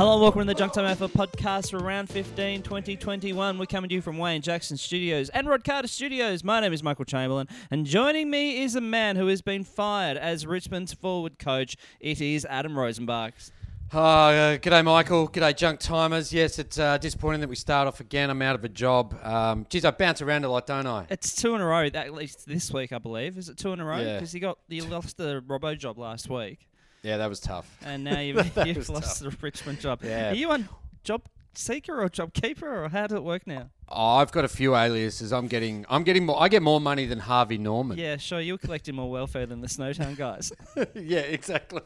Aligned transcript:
Hello 0.00 0.14
and 0.14 0.22
welcome 0.22 0.40
to 0.40 0.46
the 0.46 0.54
Junk 0.54 0.72
Time 0.72 0.86
Alpha 0.86 1.08
podcast 1.08 1.72
for 1.72 1.78
round 1.78 2.08
15 2.08 2.62
2021. 2.62 3.58
We're 3.58 3.66
coming 3.66 3.90
to 3.90 3.94
you 3.94 4.00
from 4.00 4.16
Wayne 4.16 4.40
Jackson 4.40 4.78
Studios 4.78 5.28
and 5.28 5.46
Rod 5.46 5.62
Carter 5.62 5.88
Studios. 5.88 6.42
My 6.42 6.58
name 6.58 6.72
is 6.72 6.82
Michael 6.82 7.04
Chamberlain, 7.04 7.48
and 7.70 7.84
joining 7.84 8.30
me 8.30 8.62
is 8.62 8.74
a 8.74 8.80
man 8.80 9.16
who 9.16 9.26
has 9.26 9.42
been 9.42 9.62
fired 9.62 10.16
as 10.16 10.46
Richmond's 10.46 10.94
forward 10.94 11.38
coach. 11.38 11.76
It 12.00 12.22
is 12.22 12.46
Adam 12.46 12.76
Rosenbach. 12.76 13.50
Oh, 13.92 14.00
uh, 14.00 14.56
g'day, 14.56 14.82
Michael. 14.82 15.28
G'day, 15.28 15.54
junk 15.54 15.80
timers. 15.80 16.32
Yes, 16.32 16.58
it's 16.58 16.78
uh, 16.78 16.96
disappointing 16.96 17.42
that 17.42 17.50
we 17.50 17.56
start 17.56 17.86
off 17.86 18.00
again. 18.00 18.30
I'm 18.30 18.40
out 18.40 18.54
of 18.54 18.64
a 18.64 18.70
job. 18.70 19.14
Um, 19.22 19.66
geez, 19.68 19.84
I 19.84 19.90
bounce 19.90 20.22
around 20.22 20.46
a 20.46 20.48
lot, 20.50 20.66
don't 20.66 20.86
I? 20.86 21.08
It's 21.10 21.36
two 21.36 21.54
in 21.54 21.60
a 21.60 21.66
row, 21.66 21.84
at 21.84 22.14
least 22.14 22.46
this 22.46 22.72
week, 22.72 22.94
I 22.94 22.98
believe. 22.98 23.36
Is 23.36 23.50
it 23.50 23.58
two 23.58 23.74
in 23.74 23.80
a 23.80 23.84
row? 23.84 23.98
Yeah. 23.98 24.14
Because 24.14 24.32
you 24.32 24.40
got 24.40 24.56
you 24.68 24.82
lost 24.86 25.18
the 25.18 25.42
Robo 25.46 25.74
job 25.74 25.98
last 25.98 26.30
week, 26.30 26.69
Yeah, 27.02 27.16
that 27.18 27.28
was 27.28 27.40
tough. 27.40 27.66
and 27.84 28.04
now 28.04 28.20
you've, 28.20 28.54
That 28.54 28.66
you've 28.66 28.76
was 28.76 28.90
lost 28.90 29.20
the 29.20 29.34
Richmond 29.40 29.80
job. 29.80 30.00
Yeah. 30.02 30.30
Are 30.30 30.34
you 30.34 30.50
on 30.50 30.68
job 31.04 31.22
seeker 31.54 32.00
or 32.02 32.08
job 32.08 32.32
keeper, 32.32 32.84
or 32.84 32.88
how 32.88 33.06
does 33.06 33.16
it 33.16 33.24
work 33.24 33.46
now? 33.46 33.70
Oh, 33.88 34.16
I've 34.16 34.30
got 34.30 34.44
a 34.44 34.48
few 34.48 34.76
aliases. 34.76 35.32
I'm 35.32 35.48
getting, 35.48 35.84
I'm 35.88 36.04
getting 36.04 36.24
more. 36.26 36.40
I 36.40 36.48
get 36.48 36.62
more 36.62 36.80
money 36.80 37.06
than 37.06 37.18
Harvey 37.18 37.58
Norman. 37.58 37.98
Yeah, 37.98 38.18
sure. 38.18 38.40
You're 38.40 38.58
collecting 38.58 38.94
more 38.94 39.10
welfare 39.10 39.46
than 39.46 39.60
the 39.60 39.66
Snowtown 39.66 40.16
guys. 40.16 40.52
yeah, 40.94 41.20
exactly. 41.20 41.82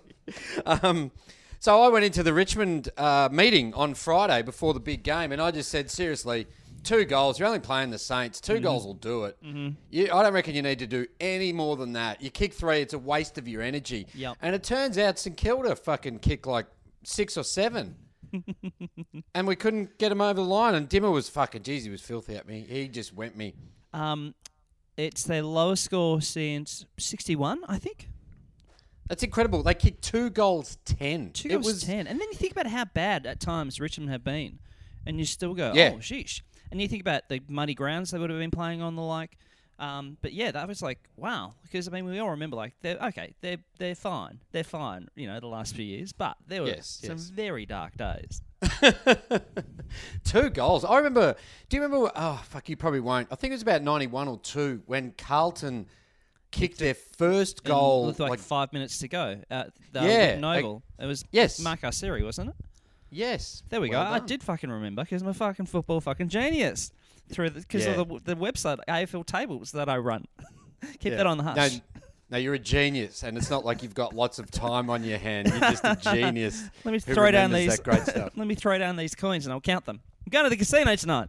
Um, 0.66 1.10
so 1.60 1.80
I 1.80 1.88
went 1.88 2.04
into 2.04 2.22
the 2.22 2.34
Richmond 2.34 2.90
uh, 2.98 3.30
meeting 3.32 3.72
on 3.72 3.94
Friday 3.94 4.42
before 4.42 4.74
the 4.74 4.80
big 4.80 5.02
game, 5.02 5.32
and 5.32 5.40
I 5.40 5.50
just 5.50 5.70
said, 5.70 5.90
seriously, 5.90 6.46
two 6.84 7.04
goals. 7.04 7.38
You're 7.38 7.48
only 7.48 7.60
playing 7.60 7.90
the 7.90 7.98
Saints. 7.98 8.40
2 8.40 8.60
goals 8.60 8.84
will 8.84 8.94
do 8.94 9.24
it. 9.24 9.36
Mm-hmm. 9.44 9.70
You, 9.90 10.12
I 10.12 10.22
don't 10.22 10.32
reckon 10.34 10.54
you 10.54 10.62
need 10.62 10.78
to 10.80 10.86
do 10.86 11.06
any 11.20 11.52
more 11.52 11.76
than 11.76 11.92
that. 11.94 12.22
You 12.22 12.30
kick 12.30 12.52
three, 12.52 12.80
it's 12.80 12.94
a 12.94 12.98
waste 12.98 13.38
of 13.38 13.48
your 13.48 13.62
energy. 13.62 14.06
Yep. 14.14 14.36
And 14.42 14.54
it 14.54 14.62
turns 14.62 14.98
out 14.98 15.18
St 15.18 15.36
Kilda 15.36 15.74
fucking 15.76 16.20
kicked 16.20 16.46
like 16.46 16.66
six 17.02 17.36
or 17.36 17.42
seven. 17.42 17.96
and 19.34 19.46
we 19.46 19.56
couldn't 19.56 19.98
get 19.98 20.12
him 20.12 20.20
over 20.20 20.34
the 20.34 20.42
line. 20.42 20.74
And 20.74 20.88
Dimma 20.88 21.12
was 21.12 21.28
fucking, 21.28 21.62
geez, 21.62 21.84
he 21.84 21.90
was 21.90 22.00
filthy 22.00 22.36
at 22.36 22.46
me. 22.46 22.64
He 22.68 22.88
just 22.88 23.14
went 23.14 23.36
me. 23.36 23.54
Um, 23.92 24.34
it's 24.96 25.24
their 25.24 25.42
lowest 25.42 25.84
score 25.84 26.20
since 26.20 26.84
61, 26.98 27.60
I 27.68 27.78
think. 27.78 28.08
That's 29.08 29.22
incredible. 29.22 29.62
They 29.62 29.74
kicked 29.74 30.02
two 30.02 30.30
goals, 30.30 30.78
ten. 30.84 31.30
Two 31.32 31.48
it 31.48 31.52
goals 31.52 31.66
was 31.66 31.82
10. 31.82 32.06
And 32.06 32.20
then 32.20 32.28
you 32.30 32.38
think 32.38 32.52
about 32.52 32.66
how 32.66 32.84
bad 32.86 33.26
at 33.26 33.38
times 33.38 33.78
Richmond 33.78 34.10
have 34.10 34.24
been, 34.24 34.58
and 35.04 35.18
you 35.18 35.26
still 35.26 35.54
go, 35.54 35.72
Yeah. 35.74 35.92
oh, 35.94 35.98
sheesh. 35.98 36.40
And 36.70 36.80
you 36.80 36.88
think 36.88 37.00
about 37.02 37.28
the 37.28 37.40
muddy 37.48 37.74
grounds 37.74 38.10
they 38.10 38.18
would 38.18 38.30
have 38.30 38.38
been 38.38 38.50
playing 38.50 38.82
on 38.82 38.96
the 38.96 39.02
like. 39.02 39.36
Um, 39.78 40.16
but 40.22 40.32
yeah, 40.32 40.52
that 40.52 40.68
was 40.68 40.82
like 40.82 41.00
wow 41.16 41.54
because 41.64 41.88
I 41.88 41.90
mean 41.90 42.04
we 42.04 42.20
all 42.20 42.30
remember 42.30 42.54
like 42.54 42.74
they're 42.80 42.96
okay 43.08 43.34
they're 43.40 43.56
they're 43.78 43.96
fine 43.96 44.38
they're 44.52 44.62
fine 44.62 45.08
you 45.16 45.26
know 45.26 45.40
the 45.40 45.48
last 45.48 45.74
few 45.74 45.84
years 45.84 46.12
but 46.12 46.36
there 46.46 46.62
were 46.62 46.68
Yes, 46.68 47.00
some 47.02 47.16
yes. 47.16 47.28
very 47.30 47.66
dark 47.66 47.96
days. 47.96 48.40
Two 50.24 50.50
goals. 50.50 50.84
I 50.84 50.96
remember. 50.98 51.34
Do 51.68 51.76
you 51.76 51.82
remember? 51.82 52.10
Oh 52.14 52.40
fuck, 52.48 52.68
you 52.68 52.76
probably 52.76 53.00
won't. 53.00 53.28
I 53.30 53.34
think 53.36 53.50
it 53.50 53.54
was 53.54 53.62
about 53.62 53.82
ninety-one 53.82 54.28
or 54.28 54.38
two 54.38 54.82
when 54.86 55.12
Carlton 55.16 55.86
kicked 56.50 56.78
their 56.78 56.94
first 56.94 57.64
goal. 57.64 58.06
with 58.06 58.20
like, 58.20 58.30
like- 58.30 58.38
five 58.40 58.72
minutes 58.72 58.98
to 58.98 59.08
go. 59.08 59.40
At 59.50 59.70
the 59.92 60.02
Yeah, 60.02 60.36
Whitten 60.36 60.58
Oval. 60.58 60.82
it 61.00 61.06
was 61.06 61.24
yes. 61.32 61.58
Mark 61.60 61.80
Arceri, 61.82 62.24
wasn't 62.24 62.50
it? 62.50 62.56
Yes, 63.14 63.62
There 63.68 63.80
we 63.80 63.90
Well 63.90 64.04
go. 64.04 64.10
I 64.10 64.18
did 64.18 64.42
fucking 64.42 64.70
remember 64.70 65.02
because 65.04 65.22
I'm 65.22 65.28
a 65.28 65.34
fucking 65.34 65.66
football 65.66 66.00
fucking 66.00 66.28
genius 66.28 66.92
through 67.30 67.50
because 67.50 67.86
Yeah. 67.86 67.92
of 68.00 68.08
the, 68.08 68.34
the 68.34 68.36
website 68.36 68.78
AFL 68.88 69.24
tables 69.26 69.72
that 69.72 69.88
I 69.88 69.96
run. 69.98 70.26
Keep 71.00 71.12
Yeah. 71.12 71.16
that 71.16 71.26
on 71.26 71.38
the 71.38 71.44
hush. 71.44 71.80
no, 72.30 72.36
you're 72.38 72.54
a 72.54 72.58
genius, 72.58 73.22
and 73.22 73.36
it's 73.38 73.48
not 73.50 73.64
like 73.64 73.82
you've 73.82 73.94
got 73.94 74.14
lots 74.14 74.38
of 74.38 74.50
time 74.50 74.90
on 74.90 75.04
your 75.04 75.18
hand. 75.18 75.48
You're 75.48 75.60
just 75.60 75.84
a 75.84 75.96
genius. 76.14 76.62
Let 76.84 76.92
me 76.92 76.98
throw 76.98 77.30
down 77.30 77.52
these. 77.52 77.76
that 77.76 77.84
great 77.84 78.02
stuff. 78.02 78.32
let 78.36 78.46
me 78.46 78.54
throw 78.54 78.76
down 78.78 78.96
these 78.96 79.14
coins 79.14 79.46
and 79.46 79.52
I'll 79.52 79.60
count 79.60 79.86
them. 79.86 80.00
I'm 80.26 80.30
going 80.30 80.44
to 80.44 80.50
the 80.50 80.56
casino 80.56 80.94
tonight. 80.96 81.28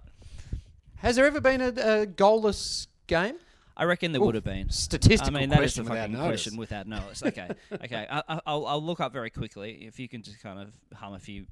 Has 0.97 1.16
there 1.16 1.25
ever 1.25 1.40
been 1.41 1.62
a, 1.62 1.68
a 1.68 2.06
goalless 2.07 2.88
game? 3.07 3.35
I 3.78 3.84
reckon 3.84 4.13
there 4.13 4.22
Ooh, 4.22 4.25
would 4.28 4.35
have 4.35 4.44
been. 4.45 4.69
statistical 4.69 5.35
I 5.35 5.41
mean, 5.41 5.50
that 5.50 5.62
is 5.62 5.78
a 5.78 5.84
question 5.84 5.90
without 5.91 6.01
fucking 6.03 6.13
notice. 6.13 6.44
question 6.44 6.57
without 6.57 6.88
notice. 6.88 7.24
Okay, 7.24 7.50
okay. 7.84 8.07
I, 8.09 8.24
I, 8.29 8.40
I'll, 8.45 8.66
I'll 8.66 8.81
look 8.81 9.01
up 9.01 9.12
very 9.12 9.29
quickly 9.29 9.85
if 9.85 10.00
you 10.00 10.07
can 10.07 10.22
just 10.24 10.41
kind 10.41 10.59
of 10.59 10.74
hum 10.97 11.13
a 11.13 11.19
few 11.19 11.45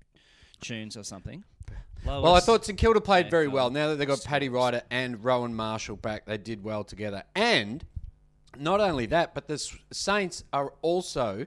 tunes 0.64 0.98
or 0.98 1.04
something. 1.04 1.44
Well, 2.06 2.36
I 2.36 2.42
thought 2.42 2.66
St 2.66 2.78
Kilda 2.78 3.00
played 3.00 3.30
very 3.30 3.48
well. 3.48 3.70
Now 3.70 3.90
that 3.90 3.96
they've 3.96 4.08
got 4.08 4.24
Paddy. 4.24 4.50
Ryder 4.50 4.82
and 4.92 5.24
Rowan 5.24 5.56
Marshall 5.56 5.96
back, 5.96 6.26
they 6.26 6.38
did 6.38 6.64
well 6.64 6.84
together. 6.84 7.24
And 7.36 7.86
not 8.58 8.82
only 8.82 9.06
that, 9.08 9.34
but 9.34 9.48
the 9.48 9.58
Saints 9.92 10.44
are 10.52 10.74
also 10.82 11.46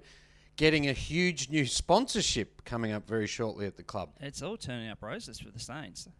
getting 0.56 0.88
a 0.88 0.93
huge 0.93 1.50
new 1.50 1.66
sponsorship 1.66 2.65
coming 2.65 2.93
up 2.93 3.06
very 3.06 3.27
shortly 3.27 3.66
at 3.66 3.77
the 3.77 3.82
club. 3.82 4.10
it's 4.21 4.43
all 4.43 4.56
turning 4.56 4.88
up 4.88 5.03
roses 5.03 5.38
for 5.38 5.50
the 5.50 5.60
Saints. 5.60 6.04
so 6.04 6.10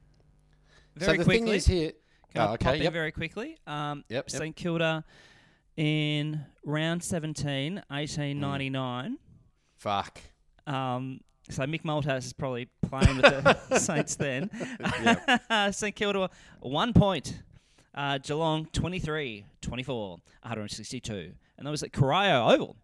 Very 0.97 1.19
the 1.19 1.25
quickly, 1.25 1.47
thing 1.47 1.55
is 1.55 1.67
here. 1.67 1.93
Can 2.33 2.43
I 2.43 2.45
oh, 2.45 2.57
pop 2.59 2.75
okay. 2.75 2.85
in 2.85 2.93
very 2.93 3.13
quickly? 3.13 3.57
Um, 3.67 4.05
Yep, 4.09 4.25
yep. 4.25 4.31
St 4.31 4.55
Kilda 4.57 5.05
in 5.77 6.45
round 6.65 7.03
17, 7.03 7.77
1899. 7.89 9.19
Fuck. 9.77 10.21
Um, 10.67 11.21
so 11.51 11.63
Mick 11.65 11.83
Malthouse 11.83 12.19
is 12.27 12.33
probably 12.33 12.69
playing 12.83 13.17
with 13.17 13.25
the 13.69 13.79
Saints 13.79 14.17
then. 14.17 14.51
St 15.73 15.95
Kilda, 15.97 16.31
one 16.61 16.93
point. 16.93 17.41
Uh, 17.95 18.19
Geelong, 18.19 18.67
23, 18.73 19.45
24, 19.63 20.09
162. 20.43 21.33
And 21.57 21.67
that 21.67 21.71
was 21.71 21.83
at 21.83 21.93
Corio 21.93 22.47
Oval. 22.51 22.77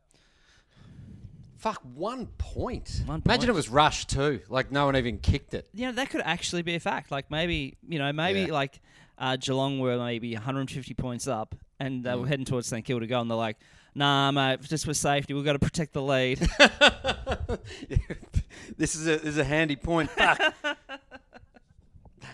Fuck, 1.58 1.82
one 1.94 2.26
point. 2.38 3.02
One 3.06 3.22
Imagine 3.24 3.50
it 3.50 3.54
was 3.54 3.68
rushed 3.68 4.08
too. 4.10 4.40
Like 4.48 4.72
no 4.72 4.86
one 4.86 4.96
even 4.96 5.18
kicked 5.18 5.54
it. 5.54 5.68
You 5.74 5.86
know, 5.86 5.92
that 5.92 6.10
could 6.10 6.22
actually 6.24 6.62
be 6.62 6.74
a 6.74 6.80
fact. 6.80 7.10
Like 7.10 7.30
maybe, 7.30 7.76
you 7.88 7.98
know, 7.98 8.12
maybe 8.12 8.40
Yeah. 8.42 8.52
like 8.52 8.80
uh, 9.18 9.36
Geelong 9.36 9.78
were 9.78 9.98
maybe 9.98 10.32
150 10.34 10.94
points 10.94 11.28
up 11.28 11.54
and 11.78 12.02
they 12.02 12.10
Mm. 12.10 12.20
were 12.22 12.26
heading 12.26 12.44
towards 12.46 12.66
St 12.66 12.84
Kilda 12.84 13.06
goal 13.06 13.20
and 13.20 13.30
they're 13.30 13.36
like, 13.38 13.58
nah, 13.94 14.32
mate, 14.32 14.62
just 14.62 14.84
for 14.86 14.94
safety, 14.94 15.34
we've 15.34 15.44
got 15.44 15.52
to 15.52 15.58
protect 15.60 15.92
the 15.92 16.02
lead. 16.02 16.40
this 18.78 18.94
is 18.94 19.06
a 19.06 19.16
this 19.18 19.24
is 19.24 19.38
a 19.38 19.44
handy 19.44 19.76
point. 19.76 20.10
Fuck. 20.10 20.54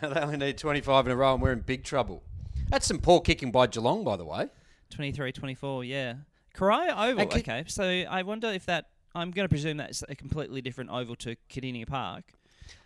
they 0.00 0.20
only 0.20 0.36
need 0.36 0.58
25 0.58 1.06
in 1.06 1.12
a 1.12 1.16
row 1.16 1.34
and 1.34 1.42
we're 1.42 1.52
in 1.52 1.60
big 1.60 1.84
trouble. 1.84 2.22
That's 2.68 2.86
some 2.86 2.98
poor 2.98 3.20
kicking 3.20 3.50
by 3.50 3.66
Geelong, 3.66 4.04
by 4.04 4.16
the 4.16 4.24
way. 4.24 4.48
23 4.90 5.32
24, 5.32 5.84
yeah. 5.84 6.14
Corio 6.54 6.92
Oval, 6.92 7.20
And 7.20 7.30
ki- 7.30 7.38
okay. 7.40 7.64
So 7.66 7.84
I 7.84 8.22
wonder 8.22 8.48
if 8.48 8.66
that, 8.66 8.86
I'm 9.14 9.30
going 9.30 9.44
to 9.44 9.48
presume 9.48 9.76
that's 9.76 10.02
a 10.08 10.14
completely 10.14 10.60
different 10.60 10.90
oval 10.90 11.16
to 11.16 11.36
Kardinia 11.50 11.86
Park. 11.86 12.24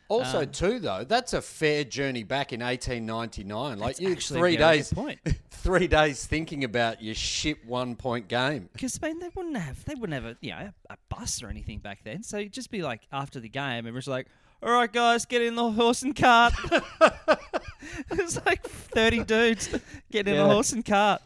Also, 0.08 0.42
Uh, 0.42 0.46
too, 0.46 0.78
though, 0.78 1.04
that's 1.04 1.32
a 1.32 1.40
fair 1.40 1.84
journey 1.84 2.22
back 2.22 2.52
in 2.52 2.60
1899. 2.60 3.78
Like 3.78 3.98
you, 3.98 4.14
three 4.16 4.56
days, 4.56 4.92
three 5.50 5.86
days 5.88 6.26
thinking 6.26 6.64
about 6.64 7.02
your 7.02 7.14
shit 7.14 7.64
one 7.66 7.96
point 7.96 8.28
game. 8.28 8.68
Because 8.72 8.98
I 9.02 9.08
mean, 9.08 9.20
they 9.20 9.30
wouldn't 9.34 9.56
have, 9.56 9.84
they 9.84 9.94
wouldn't 9.94 10.22
have 10.22 10.32
a, 10.32 10.36
you 10.40 10.50
know, 10.50 10.70
a 10.90 10.96
bus 11.08 11.42
or 11.42 11.48
anything 11.48 11.78
back 11.78 12.00
then. 12.04 12.22
So 12.22 12.38
it'd 12.38 12.52
just 12.52 12.70
be 12.70 12.82
like 12.82 13.06
after 13.12 13.40
the 13.40 13.48
game, 13.48 13.86
it 13.86 13.92
was 13.94 14.06
like, 14.06 14.26
all 14.62 14.70
right, 14.72 14.92
guys, 14.92 15.24
get 15.24 15.42
in 15.42 15.56
the 15.56 15.70
horse 15.70 16.02
and 16.02 16.14
cart. 16.14 16.52
it 18.10 18.22
was 18.22 18.44
like 18.46 18.62
30 18.62 19.24
dudes 19.24 19.74
getting 20.10 20.34
in 20.34 20.40
a 20.40 20.46
horse 20.46 20.72
and 20.72 20.84
cart. 20.84 21.20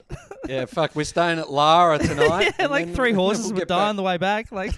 Yeah, 0.49 0.64
fuck, 0.67 0.94
we're 0.94 1.05
staying 1.05 1.38
at 1.38 1.50
Lara 1.50 1.99
tonight. 1.99 2.55
yeah, 2.58 2.67
like 2.69 2.94
three 2.94 3.12
we'll 3.12 3.26
horses 3.26 3.52
would 3.52 3.69
die 3.69 3.76
back. 3.76 3.88
on 3.88 3.96
the 3.96 4.02
way 4.02 4.17
back. 4.17 4.52
Like, 4.52 4.72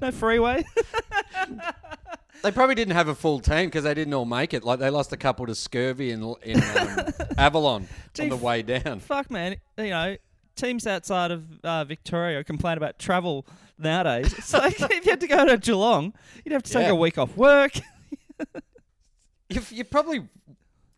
no 0.00 0.10
freeway. 0.10 0.64
They 2.42 2.52
probably 2.52 2.74
didn't 2.74 2.94
have 2.94 3.08
a 3.08 3.14
full 3.14 3.40
team 3.40 3.66
because 3.66 3.84
they 3.84 3.94
didn't 3.94 4.14
all 4.14 4.24
make 4.24 4.54
it. 4.54 4.64
Like 4.64 4.78
they 4.78 4.90
lost 4.90 5.12
a 5.12 5.16
couple 5.16 5.46
to 5.46 5.54
scurvy 5.54 6.10
in, 6.12 6.22
in 6.42 6.62
um, 6.62 6.98
Avalon 7.38 7.88
Gee, 8.14 8.24
on 8.24 8.28
the 8.30 8.36
way 8.36 8.62
down. 8.62 9.00
Fuck, 9.00 9.30
man. 9.30 9.56
You 9.76 9.90
know, 9.90 10.16
teams 10.56 10.86
outside 10.86 11.30
of 11.30 11.44
uh, 11.64 11.84
Victoria 11.84 12.44
complain 12.44 12.76
about 12.76 12.98
travel 12.98 13.46
nowadays. 13.78 14.34
So 14.44 14.58
if 14.64 14.78
you 15.04 15.10
had 15.10 15.20
to 15.20 15.26
go 15.26 15.46
to 15.46 15.56
Geelong, 15.56 16.12
you'd 16.44 16.52
have 16.52 16.62
to 16.64 16.72
take 16.72 16.82
Yeah. 16.86 16.92
a 16.92 16.94
week 16.94 17.18
off 17.18 17.36
work. 17.36 17.72
You, 19.50 19.62
you 19.70 19.84
probably 19.84 20.28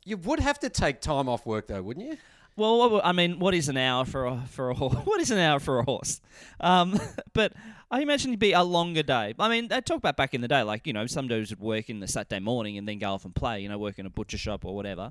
you 0.05 0.17
would 0.17 0.41
have 0.41 0.59
to 0.61 0.69
take 0.69 1.01
time 1.01 1.29
off 1.29 1.47
work 1.47 1.69
though, 1.69 1.83
wouldn't 1.83 2.05
you? 2.07 2.17
Well, 2.61 3.01
I 3.03 3.13
mean, 3.13 3.39
what 3.39 3.55
is 3.55 3.71
an 3.71 3.79
hour 3.79 4.05
for 4.05 4.27
a 4.27 4.43
for 4.51 4.69
a 4.69 4.75
horse? 4.75 4.95
What 5.05 5.19
is 5.21 5.31
an 5.31 5.39
hour 5.39 5.61
for 5.61 5.79
a 5.79 5.83
horse? 5.85 6.21
Um, 6.61 7.01
but 7.33 7.55
I 7.91 8.03
imagine 8.03 8.33
it'd 8.33 8.39
be 8.39 8.53
a 8.53 8.63
longer 8.63 9.03
day. 9.03 9.35
I 9.39 9.49
mean, 9.49 9.69
they 9.69 9.81
talk 9.81 9.97
about 9.97 10.17
back 10.19 10.35
in 10.35 10.43
the 10.43 10.49
day, 10.49 10.63
like 10.63 10.87
you 10.87 10.93
know, 10.93 11.07
some 11.07 11.27
dudes 11.27 11.49
would 11.51 11.59
work 11.61 11.89
in 11.89 12.01
the 12.01 12.07
Saturday 12.07 12.39
morning 12.39 12.77
and 12.77 12.87
then 12.87 12.99
go 12.99 13.13
off 13.15 13.25
and 13.25 13.35
play. 13.35 13.61
You 13.61 13.71
know, 13.71 13.79
work 13.79 13.99
in 13.99 14.05
a 14.05 14.11
butcher 14.11 14.37
shop 14.37 14.67
or 14.67 14.75
whatever. 14.77 15.11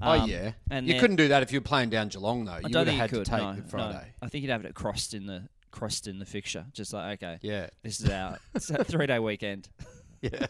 oh 0.00 0.12
Um, 0.12 0.30
yeah. 0.30 0.52
and 0.70 0.86
you 0.86 0.94
then- 0.94 1.00
couldn't 1.00 1.16
do 1.16 1.28
that 1.28 1.42
if 1.42 1.52
you 1.52 1.60
were 1.60 1.64
playing 1.64 1.90
down 1.90 2.08
Geelong 2.08 2.46
though. 2.46 2.52
I 2.52 2.60
You 2.60 2.68
don't 2.70 2.80
would 2.80 2.86
think 2.88 3.00
have 3.00 3.12
you 3.12 3.18
had 3.18 3.24
could. 3.24 3.24
to 3.26 3.30
take 3.30 3.40
no, 3.42 3.52
the 3.54 3.60
no. 3.60 3.68
Friday. 3.68 4.12
I 4.22 4.28
think 4.28 4.42
you'd 4.42 4.50
have 4.50 4.64
it 4.64 4.74
crossed 4.74 5.12
in 5.12 5.26
the 5.26 5.42
crossed 5.70 6.06
in 6.08 6.18
the 6.18 6.24
fixture. 6.26 6.64
Just 6.72 6.94
like 6.94 7.22
okay, 7.22 7.38
Yeah. 7.42 7.66
this 7.82 8.00
is 8.00 8.08
our 8.08 8.38
three 8.84 9.06
day 9.06 9.18
weekend. 9.18 9.68
Yeah. 10.20 10.46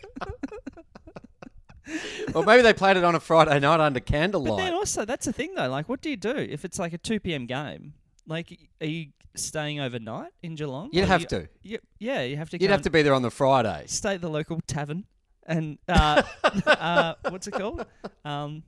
or 2.34 2.44
maybe 2.44 2.62
they 2.62 2.72
played 2.72 2.96
it 2.96 3.04
on 3.04 3.14
a 3.14 3.20
Friday 3.20 3.58
night 3.60 3.80
under 3.80 4.00
candlelight. 4.00 4.58
But 4.58 4.64
then 4.64 4.74
also, 4.74 5.04
that's 5.04 5.26
the 5.26 5.32
thing 5.32 5.54
though. 5.54 5.68
Like, 5.68 5.88
what 5.88 6.00
do 6.00 6.10
you 6.10 6.16
do 6.16 6.30
if 6.36 6.64
it's 6.64 6.78
like 6.78 6.92
a 6.92 6.98
two 6.98 7.20
p.m. 7.20 7.46
game? 7.46 7.94
Like, 8.26 8.58
are 8.80 8.86
you 8.86 9.06
staying 9.34 9.80
overnight 9.80 10.32
in 10.42 10.54
Geelong? 10.54 10.90
You'd 10.92 11.04
Or 11.04 11.06
have 11.06 11.20
you- 11.22 11.26
to. 11.28 11.48
y- 11.64 11.78
yeah, 11.98 12.22
you 12.22 12.36
have 12.36 12.50
to. 12.50 12.60
You'd 12.60 12.68
go 12.68 12.72
have 12.72 12.82
to 12.82 12.90
be 12.90 13.02
there 13.02 13.14
on 13.14 13.22
the 13.22 13.30
Friday. 13.30 13.84
stay 13.86 14.14
at 14.14 14.20
the 14.20 14.28
local 14.30 14.60
tavern, 14.66 15.04
and 15.46 15.78
uh, 15.88 16.22
uh, 16.66 17.14
what's 17.30 17.46
it 17.46 17.52
called? 17.52 17.86
Um, 18.24 18.62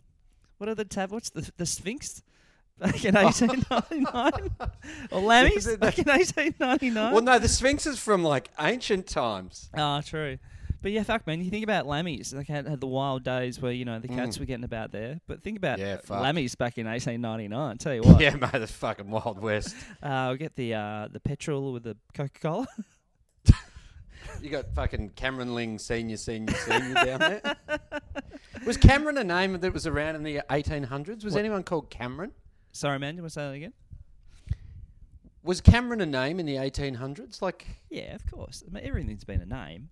what 0.59 0.69
are 0.69 0.75
the 0.75 0.85
tav? 0.85 1.11
What's 1.13 1.31
the 1.31 1.51
the 1.57 1.67
Sphinx? 1.67 2.23
Back 2.79 3.05
in 3.05 3.15
eighteen 3.19 3.63
ninety 3.71 4.01
nine, 4.01 4.51
or 5.11 5.21
Lammy's 5.21 5.77
back 5.77 5.99
in 5.99 6.09
eighteen 6.09 6.55
ninety 6.59 6.89
nine. 6.89 7.13
Well, 7.13 7.23
no, 7.23 7.39
the 7.39 7.49
Sphinx 7.49 7.87
is 7.87 7.99
from 7.99 8.25
like 8.25 8.49
ancient 8.59 9.07
times. 9.07 9.69
Ah, 9.77 10.01
true. 10.01 10.39
But 10.83 10.93
yeah, 10.93 11.03
fuck, 11.03 11.27
man. 11.27 11.43
You 11.43 11.51
think 11.51 11.65
about 11.65 11.87
Lammy's, 11.87 12.33
like 12.33 12.47
had, 12.49 12.67
had 12.67 12.81
the 12.81 12.87
wild 12.87 13.23
days 13.23 13.61
where 13.61 13.73
you 13.73 13.85
know 13.85 13.99
the 13.99 14.09
cats 14.09 14.39
were 14.39 14.47
getting 14.47 14.65
about 14.65 14.93
there. 14.93 15.21
But 15.27 15.43
think 15.43 15.59
about 15.59 15.79
Mm. 15.79 15.83
Yeah, 15.83 15.97
fuck. 15.99 16.23
Lammy's 16.23 16.55
back 16.55 16.79
in 16.79 16.87
1899. 16.87 17.79
Tell 17.79 17.95
you 17.95 18.03
what, 18.03 18.21
Yeah, 18.21 18.35
mate, 18.37 18.53
the 18.53 18.67
fucking 18.67 19.11
Wild 19.11 19.41
West. 19.43 19.77
uh, 20.03 20.07
I'll 20.07 20.37
get 20.37 20.57
the 20.57 20.75
uh, 20.75 21.09
the 21.13 21.21
petrol 21.21 21.73
with 21.73 21.83
the 21.83 21.97
Coca 22.15 22.41
Cola. 22.41 22.67
You 24.43 24.49
got 24.49 24.75
fucking 24.75 25.11
Cameron 25.17 25.55
Ling, 25.55 25.79
senior, 25.79 26.17
senior, 26.17 26.55
senior 26.55 26.95
down 26.95 27.19
there. 27.19 27.57
Was 28.65 28.77
Cameron 28.77 29.19
a 29.19 29.25
name 29.25 29.59
that 29.59 29.73
was 29.75 29.87
around 29.87 30.15
in 30.17 30.23
the 30.23 30.41
1800s? 30.49 31.25
Was 31.25 31.37
anyone 31.37 31.63
called 31.63 31.91
Cameron? 31.91 32.33
Sorry, 32.73 32.99
man. 32.99 33.15
Do 33.15 33.17
you 33.19 33.23
want 33.25 33.33
to 33.33 33.35
say 33.35 33.47
that 33.49 33.55
again? 33.55 33.73
Was 35.43 35.61
Cameron 35.61 36.01
a 36.01 36.07
name 36.07 36.39
in 36.41 36.47
the 36.47 36.57
1800s? 36.57 37.43
Like, 37.43 37.67
Yeah, 37.91 38.15
of 38.15 38.25
course. 38.31 38.63
I 38.67 38.73
mean, 38.73 38.85
everything's 38.87 39.25
been 39.25 39.41
a 39.41 39.47
name. 39.47 39.91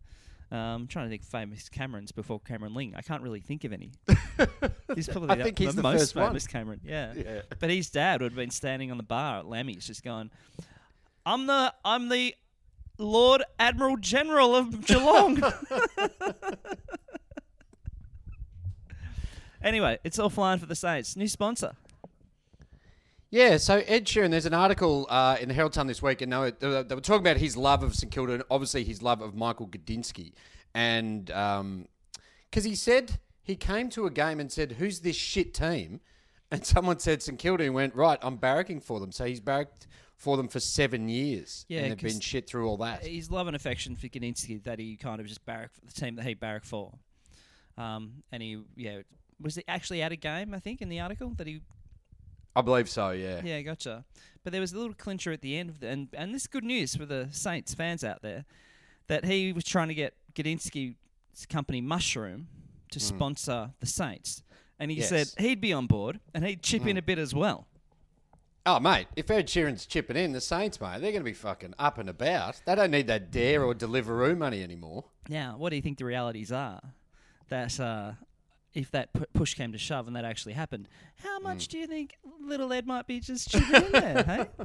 Um, 0.51 0.59
I'm 0.59 0.87
trying 0.87 1.07
to 1.07 1.11
think 1.11 1.25
famous 1.25 1.69
Camerons 1.69 2.15
before 2.15 2.41
Cameron 2.41 2.73
Ling. 2.73 2.95
I 2.97 3.03
can't 3.03 3.23
really 3.23 3.41
think 3.41 3.65
of 3.65 3.73
any. 3.73 3.91
he's 4.95 5.07
probably 5.09 5.31
I 5.31 5.35
the, 5.37 5.45
think 5.45 5.59
he's 5.59 5.75
the 5.75 5.83
most 5.83 5.99
first 6.01 6.17
one. 6.17 6.29
famous 6.29 6.47
Cameron. 6.47 6.81
Yeah. 6.85 7.13
Yeah. 7.17 7.43
But 7.59 7.69
his 7.71 7.91
dad 7.91 8.23
would 8.23 8.33
have 8.33 8.37
been 8.37 8.51
standing 8.51 8.91
on 8.91 8.97
the 8.97 9.03
bar 9.03 9.41
at 9.41 9.47
Lammy's, 9.47 9.87
just 9.87 10.03
going, 10.03 10.31
"I'm 11.27 11.47
the 11.47 11.75
I'm 11.85 12.09
the 12.09 12.35
Lord 12.97 13.43
Admiral 13.59 13.97
General 13.99 14.55
of 14.57 14.81
Geelong." 14.87 15.43
anyway, 19.63 19.99
it's 20.05 20.19
all 20.19 20.31
flying 20.31 20.59
for 20.59 20.67
the 20.67 20.75
Saints. 20.77 21.17
New 21.17 21.29
sponsor. 21.29 21.73
Yeah, 23.31 23.59
so 23.59 23.83
Ed 23.87 24.07
Sheeran, 24.07 24.31
there's 24.31 24.47
an 24.47 24.55
article 24.55 25.07
uh, 25.11 25.37
in 25.39 25.49
the 25.49 25.55
Herald 25.55 25.75
Sun 25.75 25.87
this 25.87 26.03
week, 26.03 26.23
and 26.23 26.33
they 26.33 26.37
were, 26.39 26.51
they 26.51 26.95
were 26.95 27.01
talking 27.01 27.21
about 27.21 27.37
his 27.37 27.57
love 27.59 27.83
of 27.83 27.95
St 27.95 28.11
Kilda 28.11 28.35
and 28.35 28.43
obviously 28.51 28.85
his 28.85 29.03
love 29.03 29.21
of 29.21 29.35
Michael 29.35 29.67
Gudinski. 29.67 30.33
And 30.75 31.27
because 32.51 32.65
he 32.65 32.75
said 32.75 33.19
he 33.43 33.57
came 33.57 33.89
to 33.91 34.07
a 34.07 34.11
game 34.11 34.41
and 34.41 34.53
said, 34.53 34.73
Who's 34.73 35.01
this 35.01 35.17
shit 35.17 35.55
team? 35.55 36.01
And 36.51 36.65
someone 36.65 36.99
said 36.99 37.23
St 37.23 37.39
Kilda 37.39 37.65
and 37.65 37.75
went, 37.75 37.95
Right, 37.95 38.19
I'm 38.23 38.39
barracking 38.39 38.83
for 38.83 39.01
them. 39.01 39.13
So 39.13 39.27
he's 39.27 39.39
barracked 39.39 39.87
for 40.17 40.39
them 40.39 40.49
for 40.49 40.61
seven 40.61 41.07
years. 41.07 41.67
Yeah, 41.69 41.81
and 41.81 41.91
they've 41.91 41.99
been 41.99 42.21
shit 42.21 42.49
through 42.49 42.67
all 42.67 42.79
that. 42.79 43.05
His 43.05 43.31
love 43.31 43.49
and 43.49 43.55
affection 43.55 43.97
for 43.97 44.07
Gudinski 44.07 44.65
that 44.65 44.79
he 44.79 44.97
kind 44.97 45.21
of 45.21 45.27
just 45.27 45.45
barracked 45.45 45.75
for 45.75 45.85
the 45.85 45.93
team 45.93 46.17
that 46.17 46.25
he 46.25 46.33
barracked 46.33 46.65
for. 46.65 46.95
Um, 47.77 48.23
and 48.33 48.43
he, 48.43 48.63
yeah, 48.77 49.01
was 49.39 49.57
he 49.57 49.65
actually 49.69 50.01
at 50.01 50.11
a 50.11 50.17
game? 50.17 50.55
I 50.55 50.59
think 50.59 50.81
in 50.81 50.89
the 50.89 51.01
article 51.01 51.35
that 51.37 51.47
he 51.47 51.61
I 52.59 52.63
believe 52.63 52.89
so, 52.89 53.11
yeah. 53.11 53.41
Yeah, 53.45 53.61
gotcha. 53.63 54.05
But 54.43 54.53
there 54.53 54.61
was 54.61 54.73
a 54.73 54.77
little 54.79 54.95
clincher 54.95 55.31
at 55.31 55.43
the 55.43 55.57
end, 55.57 55.71
of 55.71 55.81
the, 55.81 55.89
and 55.89 56.09
and 56.13 56.35
this 56.35 56.43
is 56.43 56.47
good 56.49 56.65
news 56.65 56.97
for 56.97 57.07
the 57.07 57.29
Saints 57.31 57.73
fans 57.75 58.03
out 58.03 58.21
there, 58.23 58.45
that 59.07 59.25
he 59.25 59.53
was 59.53 59.63
trying 59.65 59.89
to 59.89 59.95
get 59.95 60.15
Gudinski's 60.35 60.97
company 61.49 61.81
Mushroom 61.81 62.49
to 62.91 62.99
sponsor 62.99 63.71
the 63.79 63.87
Saints, 63.87 64.43
and 64.79 64.91
he 64.91 64.97
Yes. 64.99 65.09
said 65.09 65.29
he'd 65.39 65.61
be 65.61 65.73
on 65.73 65.87
board 65.87 66.19
and 66.35 66.45
he'd 66.45 66.63
chip 66.63 66.85
in 66.87 66.97
a 66.97 67.03
bit 67.03 67.19
as 67.19 67.33
well. 67.35 67.69
Oh, 68.67 68.81
mate, 68.81 69.07
if 69.17 69.31
Ed 69.31 69.47
Sheeran's 69.47 69.87
chipping 69.87 70.17
in, 70.17 70.33
the 70.33 70.41
Saints, 70.41 70.81
mate, 70.81 71.01
they're 71.01 71.13
going 71.13 71.23
to 71.23 71.31
be 71.31 71.33
fucking 71.33 71.75
up 71.79 71.97
and 71.99 72.09
about. 72.09 72.61
They 72.67 72.75
don't 72.75 72.91
need 72.91 73.07
that 73.07 73.31
Dare 73.31 73.63
or 73.63 73.75
Deliveroo 73.75 74.37
money 74.37 74.63
anymore. 74.63 75.05
Now, 75.29 75.57
what 75.57 75.71
do 75.71 75.77
you 75.77 75.83
think 75.83 75.99
the 75.99 76.05
realities 76.05 76.51
are? 76.53 76.81
That 77.49 77.79
uh, 77.81 78.13
if 78.79 78.93
that 78.93 79.13
pu- 79.13 79.27
push 79.35 79.55
came 79.55 79.73
to 79.73 79.79
shove 79.79 80.07
and 80.07 80.15
that 80.15 80.25
actually 80.25 80.53
happened, 80.53 80.89
how 81.23 81.41
much 81.41 81.67
do 81.69 81.79
you 81.79 81.87
think 81.87 82.17
little 82.41 82.73
Ed 82.73 82.87
might 82.87 83.07
be 83.07 83.19
just 83.19 83.51
chipping 83.51 83.87
in 83.87 83.93
there? 83.93 84.23
Hey, 84.25 84.65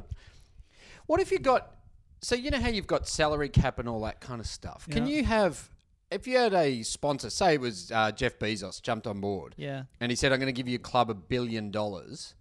What 1.06 1.20
if 1.20 1.32
you 1.32 1.38
got? 1.38 1.74
So 2.22 2.34
you 2.34 2.50
know 2.50 2.60
how 2.60 2.68
you've 2.68 2.86
got 2.86 3.06
salary 3.06 3.48
cap 3.50 3.78
and 3.78 3.88
all 3.88 4.00
that 4.02 4.20
kind 4.20 4.40
of 4.40 4.46
stuff. 4.46 4.86
Can 4.90 5.06
you 5.06 5.24
have? 5.24 5.70
If 6.10 6.26
you 6.26 6.38
had 6.38 6.54
a 6.54 6.82
sponsor, 6.82 7.28
say 7.28 7.54
it 7.54 7.60
was 7.60 7.90
uh, 7.90 8.12
Jeff 8.12 8.38
Bezos, 8.38 8.80
jumped 8.80 9.06
on 9.06 9.20
board, 9.20 9.54
yeah. 9.58 9.82
and 10.00 10.10
he 10.10 10.16
said, 10.16 10.32
"I'm 10.32 10.38
going 10.38 10.46
to 10.46 10.56
give 10.56 10.68
you 10.68 10.76
a 10.76 10.78
club 10.78 11.10
a 11.10 11.14
billion 11.14 11.70
dollars." 11.70 12.34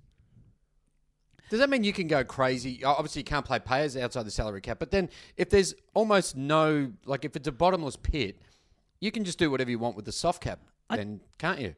Does 1.50 1.60
that 1.60 1.70
mean 1.70 1.84
you 1.84 1.92
can 1.92 2.08
go 2.08 2.24
crazy? 2.24 2.84
Obviously, 2.84 3.22
you 3.22 3.26
can't 3.26 3.46
play 3.46 3.60
players 3.60 3.98
outside 3.98 4.24
the 4.24 4.32
salary 4.32 4.62
cap. 4.62 4.80
But 4.80 4.92
then, 4.92 5.10
if 5.38 5.50
there's 5.50 5.74
almost 5.94 6.38
no, 6.38 6.94
like, 7.06 7.26
if 7.26 7.36
it's 7.36 7.48
a 7.48 7.52
bottomless 7.52 7.96
pit, 7.96 8.40
you 9.00 9.12
can 9.12 9.26
just 9.26 9.38
do 9.38 9.52
whatever 9.52 9.70
you 9.70 9.80
want 9.80 9.96
with 9.96 10.06
the 10.06 10.12
soft 10.12 10.42
cap, 10.42 10.60
then 10.90 11.22
can't 11.38 11.60
you? 11.60 11.76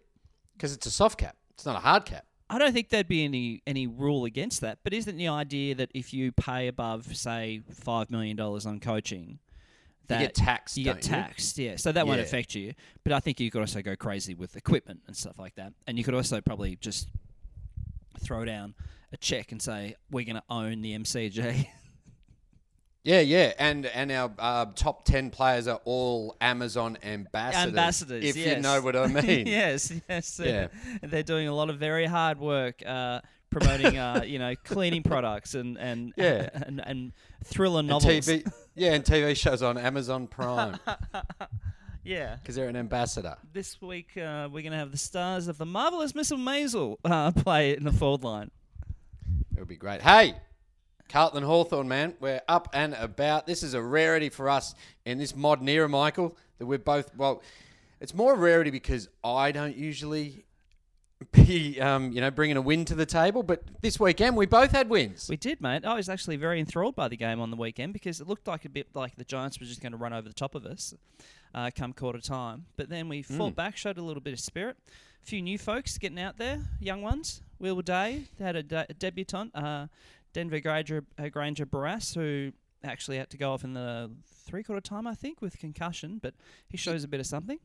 Because 0.56 0.74
it's 0.74 0.86
a 0.86 0.92
soft 0.92 1.18
cap. 1.19 1.36
It's 1.54 1.66
not 1.66 1.75
a 1.75 1.80
hard 1.80 2.06
cap. 2.06 2.25
I 2.50 2.60
don't 2.60 2.74
think 2.74 2.90
there'd 2.90 3.07
be 3.07 3.24
any 3.25 3.62
any 3.66 3.88
rule 3.88 4.25
against 4.25 4.62
that. 4.62 4.80
But 4.84 4.94
isn't 4.94 5.18
the 5.18 5.28
idea 5.28 5.75
that 5.75 5.90
if 5.94 6.13
you 6.13 6.31
pay 6.31 6.68
above, 6.68 7.16
say, 7.16 7.62
five 7.74 8.12
million 8.12 8.38
dollars 8.38 8.66
on 8.66 8.80
coaching, 8.80 9.40
that 10.07 10.19
get 10.19 10.36
taxed, 10.36 10.78
You 10.78 10.84
get 10.84 10.98
you? 10.98 11.02
taxed, 11.02 11.57
yeah. 11.57 11.75
So 11.78 11.92
that 11.92 12.06
won't 12.06 12.19
affect 12.22 12.54
you. 12.54 12.74
But 13.04 13.13
I 13.13 13.19
think 13.19 13.40
you 13.40 13.50
could 13.50 13.62
also 13.62 13.81
go 13.81 13.96
crazy 13.96 14.36
with 14.36 14.56
equipment 14.56 15.02
and 15.07 15.16
stuff 15.18 15.40
like 15.40 15.56
that. 15.56 15.74
And 15.88 15.97
you 15.97 16.04
could 16.04 16.14
also 16.14 16.42
probably 16.42 16.76
just 16.76 17.09
throw 18.19 18.45
down 18.45 18.76
a 19.12 19.18
check 19.18 19.52
and 19.52 19.62
say 19.62 19.95
we're 20.12 20.26
going 20.26 20.35
to 20.35 20.44
own 20.50 20.81
the 20.81 20.97
MCG. 20.97 21.68
Yeah, 23.06 23.19
yeah, 23.19 23.54
and 23.59 23.85
and 23.85 24.12
our 24.12 24.31
uh, 24.40 24.66
top 24.74 25.06
ten 25.06 25.30
players 25.30 25.68
are 25.68 25.80
all 25.85 26.35
Amazon 26.42 26.97
ambassadors. 27.04 27.68
Ambassadors, 27.68 28.26
if 28.26 28.35
yes. 28.35 28.56
you 28.56 28.62
know 28.64 28.81
what 28.81 28.95
I 28.95 29.06
mean. 29.21 29.45
yes, 29.45 29.94
yes. 30.09 30.42
Yeah. 30.44 30.68
They're 31.04 31.21
doing 31.21 31.47
a 31.47 31.54
lot 31.54 31.69
of 31.69 31.78
very 31.78 32.07
hard 32.07 32.40
work 32.40 32.81
uh, 32.83 33.21
promoting, 33.52 34.00
uh, 34.00 34.24
you 34.26 34.40
know, 34.40 34.56
cleaning 34.64 35.04
products 35.04 35.54
and 35.54 35.78
and 35.78 36.14
Yeah. 36.18 36.50
and, 36.54 36.81
and 36.83 37.12
thriller 37.44 37.81
And 37.81 37.90
novels. 37.90 38.12
TV, 38.28 38.52
yeah, 38.74 38.94
and 38.94 39.04
TV 39.04 39.38
shows 39.38 39.62
on 39.62 39.78
Amazon 39.78 40.26
Prime 40.26 40.80
Yeah. 42.04 42.38
because 42.42 42.56
they're 42.56 42.69
an 42.69 42.76
ambassador. 42.76 43.38
This 43.54 43.80
week 43.81 44.18
uh, 44.18 44.50
we're 44.52 44.62
going 44.64 44.71
to 44.71 44.78
have 44.80 44.92
the 44.92 44.97
stars 44.97 45.47
of 45.47 45.59
the 45.59 45.66
marvelous 45.68 46.16
Miss 46.16 46.31
Maisel 46.31 46.97
uh, 47.06 47.31
play 47.31 47.78
in 47.78 47.83
the 47.83 47.92
forward 47.92 48.24
line. 48.24 48.50
It 49.56 49.59
would 49.59 49.68
be 49.68 49.76
great. 49.78 50.02
Hey, 50.02 50.35
Carlton 51.09 51.44
Hawthorn, 51.44 51.88
man, 51.88 52.16
we're 52.19 52.42
up 52.47 52.69
and 52.74 52.94
about. 52.95 53.45
This 53.47 53.64
is 53.64 53.74
a 53.74 53.81
rarity 53.81 54.30
for 54.30 54.50
us 54.50 54.76
in 55.06 55.18
this 55.18 55.35
modern 55.35 55.69
era, 55.69 55.88
Michael. 55.88 56.35
That 56.57 56.66
we're 56.66 56.78
both 56.80 57.16
well. 57.16 57.42
It's 58.02 58.14
more 58.14 58.33
a 58.33 58.38
rarity 58.38 58.71
because 58.71 59.07
I 59.24 59.52
don't 59.52 59.76
usually 59.76 60.45
be, 61.31 61.80
um, 61.80 62.12
you 62.12 62.21
know, 62.21 62.30
bringing 62.31 62.57
a 62.57 62.62
win 62.62 62.85
to 62.85 62.95
the 62.95 63.06
table. 63.06 63.44
But 63.44 63.64
this 63.81 64.00
weekend 64.00 64.35
we 64.35 64.45
both 64.45 64.71
had 64.71 64.90
wins. 64.90 65.28
We 65.30 65.38
did, 65.38 65.62
mate. 65.62 65.85
I 65.85 65.95
was 65.95 66.09
actually 66.09 66.35
very 66.35 66.59
enthralled 66.59 66.95
by 66.95 67.07
the 67.07 67.18
game 67.18 67.40
on 67.40 67.52
the 67.52 67.57
weekend 67.57 67.94
because 67.94 68.19
it 68.19 68.28
looked 68.28 68.47
like 68.47 68.66
a 68.66 68.69
bit 68.69 68.88
like 68.94 69.16
the 69.16 69.24
Giants 69.24 69.59
were 69.59 69.66
just 69.66 69.81
going 69.81 69.94
to 69.94 69.97
run 69.97 70.14
over 70.14 70.28
the 70.28 70.33
top 70.33 70.56
of 70.56 70.66
us 70.66 70.94
uh, 71.54 71.71
come 71.76 71.94
quarter 71.94 72.19
time. 72.19 72.66
But 72.76 72.90
then 72.90 73.07
we 73.07 73.21
fought 73.21 73.56
back, 73.56 73.78
showed 73.78 73.97
a 73.97 74.02
little 74.04 74.21
bit 74.21 74.33
of 74.33 74.40
spirit. 74.40 74.78
A 75.24 75.26
few 75.26 75.42
new 75.42 75.57
folks 75.57 75.97
getting 75.97 76.19
out 76.19 76.38
there, 76.38 76.59
young 76.80 77.02
ones. 77.02 77.42
Will 77.57 77.81
Day 77.81 78.26
they 78.38 78.45
had 78.45 78.56
a, 78.57 78.64
de- 78.64 78.85
a 78.90 78.94
debutant, 78.94 79.56
uh, 79.56 79.88
Denver 80.35 80.59
Grainger, 80.59 81.06
uh, 81.18 81.30
Grainger 81.30 81.65
Barras, 81.65 82.13
who 82.13 82.51
actually 82.83 83.18
had 83.18 83.30
to 83.30 83.37
go 83.37 83.54
off 83.54 83.63
in 83.63 83.73
the 83.73 84.11
three 84.45 84.63
quarter 84.63 84.81
time, 84.81 85.07
I 85.07 85.15
think, 85.15 85.42
with 85.42 85.57
concussion. 85.57 86.19
But 86.21 86.33
he 86.68 86.75
shows 86.75 87.06
a 87.06 87.07
bit 87.07 87.21
of 87.21 87.25
something. 87.25 87.57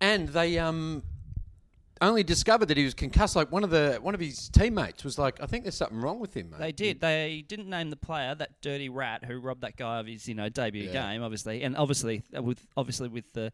And 0.00 0.28
they 0.28 0.58
um 0.58 1.02
only 2.00 2.22
discovered 2.22 2.66
that 2.66 2.76
he 2.78 2.84
was 2.84 2.94
concussed. 2.94 3.36
Like 3.36 3.52
one 3.52 3.64
of 3.64 3.70
the 3.70 3.98
one 4.00 4.14
of 4.14 4.20
his 4.20 4.48
teammates 4.48 5.04
was 5.04 5.18
like, 5.18 5.42
"I 5.42 5.46
think 5.46 5.64
there's 5.64 5.74
something 5.76 6.00
wrong 6.00 6.20
with 6.20 6.32
him." 6.34 6.50
Mate. 6.50 6.58
They 6.58 6.72
did. 6.72 7.00
They 7.00 7.44
didn't 7.46 7.68
name 7.68 7.90
the 7.90 7.96
player, 7.96 8.34
that 8.36 8.60
dirty 8.62 8.88
rat 8.88 9.24
who 9.26 9.38
robbed 9.38 9.60
that 9.60 9.76
guy 9.76 9.98
of 9.98 10.06
his, 10.06 10.26
you 10.26 10.34
know, 10.34 10.48
debut 10.48 10.84
Yeah. 10.84 10.92
game, 11.12 11.22
obviously, 11.22 11.62
and 11.62 11.76
obviously 11.76 12.22
uh, 12.36 12.42
with 12.42 12.66
obviously 12.78 13.08
with 13.08 13.32
the 13.34 13.52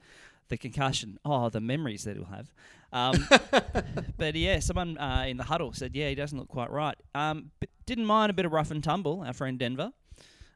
the 0.49 0.57
concussion. 0.57 1.19
Oh, 1.25 1.49
the 1.49 1.61
memories 1.61 2.05
that 2.05 2.17
he'll 2.17 2.27
have. 2.27 2.53
Um, 2.93 3.27
but 4.17 4.35
yeah, 4.35 4.61
someone 4.61 4.99
uh, 4.99 5.25
in 5.27 5.37
the 5.37 5.45
huddle 5.45 5.73
said, 5.73 5.95
yeah, 5.95 6.09
he 6.09 6.15
doesn't 6.15 6.39
look 6.39 6.49
quite 6.49 6.71
right. 6.71 6.97
Um, 7.15 7.51
but 7.61 7.69
didn't 7.87 8.07
mind 8.07 8.31
a 8.31 8.33
bit 8.33 8.45
of 8.45 8.53
rough 8.53 8.71
and 8.71 8.83
tumble. 8.83 9.23
Our 9.27 9.33
friend 9.33 9.59
Denver. 9.59 9.93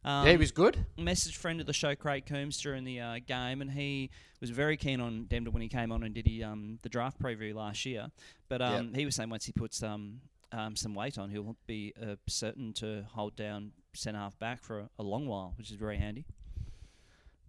Um, 0.05 0.25
yeah, 0.25 0.33
he 0.33 0.37
was 0.37 0.53
good. 0.53 0.87
Message 0.97 1.37
friend 1.37 1.61
of 1.61 1.67
the 1.67 1.73
show 1.73 1.95
Craig 1.95 2.25
Coombs 2.27 2.61
during 2.61 2.85
the 2.85 3.01
uh, 3.01 3.19
game, 3.27 3.61
and 3.61 3.71
he 3.71 4.11
was 4.41 4.51
very 4.51 4.77
keen 4.77 5.01
on 5.01 5.25
Denver 5.25 5.51
when 5.51 5.61
he 5.61 5.69
came 5.69 5.91
on 5.91 6.03
and 6.05 6.15
did 6.15 6.27
he, 6.27 6.43
um, 6.43 6.79
the 6.83 6.89
draft 6.89 7.21
preview 7.21 7.55
last 7.55 7.85
year. 7.85 8.07
But 8.49 8.63
um, 8.63 8.95
he 8.95 9.05
was 9.05 9.17
saying 9.17 9.29
once 9.29 9.45
he 9.45 9.53
puts 9.53 9.83
um, 9.83 10.21
um, 10.53 10.77
some 10.77 10.95
weight 10.95 11.19
on, 11.19 11.31
he'll 11.31 11.57
be 11.67 11.93
uh, 12.01 12.15
certain 12.29 12.73
to 12.75 13.05
hold 13.13 13.37
down 13.37 13.73
centre 13.95 14.19
half 14.19 14.39
back 14.39 14.63
for 14.63 14.81
a, 14.81 14.89
a 15.01 15.03
long 15.03 15.27
while, 15.27 15.55
which 15.59 15.71
is 15.71 15.77
very 15.77 15.99
handy. 15.99 16.25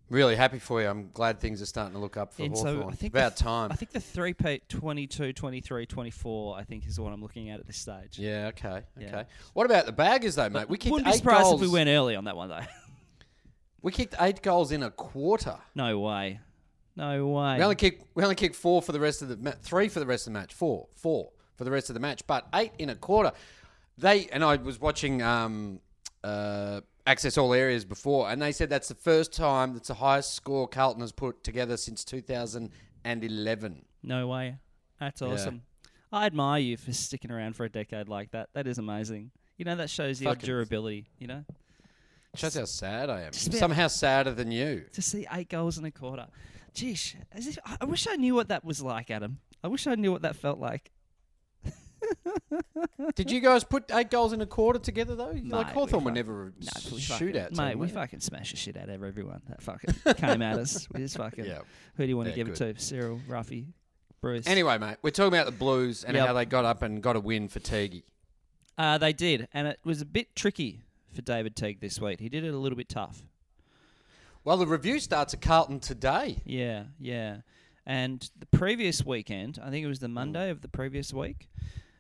Really 0.09 0.35
happy 0.35 0.57
for 0.59 0.81
you. 0.81 0.87
I'm 0.87 1.11
glad 1.13 1.39
things 1.39 1.61
are 1.61 1.65
starting 1.67 1.93
to 1.93 1.99
look 1.99 2.17
up 2.17 2.33
for 2.33 2.41
And 2.43 2.53
Hawthorn. 2.55 2.81
so 2.81 2.89
I 2.89 2.93
think 2.95 3.13
About 3.13 3.35
the, 3.37 3.43
time. 3.43 3.71
I 3.71 3.75
think 3.75 3.91
the 3.91 3.99
three 3.99 4.33
peat 4.33 4.67
22, 4.67 5.33
23, 5.33 5.85
24, 5.85 6.57
I 6.57 6.63
think 6.63 6.87
is 6.87 6.99
what 6.99 7.13
I'm 7.13 7.21
looking 7.21 7.49
at 7.51 7.59
at 7.59 7.67
this 7.67 7.77
stage. 7.77 8.17
yeah. 8.17 8.47
Okay. 8.47 8.81
Yeah. 8.99 9.07
Okay. 9.07 9.25
What 9.53 9.65
about 9.65 9.85
the 9.85 9.91
baggers 9.91 10.35
though, 10.35 10.49
mate? 10.49 10.67
We 10.67 10.77
kicked 10.77 10.91
Wouldn't 10.91 11.05
be 11.05 11.11
eight 11.13 11.17
surprised 11.17 11.43
goals. 11.43 11.61
if 11.61 11.67
we 11.67 11.71
went 11.73 11.89
early 11.89 12.15
on 12.15 12.23
that 12.25 12.35
one 12.35 12.49
though. 12.49 12.59
We 13.81 13.93
kicked 13.93 14.15
eight 14.19 14.41
goals 14.41 14.73
in 14.73 14.83
a 14.83 14.91
quarter. 14.91 15.55
no 15.73 15.99
way, 15.99 16.41
no 16.97 17.27
way. 17.27 17.55
We 17.57 17.63
only 17.63 17.75
kicked 17.77 18.03
we 18.13 18.23
only 18.23 18.35
kicked 18.35 18.57
four 18.57 18.81
for 18.81 18.91
the 18.91 18.99
rest 18.99 19.21
of 19.21 19.29
the 19.29 19.37
ma- 19.37 19.53
three 19.61 19.87
for 19.87 20.01
the 20.01 20.05
rest 20.05 20.27
of 20.27 20.33
the 20.33 20.39
match. 20.39 20.53
Four, 20.53 20.87
four 20.97 21.29
for 21.55 21.63
the 21.63 21.71
rest 21.71 21.89
of 21.89 21.93
the 21.93 22.01
match, 22.01 22.27
but 22.27 22.45
eight 22.53 22.73
in 22.77 22.89
a 22.89 22.95
quarter. 22.95 23.31
They 23.97 24.27
and 24.33 24.43
I 24.43 24.57
was 24.57 24.81
watching 24.81 25.21
um, 25.21 25.79
uh, 26.25 26.81
Access 27.09 27.39
All 27.39 27.55
Areas 27.55 27.85
before, 27.85 28.29
and 28.29 28.39
they 28.39 28.51
said 28.51 28.69
that's 28.69 28.87
the 28.87 28.93
first 28.93 29.33
time 29.33 29.73
that's 29.73 29.87
the 29.87 29.95
highest 29.95 30.35
score 30.35 30.67
Carlton 30.67 31.01
has 31.01 31.11
put 31.11 31.43
together 31.43 31.75
since 31.75 32.03
2011. 32.03 33.85
No 34.03 34.27
way. 34.27 34.57
That's 34.99 35.19
Yeah. 35.19 35.27
awesome. 35.29 35.63
I 36.11 36.27
admire 36.27 36.61
you 36.61 36.77
for 36.77 36.93
sticking 36.93 37.31
around 37.31 37.55
for 37.55 37.63
a 37.65 37.69
decade 37.69 38.09
like 38.09 38.29
that. 38.31 38.49
That 38.53 38.67
is 38.67 38.77
amazing. 38.77 39.31
You 39.57 39.65
know, 39.65 39.75
that 39.77 39.89
shows 39.89 40.21
your 40.21 40.33
Fucking- 40.33 40.45
durability, 40.45 41.07
you 41.17 41.25
know? 41.25 41.45
Shows 42.35 42.53
how 42.53 42.65
sad 42.65 43.09
I 43.09 43.21
am. 43.23 43.33
Somehow 43.33 43.87
sadder 43.87 44.31
than 44.31 44.51
you. 44.51 44.85
To 44.93 45.01
see 45.01 45.25
eight 45.31 45.49
goals 45.49 45.79
in 45.79 45.85
a 45.85 45.91
quarter. 45.91 46.27
Geesh, 46.75 47.15
as 47.31 47.47
if, 47.47 47.57
I 47.65 47.77
I 47.81 47.85
wish 47.85 48.05
I 48.07 48.17
knew 48.17 48.35
what 48.35 48.49
that 48.49 48.63
was 48.63 48.83
like, 48.83 49.09
Adam. 49.09 49.39
I 49.63 49.67
wish 49.67 49.87
I 49.87 49.95
knew 49.95 50.11
what 50.11 50.21
that 50.21 50.35
felt 50.35 50.59
like. 50.59 50.91
Did 53.15 53.31
you 53.31 53.39
guys 53.39 53.63
put 53.63 53.91
eight 53.93 54.09
goals 54.09 54.33
in 54.33 54.41
a 54.41 54.45
quarter 54.45 54.79
together 54.79 55.15
though? 55.15 55.31
like 55.31 55.43
Mate, 55.43 55.65
Hawthorn 55.67 56.03
we 56.03 56.11
were 56.11 56.15
never 56.15 56.53
No, 56.59 56.67
s- 56.75 56.91
we 56.91 57.01
fucking- 57.01 57.27
shootouts. 57.29 57.57
Mate, 57.57 57.77
we 57.77 57.87
fucking 57.87 58.19
smash 58.19 58.51
the 58.51 58.57
shit 58.57 58.77
out 58.77 58.89
of 58.89 59.03
everyone 59.03 59.41
that 59.49 59.61
fucking 59.61 59.93
came 60.15 60.41
at 60.41 60.57
us. 60.57 60.87
We 60.93 60.99
just 61.01 61.17
fucking. 61.17 61.45
Yeah. 61.45 61.59
Who 61.95 62.03
do 62.03 62.09
you 62.09 62.17
want 62.17 62.29
to 62.29 62.35
give 62.35 62.47
good. 62.47 62.61
it 62.61 62.77
to? 62.77 62.81
Cyril, 62.83 63.19
Ruffy, 63.27 63.67
Bruce? 64.21 64.47
Anyway, 64.47 64.77
mate, 64.77 64.97
we're 65.01 65.11
talking 65.11 65.33
about 65.33 65.45
the 65.45 65.51
Blues 65.51 66.03
and 66.03 66.15
Yep. 66.15 66.27
how 66.27 66.33
they 66.33 66.45
got 66.45 66.65
up 66.65 66.81
and 66.81 67.01
got 67.01 67.15
a 67.15 67.19
win 67.19 67.47
for 67.47 67.59
Teague. 67.59 68.03
Uh, 68.77 68.97
they 68.97 69.11
did, 69.13 69.47
and 69.53 69.67
it 69.67 69.79
was 69.83 70.01
a 70.01 70.05
bit 70.05 70.35
tricky 70.35 70.81
for 71.13 71.21
David 71.21 71.55
Teague 71.55 71.81
this 71.81 71.99
week. 71.99 72.19
He 72.21 72.29
did 72.29 72.43
it 72.45 72.53
a 72.53 72.57
little 72.57 72.77
bit 72.77 72.87
tough. 72.89 73.23
Well, 74.45 74.55
the 74.57 74.65
review 74.67 74.99
starts 74.99 75.33
at 75.33 75.41
Carlton 75.41 75.79
today. 75.81 76.37
Yeah, 76.45 76.85
yeah. 76.99 77.37
And 77.85 78.29
the 78.39 78.45
previous 78.45 79.03
weekend, 79.05 79.59
I 79.61 79.69
think 79.69 79.83
it 79.83 79.87
was 79.89 79.99
the 79.99 80.07
Monday 80.07 80.49
of 80.49 80.61
the 80.61 80.67
previous 80.69 81.11
week, 81.13 81.49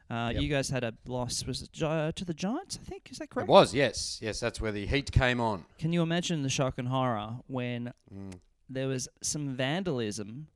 uh, 0.09 0.31
Yep. 0.33 0.41
you 0.41 0.49
guys 0.49 0.69
had 0.69 0.83
a 0.83 0.93
loss. 1.07 1.45
Was 1.45 1.61
it 1.61 1.71
Gi- 1.71 1.85
uh, 1.85 2.11
to 2.13 2.25
the 2.25 2.33
Giants? 2.33 2.79
I 2.81 2.85
think 2.89 3.09
is 3.11 3.17
that 3.19 3.29
correct? 3.29 3.47
It 3.47 3.51
was, 3.51 3.73
yes. 3.73 4.19
Yes, 4.21 4.39
that's 4.39 4.59
where 4.59 4.71
the 4.71 4.85
heat 4.85 5.11
came 5.11 5.39
on. 5.39 5.65
Can 5.77 5.93
you 5.93 6.01
imagine 6.01 6.41
the 6.43 6.49
shock 6.49 6.77
and 6.77 6.87
horror 6.87 7.37
when 7.47 7.93
Mm. 8.13 8.39
there 8.69 8.87
was 8.87 9.07
some 9.21 9.55
vandalism, 9.55 10.47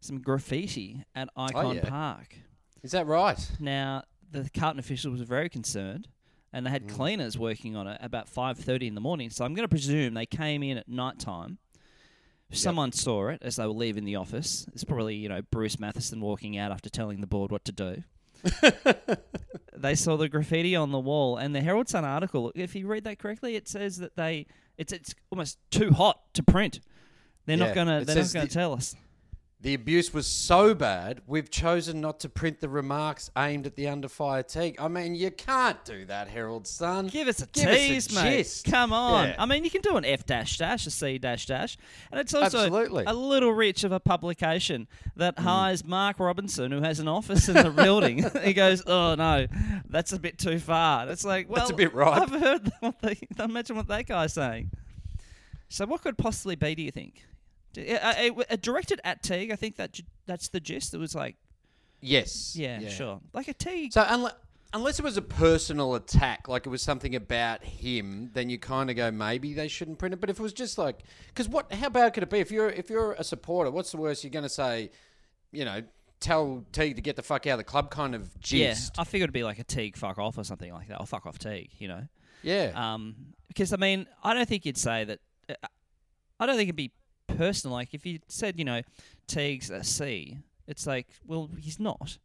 some 0.00 0.20
graffiti 0.20 1.04
at 1.14 1.28
Ikon 1.36 1.50
Oh, 1.54 1.72
yeah. 1.72 1.88
Park? 1.88 2.36
Is 2.82 2.92
that 2.92 3.06
right? 3.06 3.38
Now 3.60 4.04
the 4.30 4.48
Carlton 4.50 4.78
officials 4.78 5.18
were 5.20 5.24
very 5.26 5.48
concerned, 5.48 6.08
and 6.52 6.64
they 6.66 6.70
had 6.70 6.86
Mm. 6.86 6.94
cleaners 6.94 7.38
working 7.38 7.76
on 7.76 7.86
it 7.86 7.98
about 8.02 8.28
five 8.28 8.58
thirty 8.58 8.86
in 8.86 8.94
the 8.94 9.00
morning. 9.00 9.30
So 9.30 9.44
I'm 9.44 9.54
going 9.54 9.64
to 9.64 9.68
presume 9.68 10.14
they 10.14 10.26
came 10.26 10.62
in 10.62 10.76
at 10.78 10.88
night 10.88 11.18
time. 11.18 11.58
Someone 12.52 12.92
saw 12.92 13.28
it 13.28 13.40
as 13.42 13.56
they 13.56 13.66
were 13.66 13.72
leaving 13.72 14.04
the 14.04 14.16
office. 14.16 14.66
It's 14.72 14.84
probably 14.84 15.16
you 15.16 15.28
know 15.28 15.42
Bruce 15.50 15.76
Mathieson 15.80 16.20
walking 16.20 16.56
out 16.56 16.70
after 16.72 16.88
telling 16.88 17.20
the 17.20 17.26
board 17.26 17.50
what 17.50 17.64
to 17.64 17.72
do. 17.72 18.04
they 19.76 19.94
saw 19.94 20.16
the 20.16 20.28
graffiti 20.28 20.76
on 20.76 20.92
the 20.92 20.98
wall, 20.98 21.36
and 21.36 21.54
the 21.54 21.60
Herald 21.60 21.88
Sun 21.88 22.04
article. 22.04 22.52
If 22.54 22.74
you 22.74 22.86
read 22.86 23.04
that 23.04 23.18
correctly, 23.18 23.56
it 23.56 23.68
says 23.68 23.98
that 23.98 24.16
they 24.16 24.46
it's 24.78 24.92
it's 24.92 25.14
almost 25.30 25.58
too 25.70 25.90
hot 25.90 26.20
to 26.34 26.42
print. 26.42 26.80
They're 27.46 27.56
Yeah, 27.58 27.66
not 27.66 27.74
gonna 27.74 28.04
they're 28.04 28.16
not 28.16 28.32
gonna 28.32 28.46
the- 28.46 28.52
tell 28.52 28.72
us. 28.72 28.94
The 29.64 29.72
abuse 29.72 30.12
was 30.12 30.26
so 30.26 30.74
bad, 30.74 31.22
we've 31.26 31.50
chosen 31.50 32.02
not 32.02 32.20
to 32.20 32.28
print 32.28 32.60
the 32.60 32.68
remarks 32.68 33.30
aimed 33.34 33.64
at 33.66 33.76
the 33.76 33.88
under 33.88 34.08
fire 34.10 34.42
Teague. 34.42 34.76
I 34.78 34.88
mean, 34.88 35.14
you 35.14 35.30
can't 35.30 35.82
do 35.86 36.04
that, 36.04 36.28
Herald 36.28 36.66
Sun. 36.66 37.06
Give 37.06 37.28
us 37.28 37.40
a 37.40 37.46
Give 37.46 37.68
us 37.68 37.74
a 37.74 37.78
tease, 37.78 38.14
mate. 38.14 38.36
gist. 38.40 38.66
Come 38.66 38.92
on. 38.92 39.28
Yeah. 39.28 39.36
I 39.38 39.46
mean, 39.46 39.64
you 39.64 39.70
can 39.70 39.80
do 39.80 39.96
an 39.96 40.04
F 40.04 40.26
dash 40.26 40.58
dash, 40.58 40.86
a 40.86 40.90
C 40.90 41.16
dash 41.16 41.46
dash, 41.46 41.78
and 42.10 42.20
it's 42.20 42.34
also 42.34 42.58
Absolutely. 42.58 43.04
a 43.06 43.14
little 43.14 43.52
rich 43.54 43.84
of 43.84 43.92
a 43.92 43.98
publication 44.00 44.86
that 45.16 45.36
Mm. 45.36 45.44
hires 45.44 45.82
Mark 45.82 46.20
Robinson, 46.20 46.70
who 46.70 46.82
has 46.82 47.00
an 47.00 47.08
office 47.08 47.48
in 47.48 47.54
the 47.54 47.70
building. 47.84 48.22
he 48.44 48.52
goes, 48.52 48.82
"Oh 48.86 49.14
no, 49.14 49.46
that's 49.88 50.12
a 50.12 50.18
bit 50.18 50.36
too 50.38 50.58
far." 50.58 51.08
It's 51.08 51.24
like, 51.24 51.48
well, 51.48 51.60
That's 51.60 51.70
a 51.70 51.74
bit 51.74 51.94
right. 51.94 52.20
I've 52.20 52.28
heard 52.38 52.70
what 52.80 53.00
they 53.00 53.16
imagine 53.38 53.76
what 53.76 53.88
that 53.88 54.04
guy's 54.06 54.34
saying. 54.34 54.72
So, 55.70 55.86
what 55.86 56.02
could 56.02 56.18
possibly 56.18 56.54
be? 56.54 56.74
Do 56.74 56.82
you 56.82 56.90
think? 56.90 57.24
D- 57.74 57.92
uh, 57.94 58.32
uh, 58.50 58.56
directed 58.60 59.00
at 59.04 59.22
Teague, 59.22 59.50
I 59.50 59.56
think 59.56 59.76
that 59.76 60.00
that's 60.26 60.48
the 60.48 60.60
gist. 60.60 60.94
It 60.94 60.98
was 60.98 61.14
like, 61.14 61.36
Yes. 62.00 62.54
yeah, 62.56 62.88
sure, 62.88 63.20
like 63.32 63.48
a 63.48 63.54
Teague. 63.54 63.92
So 63.92 64.04
unless, 64.08 64.34
unless 64.72 64.98
it 64.98 65.02
was 65.04 65.16
a 65.16 65.22
personal 65.22 65.94
attack, 65.94 66.48
like 66.48 66.66
it 66.66 66.68
was 66.68 66.82
something 66.82 67.14
about 67.14 67.64
him, 67.64 68.30
then 68.34 68.50
you 68.50 68.58
kind 68.58 68.90
of 68.90 68.96
go 68.96 69.10
maybe 69.10 69.54
they 69.54 69.68
shouldn't 69.68 69.98
print 69.98 70.12
it. 70.12 70.20
But 70.20 70.30
if 70.30 70.38
it 70.38 70.42
was 70.42 70.52
just 70.52 70.76
like, 70.78 71.00
because 71.28 71.48
what? 71.48 71.72
How 71.72 71.88
bad 71.88 72.12
could 72.14 72.22
it 72.22 72.30
be? 72.30 72.40
If 72.40 72.50
you're 72.50 72.68
if 72.70 72.90
you're 72.90 73.12
a 73.12 73.24
supporter, 73.24 73.70
what's 73.70 73.90
the 73.90 73.96
worst 73.98 74.22
you're 74.24 74.30
going 74.30 74.42
to 74.44 74.48
say? 74.48 74.90
You 75.52 75.64
know, 75.64 75.82
tell 76.20 76.64
Teague 76.72 76.96
to 76.96 77.02
get 77.02 77.16
the 77.16 77.22
fuck 77.22 77.46
out 77.46 77.52
of 77.52 77.58
the 77.58 77.64
club, 77.64 77.90
kind 77.90 78.14
of 78.14 78.38
gist. 78.40 78.92
yeah. 78.96 79.00
I 79.00 79.04
figured 79.04 79.28
it'd 79.28 79.34
be 79.34 79.44
like 79.44 79.58
a 79.58 79.64
Teague 79.64 79.96
fuck 79.96 80.18
off 80.18 80.36
or 80.36 80.44
something 80.44 80.72
like 80.72 80.88
that, 80.88 81.00
or 81.00 81.06
fuck 81.06 81.26
off 81.26 81.38
Teague, 81.38 81.70
you 81.78 81.88
know. 81.88 82.02
Yeah. 82.42 82.72
Um, 82.74 83.14
because 83.48 83.72
I 83.72 83.76
mean, 83.76 84.06
I 84.22 84.34
don't 84.34 84.48
think 84.48 84.66
you'd 84.66 84.76
say 84.76 85.04
that. 85.04 85.20
Uh, 85.48 85.54
I 86.40 86.46
don't 86.46 86.56
think 86.56 86.68
it'd 86.68 86.76
be 86.76 86.90
personal. 87.28 87.74
Like 87.76 87.94
if 87.94 88.04
you 88.06 88.18
said, 88.28 88.58
you 88.58 88.64
know, 88.64 88.82
Teague's 89.26 89.70
a 89.70 89.82
C, 89.84 90.38
it's 90.66 90.86
like, 90.86 91.08
well, 91.26 91.50
he's 91.58 91.78
not. 91.80 92.18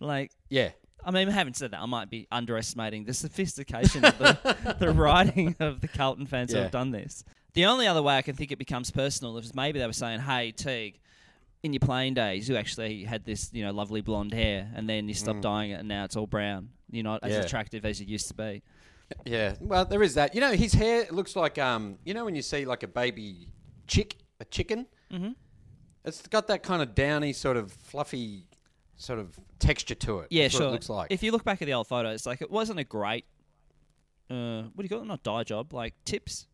Like, 0.00 0.32
yeah. 0.48 0.70
I 1.04 1.10
mean, 1.10 1.28
having 1.28 1.54
said 1.54 1.72
that, 1.72 1.80
I 1.80 1.86
might 1.86 2.10
be 2.10 2.28
underestimating 2.30 3.04
the 3.04 3.14
sophistication 3.14 4.04
of 4.04 4.16
the, 4.18 4.76
the 4.80 4.90
writing 4.92 5.56
of 5.58 5.80
the 5.80 5.88
Carlton 5.88 6.26
fans 6.26 6.52
who 6.52 6.58
have 6.58 6.70
done 6.70 6.92
this. 6.92 7.24
The 7.54 7.66
only 7.66 7.86
other 7.86 8.02
way 8.02 8.16
I 8.16 8.22
can 8.22 8.36
think 8.36 8.52
it 8.52 8.58
becomes 8.58 8.90
personal 8.90 9.36
is 9.38 9.54
maybe 9.54 9.78
they 9.78 9.86
were 9.86 9.92
saying, 9.92 10.20
"Hey, 10.20 10.52
Teague." 10.52 10.98
In 11.64 11.72
your 11.72 11.78
playing 11.80 12.14
days, 12.14 12.48
you 12.48 12.56
actually 12.56 13.04
had 13.04 13.24
this, 13.24 13.50
you 13.52 13.64
know, 13.64 13.70
lovely 13.70 14.00
blonde 14.00 14.34
hair, 14.34 14.68
and 14.74 14.88
then 14.88 15.06
you 15.06 15.14
stopped 15.14 15.42
dyeing 15.42 15.70
it, 15.70 15.74
and 15.74 15.86
now 15.86 16.02
it's 16.02 16.16
all 16.16 16.26
brown. 16.26 16.70
You're 16.90 17.04
not 17.04 17.20
as 17.22 17.30
Mm. 17.30 17.34
Yeah. 17.36 17.40
attractive 17.42 17.84
as 17.84 18.00
you 18.00 18.06
used 18.08 18.26
to 18.28 18.34
be. 18.34 18.62
Yeah, 19.24 19.54
well, 19.60 19.84
there 19.84 20.02
is 20.02 20.14
that. 20.14 20.34
You 20.34 20.40
know, 20.40 20.50
his 20.54 20.72
hair 20.72 21.06
looks 21.12 21.36
like 21.36 21.58
um, 21.58 21.98
you 22.04 22.14
know, 22.14 22.24
when 22.24 22.34
you 22.34 22.42
see 22.42 22.64
like 22.64 22.82
a 22.82 22.88
baby 22.88 23.46
chick, 23.86 24.16
a 24.42 24.44
chicken. 24.46 24.86
Mm-hmm. 25.10 25.30
It's 26.04 26.20
got 26.28 26.48
that 26.48 26.62
kind 26.62 26.82
of 26.82 26.94
downy, 26.94 27.32
sort 27.32 27.56
of 27.56 27.72
fluffy, 27.72 28.44
sort 28.96 29.18
of 29.18 29.38
texture 29.58 29.94
to 29.94 30.18
it. 30.20 30.26
Yeah, 30.30 30.44
That's 30.44 30.54
what 30.54 30.58
sure. 30.60 30.68
It 30.68 30.72
looks 30.72 30.88
like. 30.88 31.06
If 31.10 31.22
you 31.22 31.32
look 31.32 31.44
back 31.44 31.62
at 31.62 31.66
the 31.66 31.74
old 31.74 31.86
photos, 31.86 32.26
like 32.26 32.42
it 32.42 32.50
wasn't 32.50 32.80
a 32.80 32.84
great, 32.84 33.24
uh, 34.30 34.62
what 34.62 34.78
do 34.78 34.82
you 34.82 34.88
call 34.88 35.00
it? 35.00 35.06
Not 35.06 35.22
dye 35.22 35.44
job, 35.44 35.72
like 35.72 35.94
tips. 36.04 36.46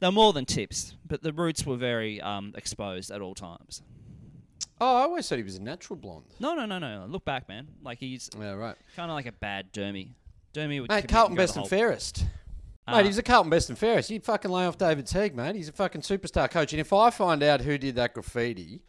They're 0.00 0.12
more 0.12 0.32
than 0.32 0.44
tips, 0.44 0.94
but 1.06 1.22
the 1.22 1.32
roots 1.32 1.66
were 1.66 1.76
very 1.76 2.20
um, 2.20 2.54
exposed 2.56 3.10
at 3.10 3.20
all 3.20 3.34
times. 3.34 3.82
oh, 4.80 4.96
I 4.96 5.00
always 5.02 5.28
thought 5.28 5.38
he 5.38 5.44
was 5.44 5.56
a 5.56 5.62
natural 5.62 5.96
blonde. 5.96 6.24
No, 6.40 6.54
no, 6.54 6.64
no, 6.66 6.78
no. 6.78 7.06
Look 7.08 7.24
back, 7.24 7.48
man. 7.48 7.66
Like 7.82 7.98
he's 7.98 8.30
Yeah, 8.38 8.52
right. 8.52 8.76
kind 8.96 9.10
of 9.10 9.14
like 9.16 9.26
a 9.26 9.32
bad 9.32 9.72
Dermy. 9.72 10.10
Dermy 10.54 10.80
would 10.80 10.88
Mate, 10.90 11.08
Carlton 11.08 11.36
best 11.36 11.56
and 11.56 11.68
fairest. 11.68 12.24
Ah. 12.88 12.96
Mate, 12.96 13.06
he's 13.06 13.18
a 13.18 13.22
Carlton 13.22 13.50
best 13.50 13.68
and 13.68 13.78
fairest. 13.78 14.10
You'd 14.10 14.24
fucking 14.24 14.50
lay 14.50 14.64
off 14.64 14.78
David 14.78 15.06
Teague, 15.06 15.34
mate. 15.36 15.54
He's 15.56 15.68
a 15.68 15.72
fucking 15.72 16.00
superstar 16.00 16.50
coach. 16.50 16.72
And 16.72 16.80
if 16.80 16.92
I 16.92 17.10
find 17.10 17.42
out 17.42 17.60
who 17.60 17.76
did 17.78 17.96
that 17.96 18.14
graffiti, 18.14 18.80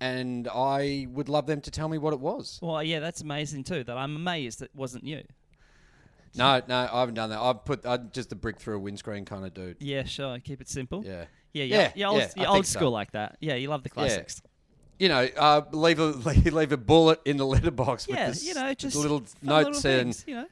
and 0.00 0.46
I 0.48 1.06
would 1.10 1.28
love 1.28 1.46
them 1.46 1.60
to 1.62 1.70
tell 1.70 1.88
me 1.88 1.96
what 1.98 2.12
it 2.12 2.20
was. 2.20 2.58
Well, 2.60 2.82
yeah, 2.82 3.00
that's 3.00 3.22
amazing 3.22 3.64
too. 3.64 3.84
That 3.84 3.96
I'm 3.96 4.14
amazed 4.16 4.60
it 4.60 4.70
wasn't 4.74 5.04
you. 5.04 5.22
No, 6.36 6.60
no, 6.68 6.88
I 6.92 7.00
haven't 7.00 7.14
done 7.14 7.30
that. 7.30 7.38
I've 7.40 7.64
put 7.64 7.86
I'm 7.86 8.10
just 8.12 8.32
a 8.32 8.34
brick 8.34 8.58
through 8.58 8.76
a 8.76 8.78
windscreen 8.80 9.24
kind 9.24 9.44
of 9.46 9.54
dude. 9.54 9.76
Yeah, 9.80 10.02
sure. 10.04 10.38
Keep 10.40 10.60
it 10.60 10.68
simple. 10.68 11.04
Yeah. 11.04 11.24
Yeah, 11.52 11.64
yeah, 11.64 11.76
Yeah, 11.76 11.92
yeah. 11.94 12.08
old, 12.08 12.18
yeah, 12.36 12.46
old 12.48 12.54
think 12.56 12.66
so. 12.66 12.78
school 12.80 12.90
like 12.90 13.12
that. 13.12 13.36
Yeah, 13.40 13.54
you 13.54 13.68
love 13.68 13.84
the 13.84 13.88
classics. 13.90 14.42
you 14.98 15.08
know, 15.08 15.28
uh, 15.36 15.62
leave 15.72 16.00
a 16.00 16.06
leave 16.50 16.72
a 16.72 16.76
bullet 16.76 17.20
in 17.24 17.36
the 17.36 17.46
letterbox 17.54 18.08
Yeah, 18.08 18.26
with 18.26 18.34
this, 18.34 18.44
you 18.48 18.54
know, 18.54 18.74
just 18.74 18.96
little 18.96 19.20
fun 19.20 19.28
note 19.42 19.56
little 19.66 19.74
saying 19.74 20.04
things, 20.06 20.24
you 20.26 20.34
know. 20.34 20.46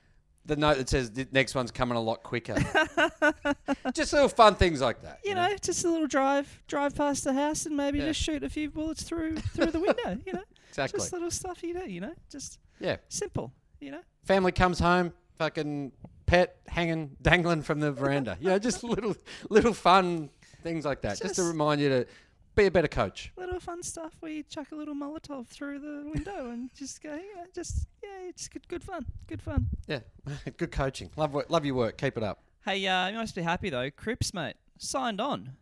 The 0.47 0.57
note 0.57 0.79
that 0.79 0.89
says 0.89 1.11
the 1.11 1.27
next 1.33 1.55
one's 1.55 1.71
coming 1.71 1.97
a 1.97 2.01
lot 2.01 2.23
quicker. 2.23 2.55
just 3.95 4.13
little 4.13 4.29
fun 4.29 4.55
things 4.55 4.81
like 4.81 5.03
that. 5.03 5.21
You 5.25 5.35
know, 5.35 5.55
just 5.61 5.85
a 5.85 5.91
little 5.91 6.07
drive, 6.07 6.63
drive 6.67 6.95
past 6.95 7.25
the 7.25 7.33
house, 7.33 7.67
and 7.67 7.77
maybe 7.77 7.99
Yeah. 7.99 8.07
just 8.07 8.21
shoot 8.21 8.43
a 8.43 8.49
few 8.51 8.71
bullets 8.71 9.03
through 9.03 9.37
through 9.37 9.71
the 9.71 9.81
window. 9.81 10.19
You 10.27 10.33
know, 10.35 10.43
Exactly. 10.69 10.99
just 10.99 11.13
little 11.13 11.31
stuff 11.31 11.63
you 11.63 11.75
do. 11.75 11.89
You 11.91 12.01
know, 12.01 12.15
just 12.31 12.59
Yeah. 12.81 12.97
simple. 13.09 13.53
You 13.81 13.93
know, 13.93 14.01
Family 14.25 14.53
comes 14.53 14.79
home, 14.79 15.13
fucking 15.39 15.93
pet 16.27 16.57
hanging, 16.69 17.17
dangling 17.21 17.63
from 17.63 17.81
the 17.81 17.93
veranda. 17.93 18.37
You 18.41 18.49
know, 18.49 18.59
just 18.59 18.83
little 18.85 19.15
little 19.51 19.75
fun 19.75 20.31
things 20.63 20.85
like 20.85 21.03
that, 21.03 21.21
just, 21.21 21.35
to 21.37 21.43
remind 21.43 21.81
you 21.81 21.89
to 21.89 22.07
be 22.55 22.67
a 22.67 22.71
better 22.71 22.89
coach. 22.89 23.33
little 23.37 23.61
fun 23.61 23.83
stuff 23.83 24.15
where 24.21 24.33
you 24.33 24.43
chuck 24.43 24.73
a 24.73 24.75
little 24.75 24.95
Molotov 24.95 25.47
through 25.47 25.79
the 25.79 26.11
window 26.11 26.51
and 26.51 26.71
just 26.75 27.03
go, 27.03 27.15
you 27.15 27.37
know, 27.37 27.45
just 27.55 27.87
yeah, 28.03 28.29
it's 28.29 28.49
good, 28.49 28.67
good 28.69 28.83
fun, 28.83 29.07
good 29.27 29.43
fun. 29.43 29.69
Yeah, 29.87 30.01
good 30.57 30.73
coaching. 30.73 31.11
Love 31.17 31.33
work, 31.33 31.51
love 31.51 31.65
your 31.65 31.75
work. 31.75 31.99
Keep 31.99 32.17
it 32.19 32.23
up. 32.23 32.43
Hey, 32.65 32.87
uh, 32.87 33.09
you 33.09 33.17
must 33.17 33.35
be 33.35 33.43
happy 33.43 33.71
though. 33.71 33.91
Cripps, 33.91 34.35
mate, 34.35 34.57
signed 34.79 35.21
on. 35.21 35.57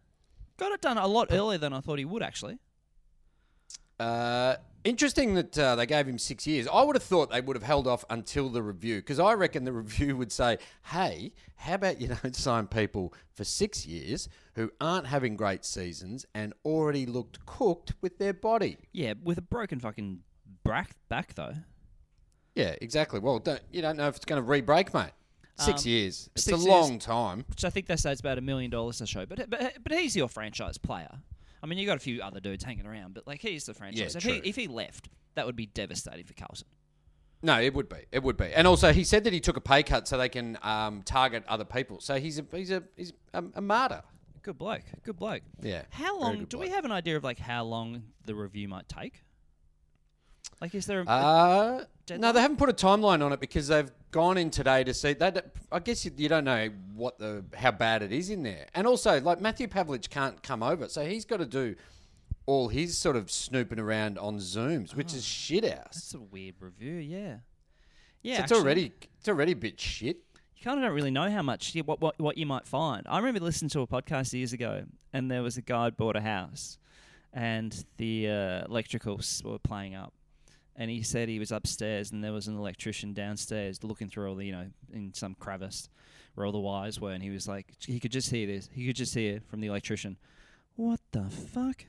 Got 0.56 0.72
it 0.72 0.82
done 0.82 0.98
a 0.98 1.06
lot 1.06 1.28
earlier 1.30 1.58
than 1.58 1.72
I 1.72 1.80
thought 1.80 1.98
he 1.98 2.04
would 2.04 2.22
actually. 2.22 2.58
Uh, 4.00 4.56
interesting 4.84 5.34
that 5.34 5.58
uh, 5.58 5.76
they 5.76 5.84
gave 5.86 6.08
him 6.08 6.18
six 6.18 6.46
years. 6.46 6.66
I 6.72 6.82
would 6.82 6.96
have 6.96 7.02
thought 7.02 7.30
they 7.30 7.40
would 7.40 7.54
have 7.56 7.62
held 7.62 7.86
off 7.86 8.04
until 8.08 8.48
the 8.48 8.62
review 8.62 8.96
because 8.96 9.20
I 9.20 9.34
reckon 9.34 9.64
the 9.64 9.72
review 9.72 10.16
would 10.20 10.32
say, 10.32 10.58
"Hey, 10.86 11.32
how 11.56 11.74
about 11.74 12.00
you 12.00 12.08
don't 12.08 12.34
sign 12.48 12.66
people 12.66 13.12
for 13.32 13.44
six 13.44 13.84
years 13.86 14.28
who 14.54 14.70
aren't 14.80 15.06
having 15.06 15.36
great 15.36 15.64
seasons 15.64 16.24
and 16.34 16.54
already 16.64 17.04
looked 17.06 17.44
cooked 17.46 17.92
with 18.00 18.18
their 18.18 18.32
body?" 18.32 18.78
Yeah, 18.92 19.14
with 19.22 19.38
a 19.38 19.42
broken 19.42 19.80
fucking 19.80 20.20
back 20.64 20.90
back 21.08 21.34
though. 21.34 21.54
Yeah, 22.54 22.74
exactly. 22.80 23.20
Well, 23.20 23.38
don't, 23.38 23.60
you 23.70 23.80
don't 23.82 23.96
know 23.96 24.08
if 24.08 24.16
it's 24.16 24.24
going 24.24 24.42
to 24.42 24.46
re-break, 24.48 24.92
mate. 24.92 25.12
Six 25.58 25.84
Um, 25.84 25.90
years. 25.90 26.30
It's 26.34 26.44
six 26.44 26.56
a 26.58 26.60
years. 26.60 26.68
long 26.68 26.98
time. 26.98 27.44
which 27.48 27.64
I 27.64 27.70
think 27.70 27.86
they 27.86 27.96
say 27.96 28.10
it's 28.12 28.20
about 28.20 28.38
a 28.38 28.40
million 28.40 28.70
dollars 28.70 29.00
a 29.02 29.06
show. 29.06 29.26
But 29.26 29.48
but 29.50 29.74
but 29.82 29.92
he's 29.92 30.16
your 30.16 30.28
franchise 30.28 30.78
player. 30.78 31.18
I 31.62 31.66
mean, 31.66 31.78
you 31.78 31.86
got 31.86 31.96
a 31.96 32.00
few 32.00 32.22
other 32.22 32.40
dudes 32.40 32.64
hanging 32.64 32.86
around, 32.86 33.14
but 33.14 33.26
like 33.26 33.40
he's 33.40 33.64
the 33.64 33.74
franchise. 33.74 34.14
Yeah, 34.14 34.18
if 34.18 34.22
true. 34.22 34.32
he 34.32 34.48
if 34.48 34.56
he 34.56 34.66
left, 34.66 35.08
that 35.34 35.46
would 35.46 35.56
be 35.56 35.66
devastating 35.66 36.24
for 36.24 36.34
Carlton. 36.34 36.66
No, 37.42 37.60
it 37.60 37.72
would 37.74 37.88
be. 37.88 38.04
It 38.12 38.22
would 38.22 38.36
be. 38.36 38.52
And 38.52 38.66
also, 38.66 38.92
he 38.92 39.02
said 39.02 39.24
that 39.24 39.32
he 39.32 39.40
took 39.40 39.56
a 39.56 39.62
pay 39.62 39.82
cut 39.82 40.06
so 40.06 40.18
they 40.18 40.28
can 40.28 40.58
um, 40.62 41.02
target 41.02 41.44
other 41.48 41.64
people. 41.64 42.00
So 42.00 42.16
he's 42.16 42.38
a 42.38 42.44
he's 42.52 42.70
a 42.70 42.82
he's 42.96 43.12
a, 43.32 43.42
a 43.54 43.60
martyr. 43.60 44.02
Good 44.42 44.58
bloke. 44.58 44.82
Good 45.04 45.16
bloke. 45.16 45.42
Yeah, 45.60 45.82
How 45.90 46.18
long? 46.18 46.44
Do 46.44 46.58
we 46.58 46.70
have 46.70 46.84
an 46.84 46.92
idea 46.92 47.16
of 47.16 47.24
like 47.24 47.38
how 47.38 47.64
long 47.64 48.02
the 48.24 48.34
review 48.34 48.68
might 48.68 48.88
take? 48.88 49.22
Like, 50.60 50.74
is 50.74 50.86
there? 50.86 51.00
A, 51.00 51.04
Uh, 51.08 51.84
no, 52.18 52.32
they 52.32 52.40
haven't 52.40 52.56
put 52.58 52.68
a 52.68 52.72
timeline 52.72 53.24
on 53.24 53.32
it 53.32 53.40
because 53.40 53.68
they've 53.68 53.90
gone 54.10 54.36
in 54.36 54.50
today 54.50 54.84
to 54.84 54.92
see 54.92 55.12
that. 55.14 55.52
I 55.70 55.78
guess 55.78 56.04
you, 56.04 56.10
you 56.16 56.28
don't 56.28 56.44
know 56.44 56.68
what 56.94 57.18
the 57.18 57.44
how 57.56 57.70
bad 57.70 58.02
it 58.02 58.12
is 58.12 58.30
in 58.30 58.42
there, 58.42 58.66
and 58.74 58.86
also 58.86 59.20
like 59.20 59.40
Matthew 59.40 59.68
Pavlich 59.68 60.10
can't 60.10 60.42
come 60.42 60.62
over, 60.62 60.88
so 60.88 61.04
he's 61.06 61.24
got 61.24 61.38
to 61.38 61.46
do 61.46 61.76
all 62.46 62.68
his 62.68 62.98
sort 62.98 63.16
of 63.16 63.30
snooping 63.30 63.78
around 63.78 64.18
on 64.18 64.38
Zooms, 64.38 64.94
which 64.94 65.14
is 65.14 65.24
shit 65.24 65.64
house. 65.64 65.84
that's 65.92 66.14
a 66.14 66.20
weird 66.20 66.56
review. 66.60 66.94
Yeah. 66.94 67.36
Yeah. 68.22 68.38
So 68.38 68.42
it's 68.42 68.52
already 68.52 68.92
it's 69.18 69.28
already 69.28 69.52
a 69.52 69.56
bit 69.56 69.80
shit. 69.80 70.18
You 70.56 70.64
kind 70.64 70.78
of 70.78 70.84
don't 70.84 70.94
really 70.94 71.10
know 71.12 71.30
how 71.30 71.42
much 71.42 71.74
yeah, 71.74 71.82
what, 71.84 72.00
what 72.00 72.18
what 72.18 72.36
you 72.36 72.46
might 72.46 72.66
find. 72.66 73.06
I 73.08 73.18
remember 73.18 73.40
listening 73.40 73.70
to 73.70 73.80
a 73.80 73.86
podcast 73.86 74.32
years 74.32 74.52
ago, 74.52 74.84
and 75.12 75.30
there 75.30 75.42
was 75.42 75.56
a 75.56 75.62
guy 75.62 75.90
bought 75.90 76.16
a 76.16 76.20
house, 76.20 76.76
and 77.32 77.84
the 77.98 78.28
uh, 78.28 78.66
electricals 78.66 79.44
were 79.44 79.58
playing 79.58 79.94
up, 79.94 80.12
and 80.80 80.90
he 80.90 81.02
said 81.02 81.28
he 81.28 81.38
was 81.38 81.52
upstairs, 81.52 82.10
and 82.10 82.24
there 82.24 82.32
was 82.32 82.48
an 82.48 82.56
electrician 82.56 83.12
downstairs 83.12 83.84
looking 83.84 84.08
through 84.08 84.30
all 84.30 84.34
the 84.34 84.46
you 84.46 84.52
know 84.52 84.66
in 84.92 85.12
some 85.12 85.34
crevice 85.34 85.90
where 86.34 86.46
all 86.46 86.52
the 86.52 86.58
wires 86.58 86.98
were, 86.98 87.12
and 87.12 87.22
he 87.22 87.28
was 87.28 87.46
like 87.46 87.74
he 87.86 88.00
could 88.00 88.10
just 88.10 88.30
hear 88.30 88.46
this. 88.46 88.70
He 88.72 88.86
could 88.86 88.96
just 88.96 89.14
hear 89.14 89.40
from 89.46 89.60
the 89.60 89.66
electrician, 89.66 90.16
"What 90.76 91.00
the 91.12 91.28
fuck." 91.28 91.84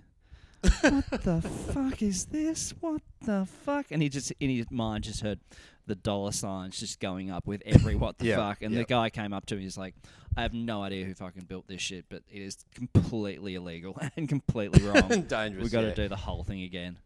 what 0.82 1.10
the 1.24 1.42
fuck 1.74 2.02
is 2.04 2.26
this? 2.26 2.74
What 2.82 3.02
the 3.22 3.48
fuck? 3.64 3.88
And 3.92 4.04
he 4.04 4.10
just 4.10 4.34
in 4.42 4.50
his 4.50 4.70
mind 4.70 5.06
just 5.06 5.22
heard 5.22 5.40
the 5.88 5.96
dollar 5.96 6.34
signs 6.34 6.80
just 6.80 7.00
going 7.00 7.32
up 7.32 7.48
with 7.48 7.64
every 7.66 7.96
what 7.96 8.18
the 8.20 8.26
Yeah, 8.28 8.36
fuck. 8.36 8.62
And 8.62 8.74
yeah. 8.74 8.82
the 8.82 8.86
guy 8.86 9.10
came 9.10 9.32
up 9.34 9.46
to 9.48 9.56
me, 9.56 9.64
he's 9.64 9.78
like, 9.78 9.96
I 10.38 10.42
have 10.42 10.54
no 10.54 10.84
idea 10.84 11.06
who 11.06 11.14
fucking 11.14 11.46
built 11.46 11.68
this 11.68 11.82
shit, 11.82 12.06
but 12.10 12.24
it 12.32 12.42
is 12.42 12.58
completely 12.76 13.56
illegal 13.56 13.98
and 14.18 14.28
completely 14.30 14.86
wrong. 14.86 15.24
Dangerous, 15.24 15.64
We've 15.64 15.72
got 15.72 15.84
yeah. 15.86 15.90
to 15.90 15.96
do 15.96 16.10
the 16.10 16.18
whole 16.18 16.44
thing 16.44 16.62
again. 16.62 16.98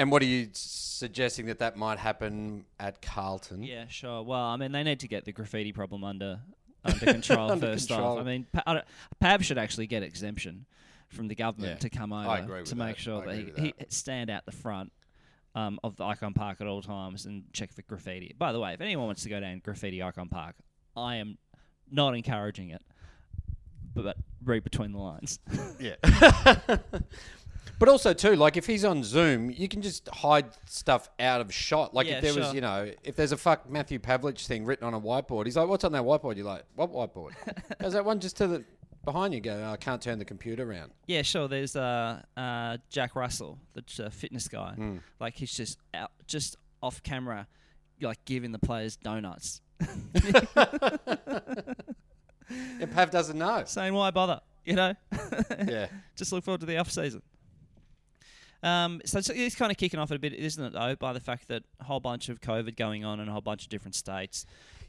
And 0.00 0.10
what 0.10 0.22
are 0.22 0.26
you 0.26 0.48
suggesting 0.54 1.44
that 1.46 1.58
that 1.58 1.76
might 1.76 1.98
happen 1.98 2.64
at 2.78 3.02
Carlton? 3.02 3.62
Yeah, 3.62 3.84
sure. 3.88 4.22
Well, 4.22 4.40
I 4.40 4.56
mean, 4.56 4.72
they 4.72 4.82
need 4.82 5.00
to 5.00 5.08
get 5.08 5.26
the 5.26 5.32
graffiti 5.32 5.72
problem 5.74 6.04
under 6.04 6.40
under 6.84 7.04
control 7.04 7.50
Under 7.50 7.66
first 7.66 7.88
control. 7.88 8.14
off. 8.16 8.20
I 8.20 8.22
mean, 8.22 8.46
Pa- 8.50 8.62
I 8.66 8.82
Pav 9.20 9.44
should 9.44 9.58
actually 9.58 9.86
get 9.86 10.02
exemption 10.02 10.64
from 11.10 11.28
the 11.28 11.34
government 11.34 11.72
Yeah, 11.74 11.78
to 11.80 11.90
come 11.90 12.14
over 12.14 12.26
I 12.30 12.38
agree 12.38 12.60
with 12.60 12.70
to 12.70 12.76
make 12.76 12.96
that. 12.96 13.02
sure 13.02 13.20
I 13.22 13.26
that 13.26 13.34
he, 13.34 13.40
agree 13.42 13.52
with 13.52 13.74
he 13.78 13.94
stand 13.94 14.30
out 14.30 14.46
the 14.46 14.52
front 14.52 14.90
um, 15.54 15.78
of 15.84 15.96
the 15.96 16.04
Ikon 16.04 16.34
Park 16.34 16.62
at 16.62 16.66
all 16.66 16.80
times 16.80 17.26
and 17.26 17.44
check 17.52 17.70
for 17.70 17.82
graffiti. 17.82 18.34
By 18.38 18.52
the 18.52 18.60
way, 18.60 18.72
if 18.72 18.80
anyone 18.80 19.04
wants 19.04 19.24
to 19.24 19.28
go 19.28 19.38
down 19.38 19.60
graffiti 19.62 19.98
Ikon 19.98 20.30
Park, 20.30 20.54
I 20.96 21.16
am 21.16 21.36
not 21.90 22.16
encouraging 22.16 22.70
it, 22.70 22.80
but 23.94 24.16
read 24.42 24.64
between 24.64 24.92
the 24.92 24.98
lines. 24.98 25.40
Yeah. 25.78 25.96
but 27.80 27.88
also 27.88 28.12
too, 28.12 28.36
like 28.36 28.56
if 28.56 28.66
he's 28.66 28.84
on 28.84 29.02
Zoom, 29.02 29.50
you 29.50 29.66
can 29.66 29.80
just 29.82 30.06
hide 30.08 30.44
stuff 30.66 31.08
out 31.18 31.40
of 31.40 31.52
shot. 31.52 31.94
Like 31.94 32.06
Yeah, 32.06 32.16
if 32.16 32.22
there 32.22 32.34
was, 32.34 32.44
sure. 32.44 32.54
you 32.54 32.60
know, 32.60 32.92
if 33.02 33.16
there's 33.16 33.32
a 33.32 33.36
fuck 33.36 33.68
Matthew 33.68 33.98
Pavlich 33.98 34.46
thing 34.46 34.66
written 34.66 34.86
on 34.86 34.94
a 34.94 35.00
whiteboard, 35.00 35.46
he's 35.46 35.56
like, 35.56 35.66
"What's 35.66 35.82
on 35.82 35.92
that 35.92 36.02
whiteboard?" 36.02 36.36
You're 36.36 36.44
like, 36.46 36.64
"What 36.76 36.92
whiteboard?" 36.92 37.32
Goes 37.80 37.94
that 37.94 38.04
one 38.04 38.20
just 38.20 38.36
to 38.36 38.46
the 38.46 38.64
behind 39.04 39.32
you. 39.32 39.40
Go, 39.40 39.64
"Oh, 39.66 39.72
I 39.72 39.76
can't 39.78 40.00
turn 40.00 40.18
the 40.18 40.24
computer 40.26 40.70
around. 40.70 40.92
Yeah, 41.06 41.22
sure. 41.22 41.48
There's 41.48 41.74
uh, 41.74 42.20
uh, 42.36 42.76
Jack 42.90 43.16
Russell, 43.16 43.58
the 43.72 44.04
uh, 44.04 44.10
fitness 44.10 44.46
guy. 44.46 44.74
Hmm. 44.74 44.98
Like 45.18 45.34
he's 45.36 45.52
just 45.52 45.78
out, 45.94 46.12
just 46.26 46.58
off 46.82 47.02
camera, 47.02 47.48
like 48.00 48.22
giving 48.26 48.52
the 48.52 48.58
players 48.58 48.96
donuts, 48.96 49.62
And 52.80 52.92
Pav 52.92 53.10
doesn't 53.10 53.38
know. 53.38 53.62
saying 53.66 53.94
why 53.94 54.10
bother? 54.10 54.40
You 54.64 54.74
know, 54.74 54.94
yeah. 55.66 55.86
just 56.16 56.32
look 56.32 56.44
forward 56.44 56.60
to 56.60 56.66
the 56.66 56.76
off 56.76 56.90
season. 56.90 57.22
Um, 58.62 59.00
so 59.06 59.18
it's, 59.18 59.28
it's 59.30 59.54
kind 59.54 59.70
of 59.72 59.78
kicking 59.78 59.98
off 59.98 60.10
a 60.10 60.18
bit, 60.18 60.34
isn't 60.34 60.62
it? 60.62 60.72
Though, 60.74 60.94
by 60.96 61.12
the 61.12 61.20
fact 61.20 61.48
that 61.48 61.62
a 61.80 61.84
whole 61.84 62.00
bunch 62.00 62.28
of 62.28 62.40
COVID 62.40 62.76
going 62.76 63.04
on 63.04 63.18
in 63.20 63.28
a 63.28 63.32
whole 63.32 63.40
bunch 63.40 63.62
of 63.64 63.68
different 63.70 63.94
states. 63.94 64.44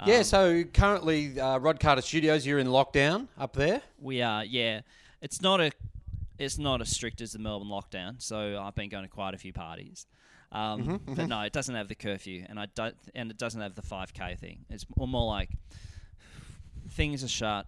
Yeah, 0.06 0.18
Um, 0.18 0.24
so 0.24 0.64
currently, 0.64 1.40
uh, 1.40 1.58
Rod 1.60 1.80
Carter 1.80 2.02
Studios, 2.02 2.46
you're 2.46 2.60
in 2.60 2.68
lockdown 2.68 3.28
up 3.38 3.54
there. 3.54 3.82
We 4.00 4.22
are, 4.22 4.44
yeah. 4.44 4.82
It's 5.22 5.42
not 5.42 5.62
a, 5.62 5.72
it's 6.38 6.58
not 6.58 6.82
as 6.82 6.90
strict 6.90 7.22
as 7.22 7.32
the 7.32 7.40
Melbourne 7.40 7.70
lockdown. 7.70 8.22
So 8.22 8.60
I've 8.62 8.76
been 8.76 8.90
going 8.90 9.04
to 9.04 9.10
quite 9.10 9.36
a 9.36 9.38
few 9.38 9.54
parties, 9.54 10.06
um, 10.52 11.00
but 11.06 11.28
no, 11.28 11.42
it 11.42 11.54
doesn't 11.54 11.76
have 11.76 11.88
the 11.88 11.96
curfew, 11.96 12.46
and 12.50 12.60
I 12.60 12.66
don't, 12.74 12.96
and 13.16 13.30
it 13.32 13.38
doesn't 13.38 13.62
have 13.62 13.76
the 13.76 13.84
five 13.84 14.14
k 14.14 14.36
thing. 14.36 14.66
It's 14.70 14.86
more 14.98 15.08
more 15.08 15.28
like 15.28 15.50
things 16.90 17.24
are 17.24 17.28
shut. 17.30 17.68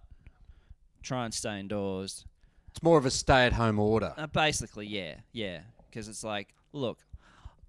Try 1.02 1.24
and 1.24 1.32
stay 1.32 1.60
indoors. 1.60 2.24
It's 2.72 2.82
more 2.82 2.98
of 2.98 3.06
a 3.06 3.10
stay-at-home 3.10 3.78
order. 3.78 4.12
Uh, 4.16 4.26
basically, 4.26 4.86
yeah, 4.88 5.14
yeah. 5.32 5.60
Because 5.94 6.08
it's 6.08 6.24
like, 6.24 6.48
look, 6.72 6.98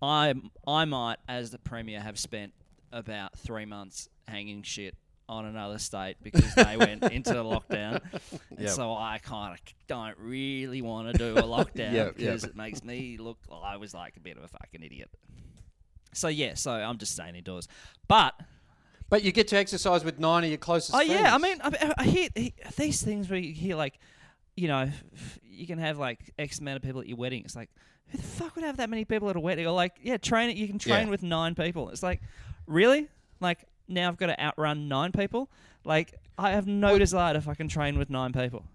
I 0.01 0.33
I 0.67 0.85
might, 0.85 1.17
as 1.27 1.51
the 1.51 1.59
premier, 1.59 1.99
have 2.01 2.17
spent 2.17 2.53
about 2.91 3.37
three 3.37 3.65
months 3.65 4.09
hanging 4.27 4.63
shit 4.63 4.95
on 5.29 5.45
another 5.45 5.77
state 5.79 6.17
because 6.23 6.53
they 6.55 6.77
went 6.77 7.03
into 7.11 7.33
lockdown, 7.33 8.01
and 8.49 8.59
Yep. 8.59 8.69
so 8.71 8.93
I 8.93 9.19
kind 9.23 9.53
of 9.53 9.59
don't 9.87 10.17
really 10.17 10.81
want 10.81 11.11
to 11.11 11.17
do 11.17 11.37
a 11.37 11.41
lockdown 11.43 11.93
Yep, 11.93 11.93
yep. 11.93 12.15
because 12.17 12.43
it 12.43 12.55
makes 12.55 12.83
me 12.83 13.17
look. 13.17 13.37
I 13.51 13.77
was 13.77 13.93
like 13.93 14.17
a 14.17 14.19
bit 14.19 14.37
of 14.37 14.43
a 14.43 14.47
fucking 14.47 14.81
idiot. 14.83 15.09
So 16.13 16.27
yeah, 16.27 16.53
so 16.55 16.71
I'm 16.71 16.97
just 16.97 17.11
staying 17.13 17.35
indoors, 17.35 17.67
but 18.07 18.33
But 19.09 19.23
you 19.23 19.31
get 19.31 19.47
to 19.49 19.57
exercise 19.57 20.03
with 20.03 20.19
nine 20.19 20.43
of 20.43 20.49
your 20.49 20.57
closest 20.57 20.93
Oh 20.95 20.97
friends. 20.97 21.11
yeah, 21.11 21.35
I 21.35 21.37
mean, 21.37 21.57
I, 21.63 21.93
I 21.97 22.03
hear, 22.05 22.29
he- 22.35 22.53
these 22.77 23.01
things 23.03 23.29
where 23.29 23.37
you 23.39 23.53
hear 23.53 23.75
like, 23.75 23.99
you 24.55 24.67
know, 24.67 24.89
you 25.43 25.67
can 25.67 25.79
have 25.79 25.97
like 25.97 26.33
X 26.39 26.59
amount 26.59 26.77
of 26.77 26.83
people 26.83 27.01
at 27.01 27.07
your 27.07 27.17
wedding. 27.17 27.43
It's 27.45 27.55
like, 27.55 27.69
who 28.07 28.17
the 28.17 28.23
fuck 28.23 28.55
would 28.55 28.63
have 28.65 28.77
that 28.77 28.89
many 28.89 29.05
people 29.05 29.29
at 29.29 29.35
a 29.35 29.39
wedding? 29.39 29.65
Or 29.67 29.71
like, 29.71 29.93
yeah, 30.01 30.17
train 30.17 30.49
it. 30.49 30.57
You 30.57 30.67
can 30.67 30.79
train 30.79 31.05
Yeah. 31.05 31.11
with 31.11 31.23
nine 31.23 31.55
people. 31.55 31.89
It's 31.89 32.03
like, 32.03 32.21
really? 32.67 33.07
Like 33.39 33.65
now 33.87 34.07
I've 34.07 34.17
got 34.17 34.27
to 34.27 34.39
outrun 34.41 34.87
nine 34.87 35.11
people. 35.11 35.49
Like 35.83 36.15
I 36.37 36.51
have 36.51 36.67
no 36.67 36.97
desire 36.99 37.33
to 37.33 37.41
fucking 37.41 37.67
train 37.69 37.97
with 37.97 38.09
nine 38.09 38.31
people. 38.33 38.65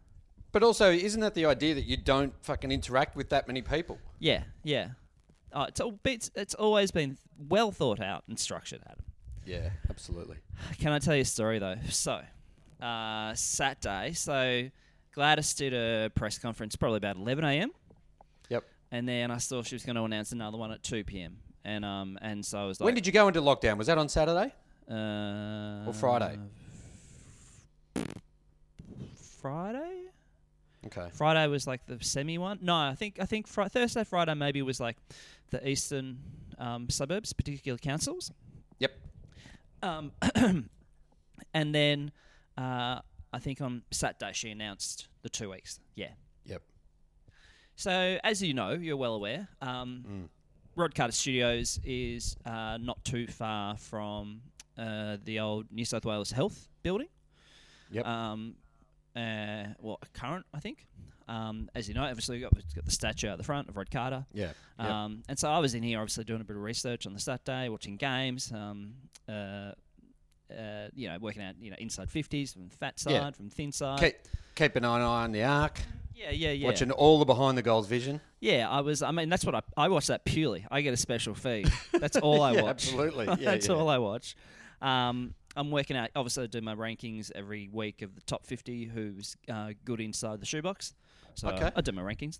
But 0.52 0.62
also, 0.64 0.90
isn't 0.90 1.20
that 1.20 1.34
the 1.34 1.46
idea 1.46 1.74
that 1.76 1.84
you 1.84 1.96
don't 1.96 2.32
fucking 2.42 2.72
interact 2.72 3.14
with 3.14 3.28
that 3.28 3.46
many 3.46 3.62
people? 3.62 3.98
Yeah, 4.18 4.42
yeah. 4.64 4.88
Oh, 5.52 5.62
it's, 5.64 5.80
all, 5.80 5.98
it's 6.04 6.30
it's 6.34 6.54
always 6.54 6.90
been 6.90 7.18
well 7.48 7.70
thought 7.70 8.00
out 8.00 8.24
and 8.28 8.38
structured, 8.38 8.80
Adam. 8.86 9.04
Yeah, 9.46 9.70
absolutely. 9.88 10.36
Can 10.78 10.92
I 10.92 10.98
tell 10.98 11.14
you 11.14 11.22
a 11.22 11.24
story 11.24 11.58
though? 11.60 11.76
So, 11.88 12.20
uh, 12.80 13.34
Saturday. 13.34 14.12
So, 14.14 14.70
Gladys 15.12 15.54
did 15.54 15.74
a 15.74 16.10
press 16.14 16.38
conference 16.38 16.76
probably 16.76 16.98
about 16.98 17.16
11 17.16 17.44
a.m. 17.44 17.70
Yep. 18.48 18.64
and 18.92 19.08
then 19.08 19.30
I 19.30 19.38
saw 19.38 19.62
she 19.62 19.74
was 19.74 19.84
going 19.84 19.96
to 19.96 20.02
announce 20.04 20.32
another 20.32 20.56
one 20.58 20.70
at 20.72 20.82
two 20.82 21.04
p.m. 21.04 21.36
And 21.64 21.84
um 21.84 22.18
and 22.22 22.44
so 22.44 22.58
I 22.58 22.64
was 22.66 22.80
like, 22.80 22.86
When 22.86 22.94
did 22.94 23.06
you 23.06 23.12
go 23.12 23.28
into 23.28 23.40
lockdown? 23.40 23.76
Was 23.76 23.86
that 23.88 23.98
on 23.98 24.08
Saturday 24.08 24.52
uh, 24.90 25.86
or 25.86 25.92
Friday? 25.92 26.38
Friday. 29.40 30.02
Okay. 30.86 31.08
Friday 31.12 31.46
was 31.46 31.66
like 31.66 31.86
the 31.86 31.98
semi 32.02 32.38
one. 32.38 32.58
No, 32.62 32.74
I 32.74 32.94
think 32.94 33.18
I 33.20 33.26
think 33.26 33.46
fri- 33.46 33.68
Thursday, 33.68 34.04
Friday 34.04 34.34
maybe 34.34 34.62
was 34.62 34.80
like 34.80 34.96
the 35.50 35.66
eastern 35.68 36.18
um, 36.58 36.88
suburbs, 36.88 37.32
particular 37.32 37.78
councils. 37.78 38.32
Yep. 38.78 38.92
Um, 39.82 40.12
and 41.54 41.74
then 41.74 42.12
uh, 42.56 43.00
I 43.32 43.38
think 43.38 43.60
on 43.60 43.82
Saturday 43.90 44.32
she 44.32 44.50
announced 44.50 45.08
the 45.22 45.28
two 45.28 45.50
weeks. 45.50 45.80
Yeah. 45.94 46.10
Yep. 46.44 46.62
So 47.76 48.18
as 48.22 48.42
you 48.42 48.54
know, 48.54 48.72
you're 48.72 48.96
well 48.96 49.14
aware. 49.14 49.48
Um, 49.62 50.28
Rod 50.76 50.94
Carter 50.94 51.12
Studios 51.12 51.80
is 51.84 52.36
uh, 52.44 52.78
not 52.80 53.04
too 53.04 53.26
far 53.26 53.76
from 53.76 54.40
uh, 54.78 55.16
the 55.24 55.40
old 55.40 55.66
New 55.70 55.84
South 55.84 56.04
Wales 56.04 56.30
Health 56.30 56.68
building. 56.82 57.08
Yep. 57.90 58.06
Um, 58.06 58.54
uh, 59.16 59.64
well, 59.80 59.98
current, 60.14 60.46
I 60.54 60.60
think. 60.60 60.86
Um, 61.28 61.70
as 61.74 61.88
you 61.88 61.94
know, 61.94 62.02
obviously 62.02 62.36
we've 62.36 62.42
got, 62.42 62.54
we've 62.54 62.74
got 62.74 62.84
the 62.84 62.90
statue 62.90 63.28
at 63.28 63.38
the 63.38 63.44
front 63.44 63.68
of 63.68 63.76
Rod 63.76 63.90
Carter. 63.90 64.26
Yeah. 64.32 64.52
Yep. 64.78 64.90
Um, 64.90 65.22
and 65.28 65.38
so 65.38 65.48
I 65.48 65.58
was 65.58 65.74
in 65.74 65.82
here, 65.82 66.00
obviously 66.00 66.24
doing 66.24 66.40
a 66.40 66.44
bit 66.44 66.56
of 66.56 66.62
research 66.62 67.06
on 67.06 67.12
the 67.12 67.20
Saturday, 67.20 67.68
watching 67.68 67.96
games. 67.96 68.50
Um, 68.52 68.94
uh, 69.28 69.72
uh, 70.50 70.88
you 70.94 71.08
know, 71.08 71.18
working 71.20 71.42
out 71.42 71.54
you 71.60 71.70
know 71.70 71.76
inside 71.78 72.10
fifties 72.10 72.52
from 72.52 72.68
fat 72.70 72.98
side, 73.00 73.12
Yeah. 73.12 73.30
from 73.30 73.50
thin 73.50 73.72
side. 73.72 74.00
keep, 74.00 74.16
keeping 74.54 74.84
an 74.84 74.90
eye 74.90 75.24
on 75.24 75.32
the 75.32 75.42
arc. 75.44 75.80
Yeah, 76.14 76.30
yeah, 76.30 76.50
yeah. 76.50 76.66
Watching 76.66 76.90
all 76.90 77.18
the 77.18 77.24
behind 77.24 77.56
the 77.56 77.62
goals 77.62 77.86
vision. 77.86 78.20
Yeah, 78.40 78.68
I 78.68 78.80
was. 78.82 79.00
I 79.02 79.10
mean, 79.10 79.28
that's 79.30 79.44
what 79.44 79.54
I 79.54 79.62
I 79.76 79.88
watch 79.88 80.08
that 80.08 80.24
purely. 80.24 80.66
I 80.70 80.82
get 80.82 80.92
a 80.92 80.96
special 80.98 81.34
feed. 81.34 81.72
That's 81.92 82.16
all 82.26 82.42
I 82.42 82.52
Yeah, 82.52 82.62
watch. 82.62 82.70
absolutely. 82.70 83.26
Yeah, 83.28 83.36
that's 83.52 83.68
yeah. 83.68 83.74
all 83.74 83.88
I 83.88 83.98
watch. 83.98 84.36
Um, 84.82 85.34
I'm 85.56 85.70
working 85.70 85.96
out. 85.96 86.10
Obviously, 86.14 86.44
I 86.44 86.46
do 86.46 86.60
my 86.60 86.74
rankings 86.74 87.30
every 87.34 87.68
week 87.72 88.02
of 88.02 88.14
the 88.14 88.20
top 88.22 88.44
50 88.46 88.84
who's 88.84 89.36
uh, 89.50 89.70
good 89.84 90.00
inside 90.00 90.40
the 90.40 90.46
shoebox. 90.46 90.94
So 91.34 91.48
Okay. 91.48 91.70
I 91.74 91.80
do 91.80 91.92
my 91.92 92.02
rankings. 92.02 92.38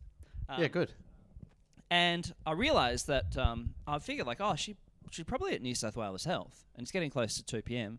yeah, 0.59 0.66
Um, 0.66 0.70
good. 0.70 0.92
And 1.90 2.33
I 2.46 2.53
realised 2.53 3.09
that 3.09 3.37
um, 3.37 3.75
I 3.87 3.99
figured 3.99 4.27
like, 4.27 4.40
oh, 4.40 4.55
she 4.55 4.77
she's 5.11 5.25
probably 5.25 5.55
at 5.55 5.63
New 5.63 5.75
South 5.75 5.97
Wales 5.97 6.25
Health, 6.25 6.65
and 6.75 6.83
it's 6.83 6.93
getting 6.93 7.11
close 7.11 7.35
to 7.37 7.43
2 7.45 7.63
p.m. 7.63 7.99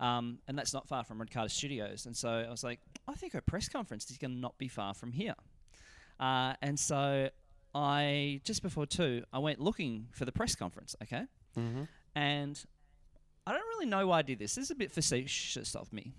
Um, 0.00 0.38
and 0.46 0.56
that's 0.56 0.72
not 0.72 0.86
far 0.86 1.04
from 1.04 1.18
Rod 1.18 1.30
Carter 1.30 1.48
Studios. 1.48 2.06
And 2.06 2.16
so 2.16 2.28
I 2.30 2.50
was 2.50 2.62
like, 2.62 2.78
I 3.08 3.14
think 3.14 3.32
her 3.32 3.40
press 3.40 3.68
conference 3.68 4.08
is 4.10 4.16
going 4.18 4.30
to 4.32 4.36
not 4.38 4.56
be 4.58 4.68
far 4.68 4.94
from 4.94 5.10
here. 5.12 5.34
Uh, 6.20 6.54
and 6.62 6.78
so 6.78 7.28
I 7.74 8.40
just 8.44 8.62
before 8.62 8.86
two, 8.86 9.24
I 9.32 9.38
went 9.40 9.60
looking 9.60 10.06
for 10.12 10.24
the 10.24 10.32
press 10.32 10.54
conference. 10.54 10.94
Okay, 11.02 11.24
Mm-hmm. 11.58 11.82
and 12.14 12.64
I 13.46 13.52
don't 13.52 13.66
really 13.68 13.86
know 13.86 14.06
why 14.06 14.18
I 14.18 14.22
did 14.22 14.38
this. 14.38 14.54
This 14.54 14.66
is 14.66 14.70
a 14.70 14.74
bit 14.76 14.92
facetious 14.92 15.74
of 15.74 15.92
me. 15.92 16.12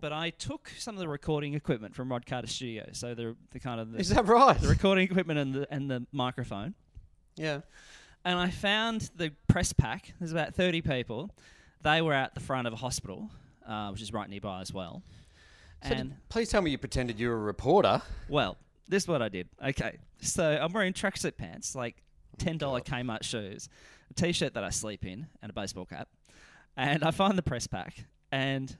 But 0.00 0.12
I 0.12 0.30
took 0.30 0.70
some 0.78 0.94
of 0.94 1.00
the 1.00 1.08
recording 1.08 1.54
equipment 1.54 1.92
from 1.94 2.10
Rod 2.12 2.24
Carter 2.24 2.46
Studio, 2.46 2.88
so 2.92 3.14
the 3.14 3.36
the 3.50 3.58
kind 3.58 3.80
of 3.80 3.90
the, 3.92 3.98
Is 3.98 4.10
that 4.10 4.26
right? 4.26 4.58
the 4.60 4.68
recording 4.68 5.04
equipment 5.04 5.38
and 5.40 5.54
the 5.54 5.66
and 5.74 5.90
the 5.90 6.06
microphone, 6.12 6.74
yeah. 7.36 7.60
And 8.24 8.38
I 8.38 8.50
found 8.50 9.10
the 9.16 9.32
press 9.48 9.72
pack. 9.72 10.12
There's 10.18 10.32
about 10.32 10.54
30 10.54 10.82
people. 10.82 11.30
They 11.82 12.02
were 12.02 12.12
at 12.12 12.34
the 12.34 12.40
front 12.40 12.66
of 12.66 12.72
a 12.72 12.76
hospital, 12.76 13.30
uh, 13.66 13.90
which 13.90 14.02
is 14.02 14.12
right 14.12 14.28
nearby 14.28 14.60
as 14.60 14.72
well. 14.72 15.02
So 15.84 15.92
and 15.94 16.16
please 16.28 16.48
tell 16.48 16.60
me 16.60 16.70
you 16.70 16.78
pretended 16.78 17.20
you 17.20 17.28
were 17.28 17.36
a 17.36 17.38
reporter. 17.38 18.02
well, 18.28 18.56
this 18.88 19.04
is 19.04 19.08
what 19.08 19.22
I 19.22 19.28
did. 19.28 19.48
Okay, 19.64 19.98
so 20.20 20.58
I'm 20.60 20.72
wearing 20.72 20.92
tracksuit 20.92 21.36
pants, 21.36 21.74
like 21.76 22.02
ten 22.38 22.58
dollar 22.58 22.80
Kmart 22.80 23.22
shoes, 23.22 23.68
a 24.10 24.14
t-shirt 24.14 24.54
that 24.54 24.64
I 24.64 24.70
sleep 24.70 25.04
in, 25.04 25.26
and 25.42 25.50
a 25.50 25.52
baseball 25.52 25.84
cap. 25.84 26.08
And 26.76 27.04
I 27.04 27.10
find 27.10 27.36
the 27.36 27.42
press 27.42 27.66
pack, 27.66 28.04
and 28.32 28.76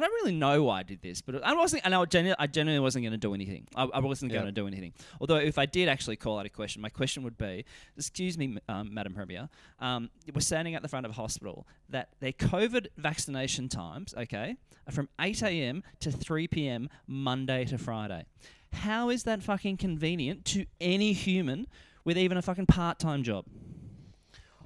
I 0.00 0.06
don't 0.06 0.14
really 0.14 0.34
know 0.34 0.62
why 0.62 0.78
I 0.78 0.82
did 0.82 1.02
this, 1.02 1.20
but 1.20 1.44
I 1.44 1.52
wasn't. 1.52 1.84
And 1.84 1.94
I 1.94 2.02
genuinely, 2.06 2.36
I 2.38 2.46
genuinely 2.46 2.82
wasn't 2.82 3.04
going 3.04 3.12
to 3.12 3.18
do 3.18 3.34
anything. 3.34 3.68
I, 3.76 3.84
I 3.84 4.00
wasn't 4.00 4.32
going 4.32 4.46
to 4.46 4.52
do 4.52 4.66
anything. 4.66 4.94
Although, 5.20 5.36
if 5.36 5.58
I 5.58 5.66
did 5.66 5.90
actually 5.90 6.16
call 6.16 6.38
out 6.38 6.46
a 6.46 6.48
question, 6.48 6.80
my 6.80 6.88
question 6.88 7.22
would 7.22 7.36
be: 7.36 7.66
Excuse 7.98 8.38
me, 8.38 8.56
um, 8.66 8.94
Madam 8.94 9.12
Premier, 9.12 9.50
um, 9.78 10.08
we're 10.34 10.40
standing 10.40 10.74
at 10.74 10.80
the 10.80 10.88
front 10.88 11.04
of 11.04 11.12
a 11.12 11.14
hospital 11.14 11.66
that 11.90 12.08
their 12.20 12.32
COVID 12.32 12.86
vaccination 12.96 13.68
times, 13.68 14.14
okay, 14.16 14.56
are 14.88 14.92
from 14.92 15.10
8 15.20 15.42
a.m. 15.42 15.82
to 16.00 16.10
3 16.10 16.48
p.m. 16.48 16.88
Monday 17.06 17.66
to 17.66 17.76
Friday. 17.76 18.24
How 18.72 19.10
is 19.10 19.24
that 19.24 19.42
fucking 19.42 19.76
convenient 19.76 20.46
to 20.46 20.64
any 20.80 21.12
human 21.12 21.66
with 22.06 22.16
even 22.16 22.38
a 22.38 22.42
fucking 22.42 22.66
part-time 22.66 23.22
job? 23.22 23.44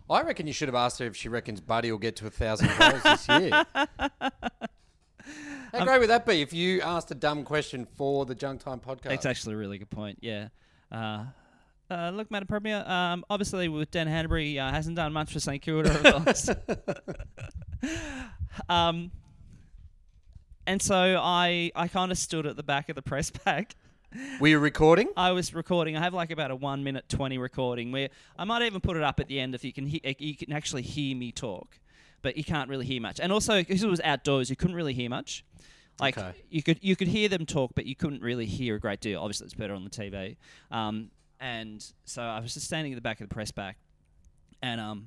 I 0.09 0.23
reckon 0.23 0.47
you 0.47 0.53
should 0.53 0.69
have 0.69 0.75
asked 0.75 0.99
her 1.01 1.07
if 1.07 1.17
she 1.17 1.29
reckons 1.29 1.61
Buddy 1.61 1.91
will 1.91 1.99
get 1.99 2.15
to 2.17 2.27
a 2.27 2.31
thousand 2.31 2.71
goals 2.79 3.03
this 3.03 3.29
year. 3.29 3.65
How 5.73 5.85
great 5.85 5.99
would 6.01 6.11
that 6.11 6.25
be 6.27 6.41
if 6.43 6.53
you 6.53 6.81
asked 6.83 7.11
a 7.11 7.15
dumb 7.15 7.43
question 7.45 7.87
for 7.97 8.25
the 8.27 8.35
Junk 8.35 8.63
Time 8.63 8.79
podcast? 8.81 9.11
It's 9.13 9.27
actually 9.27 9.55
a 9.55 9.59
really 9.59 9.79
good 9.79 9.91
point. 9.91 10.19
Yeah. 10.21 10.49
Uh, 10.93 11.25
uh, 11.91 12.11
look, 12.11 12.31
Madam 12.31 12.47
Premier, 12.47 12.85
um, 12.87 13.25
obviously 13.29 13.69
with 13.69 13.91
Dan 13.91 14.07
Hannebery 14.07 14.59
uh, 14.59 14.71
hasn't 14.71 14.97
done 14.97 15.13
much 15.13 15.33
for 15.33 15.41
St 15.41 15.61
Kilda 15.61 15.91
over 15.91 15.99
the 16.03 16.19
last- 17.87 18.69
um, 18.69 19.11
and 20.67 20.81
so 20.81 21.21
I 21.23 21.71
I 21.75 21.89
kind 21.89 22.11
of 22.11 22.19
stood 22.19 22.47
at 22.47 22.57
the 22.57 22.63
back 22.63 22.89
of 22.89 22.97
the 22.97 23.03
press 23.03 23.31
pack. 23.31 23.75
Were 24.41 24.49
you 24.49 24.59
recording? 24.61 25.09
I 25.17 25.33
was 25.33 25.53
recording. 25.55 25.97
I 25.97 26.01
have 26.01 26.15
like 26.15 26.31
about 26.31 26.51
a 26.51 26.57
one 26.57 26.85
minute 26.85 27.05
twenty 27.09 27.37
recording 27.37 27.93
where 27.93 28.09
I 28.39 28.45
might 28.45 28.63
even 28.63 28.81
put 28.81 28.97
it 28.97 29.03
up 29.03 29.19
at 29.21 29.29
the 29.29 29.41
end 29.41 29.55
if 29.55 29.65
you 29.65 29.73
can 29.73 29.87
he- 29.87 30.01
you 30.19 30.37
can 30.37 30.53
actually 30.53 30.83
hear 30.83 31.15
me 31.17 31.33
talk, 31.33 31.79
but 32.25 32.37
you 32.37 32.43
can't 32.43 32.69
really 32.69 32.87
hear 32.87 33.01
much. 33.01 33.21
And 33.21 33.31
also 33.31 33.59
because 33.59 33.83
it 33.85 33.89
was 33.89 34.01
outdoors, 34.03 34.51
you 34.51 34.57
couldn't 34.57 34.75
really 34.75 34.95
hear 34.95 35.09
much. 35.09 35.45
Like 36.01 36.19
Okay. 36.19 36.33
you 36.51 36.63
could 36.65 36.79
you 36.83 36.97
could 36.97 37.07
hear 37.07 37.29
them 37.29 37.47
talk, 37.47 37.71
but 37.77 37.87
you 37.87 37.95
couldn't 37.95 38.21
really 38.23 38.47
hear 38.47 38.75
a 38.75 38.81
great 38.81 39.01
deal. 39.01 39.21
Obviously, 39.21 39.45
it's 39.45 39.55
better 39.55 39.75
on 39.75 39.85
the 39.85 39.91
TV. 39.91 40.37
Um, 40.73 41.11
and 41.39 41.85
so 42.05 42.23
I 42.23 42.41
was 42.41 42.55
just 42.55 42.67
standing 42.67 42.93
at 42.93 42.97
the 42.97 43.01
back 43.03 43.21
of 43.21 43.29
the 43.29 43.35
press 43.35 43.53
back, 43.53 43.77
and 44.63 44.81
um, 44.81 45.07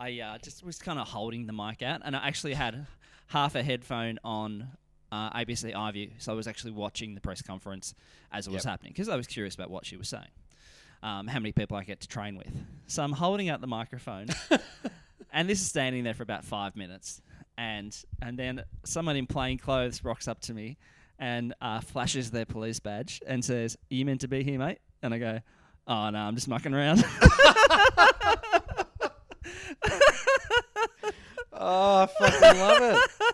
I 0.00 0.20
uh, 0.20 0.38
just 0.38 0.64
was 0.64 0.78
kind 0.78 0.98
of 0.98 1.08
holding 1.08 1.46
the 1.46 1.52
mic 1.52 1.82
out, 1.82 2.00
and 2.04 2.16
I 2.16 2.26
actually 2.26 2.54
had 2.54 2.86
half 3.28 3.54
a 3.56 3.62
headphone 3.62 4.18
on 4.24 4.68
uh, 5.12 5.30
ABC 5.38 5.74
iView, 5.74 6.12
so 6.18 6.32
I 6.32 6.34
was 6.36 6.46
actually 6.46 6.72
watching 6.72 7.14
the 7.14 7.20
press 7.20 7.42
conference 7.42 7.94
as 8.32 8.46
it 8.46 8.52
was 8.52 8.64
happening 8.64 8.92
because 8.92 9.08
I 9.08 9.16
was 9.16 9.26
curious 9.26 9.54
about 9.54 9.70
what 9.70 9.84
she 9.84 9.96
was 9.96 10.08
saying, 10.08 10.30
um, 11.02 11.26
how 11.26 11.40
many 11.40 11.52
people 11.52 11.76
I 11.76 11.84
get 11.84 12.00
to 12.00 12.08
train 12.08 12.36
with. 12.38 12.52
So 12.86 13.02
I'm 13.02 13.12
holding 13.12 13.48
out 13.50 13.60
the 13.60 13.66
microphone, 13.66 14.28
and 15.32 15.48
this 15.48 15.60
is 15.60 15.66
standing 15.66 16.04
there 16.04 16.14
for 16.14 16.22
about 16.22 16.44
five 16.44 16.76
minutes, 16.76 17.20
and 17.56 17.96
and 18.22 18.38
then 18.38 18.64
someone 18.84 19.16
in 19.16 19.26
plain 19.26 19.58
clothes 19.58 20.04
rocks 20.04 20.28
up 20.28 20.40
to 20.42 20.54
me. 20.54 20.76
And 21.18 21.54
uh, 21.62 21.80
flashes 21.80 22.30
their 22.30 22.44
police 22.44 22.78
badge 22.78 23.22
and 23.26 23.42
says, 23.42 23.74
"Are 23.90 23.94
you 23.94 24.04
meant 24.04 24.20
to 24.20 24.28
be 24.28 24.44
here, 24.44 24.58
mate?" 24.58 24.80
And 25.02 25.14
I 25.14 25.18
go, 25.18 25.40
"Oh 25.86 26.10
no, 26.10 26.18
I'm 26.18 26.34
just 26.34 26.46
mucking 26.46 26.74
around." 26.74 27.02
Oh, 31.58 32.02
I 32.02 32.06
fucking 32.06 32.60
love 32.60 32.82
it. 32.82 33.32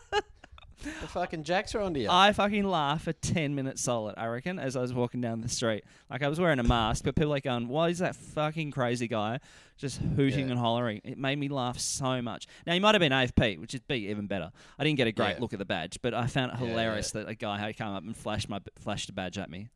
The 0.82 1.08
fucking 1.08 1.44
jacks 1.44 1.74
are 1.74 1.80
onto 1.80 2.00
you. 2.00 2.08
I 2.10 2.32
fucking 2.32 2.64
laugh 2.64 3.02
for 3.04 3.12
10 3.12 3.54
minutes 3.54 3.82
solid, 3.82 4.14
I 4.16 4.26
reckon, 4.26 4.58
as 4.58 4.76
I 4.76 4.80
was 4.80 4.92
walking 4.92 5.20
down 5.20 5.40
the 5.40 5.48
street. 5.48 5.84
Like, 6.10 6.22
I 6.22 6.28
was 6.28 6.40
wearing 6.40 6.58
a 6.58 6.62
mask, 6.64 7.04
but 7.04 7.14
people 7.14 7.30
like 7.30 7.44
going, 7.44 7.68
why 7.68 7.88
is 7.88 7.98
that 7.98 8.16
fucking 8.16 8.70
crazy 8.72 9.08
guy 9.08 9.38
just 9.78 9.98
hooting 10.00 10.46
Yeah. 10.46 10.52
and 10.52 10.58
hollering? 10.58 11.00
It 11.04 11.18
made 11.18 11.38
me 11.38 11.48
laugh 11.48 11.78
so 11.78 12.20
much. 12.22 12.46
Now, 12.66 12.74
he 12.74 12.80
might 12.80 12.94
have 12.94 13.00
been 13.00 13.12
AFP, 13.12 13.58
which 13.58 13.74
is 13.74 13.80
be 13.80 14.08
even 14.08 14.26
better. 14.26 14.50
I 14.78 14.84
didn't 14.84 14.96
get 14.98 15.06
a 15.06 15.12
great 15.12 15.36
Yeah. 15.36 15.40
look 15.40 15.52
at 15.52 15.58
the 15.58 15.64
badge, 15.64 15.98
but 16.02 16.14
I 16.14 16.26
found 16.26 16.52
it 16.52 16.58
Yeah, 16.60 16.68
hilarious 16.68 17.10
that 17.12 17.28
a 17.28 17.34
guy 17.34 17.58
had 17.58 17.76
come 17.76 17.94
up 17.94 18.02
and 18.04 18.16
flashed 18.16 18.48
my 18.48 18.60
flashed 18.78 19.08
a 19.08 19.12
badge 19.12 19.38
at 19.38 19.50
me. 19.50 19.68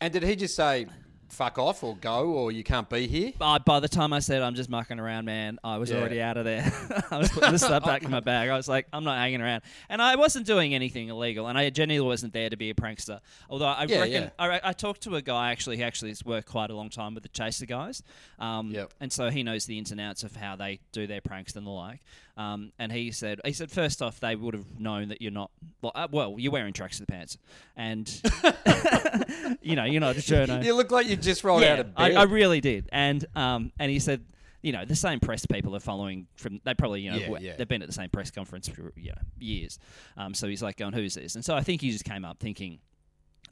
and 0.00 0.12
did 0.12 0.22
he 0.22 0.36
just 0.36 0.54
say, 0.54 0.86
fuck 1.28 1.58
off 1.58 1.84
or 1.84 1.96
go 1.96 2.26
or 2.30 2.50
you 2.52 2.64
can't 2.64 2.88
be 2.88 3.06
here? 3.06 3.32
By, 3.38 3.58
by 3.58 3.80
the 3.80 3.88
time 3.88 4.12
I 4.12 4.18
said 4.20 4.42
I'm 4.42 4.54
just 4.54 4.68
mucking 4.70 4.98
around, 4.98 5.24
man, 5.26 5.58
I 5.62 5.76
was 5.78 5.90
Yeah. 5.90 5.98
already 5.98 6.20
out 6.22 6.36
of 6.36 6.44
there. 6.44 6.70
I 7.10 7.18
was 7.18 7.28
putting 7.30 7.52
the 7.52 7.58
stuff 7.58 7.84
back 7.84 8.02
in 8.02 8.10
my 8.10 8.20
bag. 8.20 8.48
I 8.48 8.56
was 8.56 8.68
like, 8.68 8.86
I'm 8.92 9.04
not 9.04 9.18
hanging 9.18 9.40
around, 9.40 9.62
and 9.88 10.00
I 10.02 10.16
wasn't 10.16 10.46
doing 10.46 10.74
anything 10.74 11.08
illegal, 11.08 11.46
and 11.46 11.56
I 11.58 11.68
genuinely 11.70 12.06
wasn't 12.08 12.32
there 12.32 12.48
to 12.50 12.56
be 12.56 12.70
a 12.70 12.74
prankster. 12.74 13.20
Although 13.50 13.66
I 13.66 13.84
Yeah, 13.84 14.00
reckon 14.00 14.22
yeah. 14.24 14.30
I, 14.38 14.60
I 14.64 14.72
talked 14.72 15.02
to 15.02 15.16
a 15.16 15.22
guy 15.22 15.52
actually. 15.52 15.76
He 15.76 15.84
actually 15.84 16.10
has 16.10 16.24
worked 16.24 16.48
quite 16.48 16.70
a 16.70 16.74
long 16.74 16.90
time 16.90 17.14
with 17.14 17.22
the 17.22 17.28
Chaser 17.30 17.66
guys, 17.66 18.02
um, 18.38 18.70
Yep. 18.72 18.94
and 19.00 19.12
so 19.12 19.30
he 19.30 19.42
knows 19.42 19.66
the 19.66 19.78
ins 19.78 19.92
and 19.92 20.00
outs 20.00 20.24
of 20.24 20.34
how 20.36 20.56
they 20.56 20.80
do 20.92 21.06
their 21.06 21.20
pranks 21.20 21.56
and 21.56 21.66
the 21.66 21.70
like. 21.70 22.00
Um, 22.36 22.70
and 22.78 22.92
he 22.92 23.10
said, 23.10 23.40
he 23.44 23.52
said 23.52 23.68
first 23.68 24.00
off, 24.00 24.20
they 24.20 24.36
would 24.36 24.54
have 24.54 24.78
known 24.78 25.08
that 25.08 25.20
you're 25.20 25.32
not 25.32 25.50
well. 25.82 25.90
Uh, 25.92 26.06
well, 26.10 26.36
you're 26.38 26.52
wearing 26.52 26.72
tracksuit 26.72 27.08
pants, 27.08 27.36
and 27.76 28.06
you 29.60 29.76
know 29.76 29.84
you're 29.84 30.00
not 30.00 30.16
a 30.16 30.20
journo 30.20 30.64
You 30.64 30.74
look 30.74 30.90
like 30.92 31.08
you 31.08 31.16
just 31.22 31.44
rolled 31.44 31.62
out 31.64 31.78
of 31.80 31.92
I, 31.96 32.08
bed. 32.08 32.16
I 32.16 32.22
really 32.24 32.60
did. 32.60 32.88
And 32.92 33.24
um, 33.34 33.72
and 33.78 33.90
he 33.90 33.98
said, 33.98 34.24
you 34.62 34.72
know, 34.72 34.84
the 34.84 34.96
same 34.96 35.20
press 35.20 35.46
people 35.46 35.74
are 35.76 35.80
following 35.80 36.26
from. 36.36 36.60
They 36.64 36.74
probably, 36.74 37.02
you 37.02 37.10
know, 37.12 37.16
Yeah, 37.16 37.38
yeah. 37.40 37.56
they've 37.56 37.68
been 37.68 37.82
at 37.82 37.88
the 37.88 37.94
same 37.94 38.10
press 38.10 38.30
conference 38.30 38.68
for 38.68 38.92
you 38.96 39.10
know 39.10 39.18
years. 39.38 39.78
Um, 40.16 40.34
so 40.34 40.48
he's 40.48 40.62
like, 40.62 40.76
going, 40.76 40.92
who's 40.92 41.14
this? 41.14 41.34
And 41.34 41.44
so 41.44 41.54
I 41.54 41.62
think 41.62 41.80
he 41.80 41.90
just 41.90 42.04
came 42.04 42.24
up 42.24 42.38
thinking, 42.38 42.78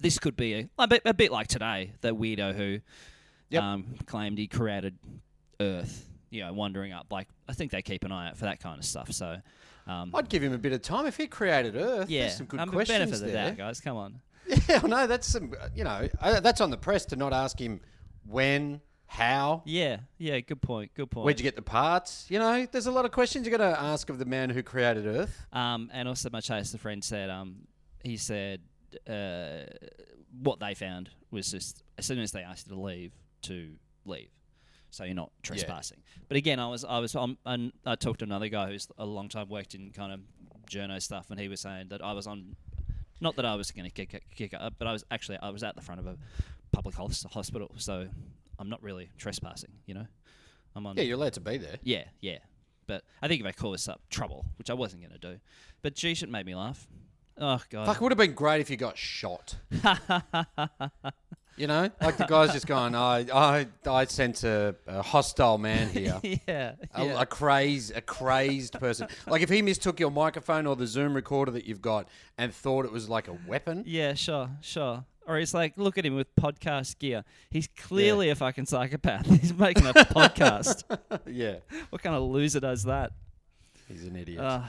this 0.01 0.19
could 0.19 0.37
be 0.37 0.55
a 0.55 0.69
a 0.79 0.89
bit, 0.89 1.03
a 1.05 1.15
bit 1.15 1.31
like 1.31 1.49
today, 1.49 1.93
the 2.01 2.15
weirdo 2.15 2.55
who. 2.55 2.81
Yep. 3.49 3.63
um, 3.63 3.85
claimed 4.07 4.39
he 4.39 4.49
created 4.49 4.99
Earth. 5.61 6.09
You 6.31 6.43
know, 6.45 6.53
wandering 6.53 6.93
up. 6.93 7.07
Like 7.13 7.29
I 7.49 7.53
think 7.53 7.71
they 7.71 7.83
keep 7.83 8.03
an 8.05 8.11
eye 8.11 8.31
out 8.31 8.37
for 8.37 8.47
that 8.47 8.61
kind 8.61 8.79
of 8.79 8.85
stuff. 8.85 9.13
So. 9.13 9.37
Um, 9.89 10.11
I'd 10.13 10.29
give 10.29 10.43
him 10.43 10.53
a 10.53 10.59
bit 10.59 10.73
of 10.73 10.83
time 10.83 11.07
if 11.07 11.17
he 11.17 11.29
created 11.29 11.77
Earth. 11.77 12.11
yeah, 12.11 12.23
there's 12.23 12.37
some 12.39 12.47
good 12.47 12.59
um, 12.59 12.71
questions 12.71 12.99
benefit 12.99 13.25
of 13.25 13.33
that, 13.33 13.57
guys. 13.57 13.81
Come 13.81 13.97
on. 13.97 14.21
Yeah, 14.69 14.81
I 14.83 14.87
know 14.87 15.07
that's 15.07 15.27
some. 15.27 15.55
You 15.75 15.85
know, 15.85 16.09
uh, 16.21 16.41
that's 16.41 16.61
on 16.61 16.71
the 16.71 16.77
press 16.77 17.05
to 17.07 17.17
not 17.17 17.33
ask 17.33 17.61
him 17.61 17.81
when, 18.27 18.81
how, 19.07 19.63
Yeah, 19.65 19.99
yeah. 20.19 20.41
Good 20.41 20.63
point. 20.63 20.93
Good 20.95 21.11
point. 21.11 21.25
where'd 21.25 21.39
you 21.39 21.45
get 21.45 21.57
the 21.57 21.63
parts. 21.63 22.27
You 22.29 22.39
know, 22.39 22.67
there's 22.71 22.87
a 22.87 22.93
lot 22.93 23.05
of 23.05 23.13
questions 23.13 23.47
you 23.47 23.51
got 23.57 23.59
to 23.59 23.81
ask 23.81 24.09
of 24.11 24.19
the 24.19 24.25
man 24.25 24.51
who 24.51 24.63
created 24.63 25.07
Earth. 25.07 25.47
Um, 25.53 25.91
and 25.93 26.09
also, 26.09 26.29
my 26.31 26.41
chaser 26.41 26.79
friend 26.79 27.03
said, 27.03 27.31
um, 27.31 27.67
he 28.03 28.17
said 28.17 28.61
uh, 29.09 29.65
what 30.43 30.61
they 30.61 30.75
found 30.75 31.11
was 31.31 31.51
just 31.51 31.83
as 31.99 32.07
soon 32.07 32.19
as 32.19 32.33
they 32.33 32.43
asked 32.43 32.69
you 32.69 32.75
to 32.75 32.81
leave, 32.81 33.13
to 33.43 33.73
leave, 34.05 34.31
so 34.91 35.05
you're 35.05 35.15
not 35.15 35.31
trespassing. 35.43 35.99
But 36.29 36.37
again, 36.37 36.59
I 36.61 36.69
was, 36.69 36.85
I 36.85 36.99
was, 36.99 37.15
um, 37.15 37.39
and 37.45 37.73
I 37.85 37.95
talked 37.97 38.21
to 38.21 38.25
another 38.25 38.49
guy 38.49 38.71
who's 38.71 38.89
a 38.99 39.07
long 39.07 39.29
time 39.29 39.49
worked 39.49 39.75
in 39.75 39.91
kind 39.91 40.13
of 40.13 40.21
journo 40.71 41.01
stuff, 41.01 41.31
and 41.31 41.39
he 41.41 41.49
was 41.49 41.61
saying 41.61 41.89
that 41.89 42.03
I 42.03 42.13
was 42.13 42.27
on, 42.27 42.57
not 43.21 43.37
that 43.37 43.45
I 43.45 43.55
was 43.55 43.71
going 43.71 43.89
to 43.89 43.91
kick, 43.91 44.23
kick 44.35 44.55
up, 44.55 44.75
but 44.79 44.87
I 44.89 44.93
was 44.93 45.05
actually 45.11 45.39
I 45.43 45.51
was 45.51 45.63
at 45.63 45.77
the 45.77 45.83
front 45.83 46.01
of 46.01 46.07
a 46.07 46.17
public 46.73 46.95
hos- 46.95 47.27
hospital, 47.31 47.73
so 47.77 48.09
I'm 48.59 48.69
not 48.69 48.83
really 48.83 49.11
trespassing. 49.19 49.73
You 49.87 49.95
know, 49.95 50.07
I'm 50.75 50.87
on. 50.87 50.97
Yeah, 50.97 51.05
you're 51.05 51.17
allowed 51.17 51.35
to 51.35 51.41
be 51.41 51.57
there. 51.57 51.77
Yeah, 51.83 52.05
yeah. 52.21 52.39
But 52.87 53.03
I 53.21 53.29
think 53.29 53.41
if 53.41 53.47
I 53.47 53.53
caused 53.53 53.89
up 53.89 54.01
trouble, 54.11 54.47
which 54.59 54.71
I 54.71 54.75
wasn't 54.75 55.03
going 55.03 55.19
to 55.19 55.33
do, 55.33 55.41
but 55.83 55.95
geez, 55.95 56.23
it 56.23 56.29
made 56.29 56.47
me 56.47 56.55
laugh. 56.55 56.87
Oh 57.39 57.61
god. 57.71 57.87
Fuck, 57.87 57.97
it 57.97 58.01
would 58.03 58.13
have 58.13 58.19
been 58.19 58.35
great 58.35 58.61
if 58.61 58.71
you 58.71 58.77
got 58.77 58.97
shot. 58.97 59.57
you 61.57 61.67
know, 61.67 61.91
like 62.01 62.17
the 62.17 62.27
guy's 62.27 62.53
just 62.53 62.67
going, 62.67 62.95
I, 62.95 63.27
I, 63.33 63.67
I 63.87 64.05
sense 64.07 64.45
a, 64.45 64.75
a 64.87 65.03
hostile 65.03 65.59
man 65.59 65.89
here. 65.89 66.21
yeah. 66.47 66.73
A, 66.95 67.05
yeah. 67.05 67.23
a 67.23 67.27
crazed, 67.27 67.97
a 67.97 68.01
crazed 68.01 68.75
person. 68.79 69.09
Like 69.27 69.43
if 69.43 69.49
he 69.49 69.63
mistook 69.63 69.99
your 70.01 70.11
microphone 70.11 70.67
or 70.67 70.77
the 70.77 70.87
Zoom 70.87 71.15
recorder 71.15 71.51
that 71.53 71.65
you've 71.65 71.83
got 71.83 72.09
and 72.39 72.53
thought 72.55 72.85
it 72.85 72.93
was 72.93 73.09
like 73.09 73.29
a 73.29 73.37
weapon. 73.47 73.85
yeah, 73.87 74.15
sure, 74.15 74.51
sure. 74.61 75.05
Or 75.27 75.39
he's 75.39 75.53
like, 75.53 75.73
look 75.77 75.99
at 75.99 76.07
him 76.07 76.15
with 76.15 76.33
podcast 76.37 76.99
gear. 77.01 77.25
He's 77.51 77.67
clearly 77.77 78.31
a 78.31 78.37
fucking 78.37 78.67
psychopath. 78.67 79.27
He's 79.41 79.53
making 79.53 79.85
a 79.87 79.93
podcast. 79.93 80.85
yeah, 81.27 81.57
What 81.91 82.01
kind 82.01 82.15
of 82.15 82.23
loser 82.23 82.61
does 82.61 82.85
that? 82.85 83.11
he's 83.89 84.05
an 84.05 84.15
idiot. 84.15 84.41
Uh, 84.41 84.63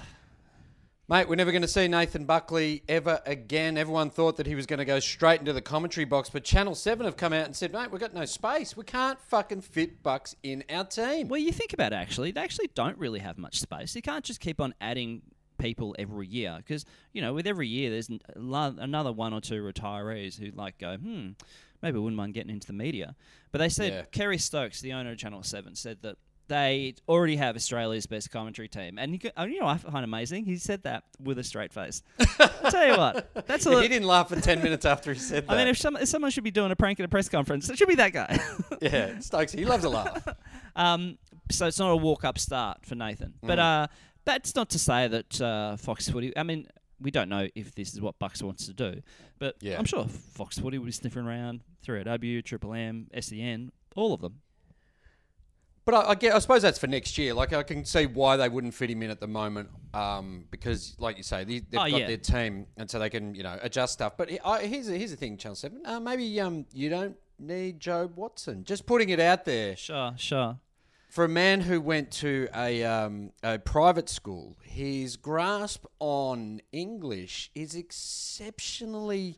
Mate, 1.09 1.29
we're 1.29 1.35
never 1.35 1.53
going 1.53 1.61
to 1.61 1.69
see 1.69 1.87
Nathan 1.87 2.25
Buckley 2.25 2.83
ever 2.89 3.21
again. 3.25 3.77
Everyone 3.77 4.09
thought 4.09 4.35
that 4.35 4.45
he 4.45 4.55
was 4.55 4.65
going 4.65 4.79
to 4.79 4.85
go 4.85 4.99
straight 4.99 5.39
into 5.39 5.53
the 5.53 5.61
commentary 5.61 6.03
box, 6.03 6.29
but 6.29 6.43
Channel 6.43 6.75
7 6.75 7.05
have 7.05 7.15
come 7.15 7.31
out 7.31 7.45
and 7.45 7.55
said, 7.55 7.71
mate, 7.71 7.89
we've 7.91 8.01
got 8.01 8.13
no 8.13 8.25
space. 8.25 8.75
We 8.75 8.83
can't 8.83 9.17
fucking 9.21 9.61
fit 9.61 10.03
Bucks 10.03 10.35
in 10.43 10.65
our 10.69 10.83
team. 10.83 11.29
well, 11.29 11.39
you 11.39 11.53
think 11.53 11.71
about 11.71 11.93
it, 11.93 11.95
actually, 11.95 12.31
they 12.31 12.41
actually 12.41 12.69
don't 12.75 12.97
really 12.97 13.19
have 13.19 13.37
much 13.37 13.61
space. 13.61 13.95
You 13.95 14.01
can't 14.01 14.25
just 14.25 14.41
keep 14.41 14.59
on 14.59 14.73
adding 14.81 15.21
people 15.59 15.95
every 15.97 16.27
year 16.27 16.55
because 16.57 16.85
you 17.13 17.21
know 17.21 17.33
with 17.33 17.47
every 17.47 17.67
year 17.67 17.89
there's 17.89 18.11
another 18.35 19.11
one 19.11 19.33
or 19.33 19.41
two 19.41 19.63
retirees 19.63 20.37
who 20.39 20.51
like 20.55 20.77
go 20.77 20.97
hmm 20.97 21.29
maybe 21.81 21.97
I 21.97 21.99
wouldn't 21.99 22.15
mind 22.15 22.35
getting 22.35 22.51
into 22.51 22.67
the 22.67 22.73
media 22.73 23.15
but 23.51 23.57
they 23.57 23.69
said 23.69 23.91
Yeah. 23.91 24.01
Kerry 24.11 24.37
Stokes 24.37 24.81
the 24.81 24.93
owner 24.93 25.13
of 25.13 25.17
Channel 25.17 25.41
7 25.41 25.73
said 25.73 25.97
that 26.03 26.17
they 26.47 26.95
already 27.07 27.35
have 27.35 27.55
Australia's 27.55 28.05
best 28.05 28.31
commentary 28.31 28.67
team 28.67 28.97
and 28.97 29.11
you, 29.13 29.31
you 29.47 29.59
know 29.59 29.67
I 29.67 29.77
find 29.77 30.03
amazing 30.03 30.45
he 30.45 30.57
said 30.57 30.83
that 30.83 31.03
with 31.21 31.37
a 31.39 31.43
straight 31.43 31.73
face 31.73 32.01
I 32.19 32.69
tell 32.69 32.87
you 32.87 32.97
what 32.97 33.29
that's 33.47 33.65
a 33.65 33.81
he 33.81 33.87
didn't 33.87 34.07
laugh 34.07 34.29
for 34.29 34.39
10 34.39 34.63
minutes 34.63 34.85
after 34.85 35.13
he 35.13 35.19
said 35.19 35.47
that. 35.47 35.53
I 35.53 35.57
mean 35.57 35.67
if, 35.67 35.77
some, 35.77 35.97
if 35.97 36.07
someone 36.07 36.31
should 36.31 36.43
be 36.43 36.51
doing 36.51 36.71
a 36.71 36.75
prank 36.75 36.99
at 36.99 37.05
a 37.05 37.09
press 37.09 37.27
conference 37.29 37.69
it 37.69 37.77
should 37.77 37.87
be 37.87 37.95
that 37.95 38.13
guy 38.13 38.39
yeah, 38.81 39.19
Stokes, 39.19 39.51
he 39.51 39.65
loves 39.65 39.83
a 39.83 39.89
laugh. 39.89 40.27
Um, 40.75 41.17
so 41.49 41.65
it's 41.65 41.79
not 41.79 41.89
a 41.89 41.95
walk 41.95 42.23
up 42.23 42.37
start 42.37 42.85
for 42.85 42.93
Nathan. 42.93 43.33
Mm. 43.43 43.47
But 43.47 43.57
uh, 43.57 43.87
that's 44.25 44.55
not 44.55 44.69
to 44.69 44.77
say 44.79 45.07
that 45.07 45.41
uh, 45.41 45.75
Fox 45.75 46.07
Footy. 46.07 46.37
I 46.37 46.43
mean, 46.43 46.67
we 47.01 47.09
don't 47.09 47.29
know 47.29 47.47
if 47.55 47.73
this 47.73 47.93
is 47.95 47.99
what 47.99 48.19
Bucks 48.19 48.43
wants 48.43 48.67
to 48.67 48.73
do, 48.73 49.01
but 49.39 49.55
Yeah. 49.59 49.79
I'm 49.79 49.85
sure 49.85 50.05
Fox 50.05 50.59
Footy 50.59 50.77
will 50.77 50.85
be 50.85 50.91
sniffing 50.91 51.25
around 51.25 51.61
3AW, 51.83 52.45
Triple 52.45 52.75
M, 52.75 53.07
SEN, 53.19 53.71
all 53.95 54.13
of 54.13 54.21
them. 54.21 54.41
But 55.87 55.95
I, 55.95 56.09
I, 56.09 56.15
get, 56.15 56.35
I 56.35 56.39
suppose 56.39 56.61
that's 56.61 56.77
for 56.77 56.87
next 56.87 57.17
year. 57.17 57.33
Like, 57.33 57.53
I 57.53 57.63
can 57.63 57.85
see 57.85 58.05
why 58.07 58.35
they 58.35 58.49
wouldn't 58.49 58.73
fit 58.73 58.89
him 58.89 59.01
in 59.03 59.09
at 59.09 59.21
the 59.21 59.27
moment 59.27 59.69
um, 59.93 60.43
because, 60.51 60.97
like 60.99 61.15
you 61.15 61.23
say, 61.23 61.45
they, 61.45 61.59
they've 61.59 61.79
Oh, 61.79 61.89
got 61.89 62.01
yeah. 62.01 62.07
their 62.07 62.17
team 62.17 62.67
and 62.75 62.91
so 62.91 62.99
they 62.99 63.09
can, 63.09 63.33
you 63.33 63.41
know, 63.43 63.57
adjust 63.61 63.93
stuff. 63.93 64.17
But 64.17 64.29
I, 64.43 64.65
here's, 64.65 64.87
the- 64.87 64.97
here's 64.97 65.11
the 65.11 65.15
thing, 65.15 65.37
Channel 65.37 65.55
7. 65.55 65.81
Uh, 65.85 66.01
maybe 66.01 66.41
um, 66.41 66.65
you 66.73 66.89
don't 66.89 67.15
need 67.39 67.79
Jobe 67.79 68.15
Watson. 68.17 68.65
Just 68.65 68.85
putting 68.85 69.07
it 69.11 69.21
out 69.21 69.45
there. 69.45 69.77
Sure, 69.77 70.11
sure. 70.17 70.59
For 71.09 71.23
a 71.23 71.29
man 71.29 71.61
who 71.61 71.79
went 71.79 72.11
to 72.11 72.49
a, 72.53 72.83
um, 72.83 73.31
a 73.41 73.57
private 73.57 74.09
school, 74.09 74.57
his 74.63 75.15
grasp 75.15 75.85
on 75.99 76.59
English 76.73 77.49
is 77.55 77.75
exceptionally 77.75 79.37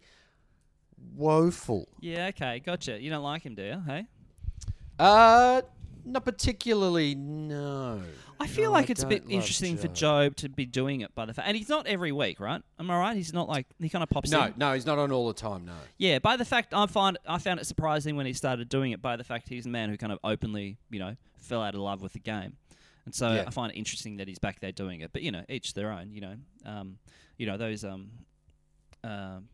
woeful. 1.16 1.88
Yeah, 2.00 2.26
okay, 2.30 2.60
gotcha. 2.60 3.00
You 3.00 3.12
don't 3.12 3.22
like 3.24 3.44
him, 3.44 3.54
do 3.54 3.62
you? 3.62 3.84
Hey, 3.86 4.08
Uh, 4.98 5.62
not 6.10 6.26
particularly, 6.26 7.16
no. 7.16 8.02
I 8.40 8.48
feel 8.48 8.66
No, 8.66 8.72
like 8.72 8.90
I 8.90 8.92
it's 8.92 9.04
a 9.04 9.06
bit 9.08 9.24
don't 9.24 9.32
love 9.34 9.42
interesting 9.42 9.78
for 9.78 9.88
Jobe. 9.90 10.36
To 10.38 10.50
be 10.50 10.66
doing 10.66 11.02
it 11.02 11.14
by 11.14 11.26
the 11.26 11.34
fact, 11.34 11.48
and 11.48 11.58
he's 11.58 11.70
not 11.70 11.88
every 11.88 12.12
week, 12.12 12.40
right? 12.40 12.62
Am 12.80 12.90
I 12.90 12.98
right? 13.00 13.16
He's 13.18 13.34
not 13.34 13.50
like 13.50 13.68
he 13.80 13.90
kind 13.90 14.02
of 14.04 14.10
pops 14.10 14.32
in. 14.32 14.40
No, 14.40 14.54
no, 14.56 14.74
he's 14.74 14.86
not 14.86 14.98
on 14.98 15.12
all 15.12 15.28
the 15.28 15.34
time, 15.34 15.66
no. 15.66 15.74
Yeah, 15.98 16.20
by 16.20 16.38
the 16.38 16.46
fact 16.46 16.74
I 16.74 16.86
find 16.86 17.18
I 17.28 17.38
found 17.38 17.60
it 17.60 17.66
surprising 17.66 18.16
when 18.16 18.26
he 18.26 18.34
started 18.34 18.70
doing 18.70 18.92
it. 18.92 19.02
By 19.02 19.16
the 19.18 19.24
fact 19.24 19.50
he's 19.50 19.66
a 19.66 19.70
man 19.70 19.90
who 19.90 19.98
kind 19.98 20.12
of 20.14 20.20
openly, 20.24 20.78
you 20.90 21.00
know, 21.00 21.16
fell 21.38 21.62
out 21.62 21.76
of 21.76 21.82
love 21.82 22.02
with 22.02 22.14
the 22.14 22.20
game, 22.20 22.56
and 23.06 23.14
so 23.14 23.34
Yeah. 23.34 23.44
I 23.48 23.50
find 23.52 23.72
it 23.74 23.78
interesting 23.78 24.18
that 24.18 24.28
he's 24.28 24.40
back 24.40 24.60
there 24.62 24.72
doing 24.72 25.02
it. 25.02 25.12
But 25.12 25.22
you 25.22 25.32
know, 25.32 25.44
each 25.50 25.74
their 25.74 25.92
own. 25.92 26.12
You 26.14 26.22
know, 26.22 26.36
um, 26.66 26.98
you 27.38 27.46
know 27.46 27.58
those 27.58 27.84
um, 27.84 28.10
um, 29.04 29.50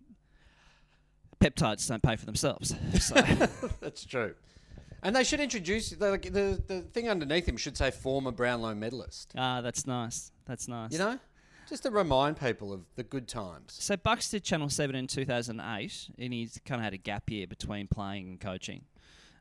peptides 1.39 1.88
don't 1.88 2.02
pay 2.04 2.15
for 2.15 2.26
themselves. 2.26 2.76
So 3.00 3.15
That's 3.82 4.06
true. 4.06 4.36
And 5.06 5.15
they 5.15 5.24
should 5.24 5.39
introduce 5.39 5.91
the, 5.91 6.10
like, 6.10 6.24
the 6.34 6.60
the 6.68 6.82
thing 6.82 7.08
underneath 7.10 7.48
him 7.48 7.58
should 7.58 7.78
say 7.78 7.91
former 7.91 8.32
Brownlow 8.32 8.74
medalist. 8.74 9.34
ah, 9.38 9.62
that's 9.62 9.86
nice. 9.86 10.32
That's 10.46 10.68
nice. 10.68 10.91
You 10.94 10.98
know, 10.98 11.20
just 11.70 11.84
to 11.84 11.91
remind 11.91 12.39
people 12.39 12.74
of 12.74 12.82
the 12.96 13.04
good 13.04 13.28
times. 13.28 13.76
So 13.80 13.96
Bucks 13.98 14.32
did 14.32 14.44
Channel 14.44 14.68
Seven 14.70 14.96
in 14.96 15.06
2008, 15.06 16.10
and 16.18 16.34
he's 16.34 16.60
kind 16.65 16.82
of 16.82 16.84
had 16.86 16.94
a 16.96 16.98
gap 16.98 17.30
year 17.30 17.46
between 17.46 17.88
playing 17.88 18.30
and 18.30 18.39
coaching. 18.39 18.86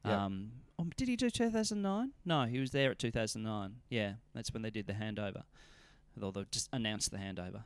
Yeah. 0.05 0.27
Um, 0.27 0.51
oh, 0.79 0.87
did 0.99 1.09
he 1.09 1.17
do 1.17 1.31
2009? 1.31 2.13
No, 2.27 2.45
he 2.45 2.59
was 2.59 2.73
there 2.73 2.91
at 2.91 2.99
2009. 2.99 3.77
Yeah, 3.89 4.13
that's 4.35 4.53
when 4.53 4.61
they 4.63 4.71
did 4.71 4.87
the 4.87 4.93
handover. 4.93 5.45
Although 6.23 6.43
they 6.43 6.47
just 6.51 6.69
announced 6.75 7.11
the 7.11 7.17
handover. 7.17 7.63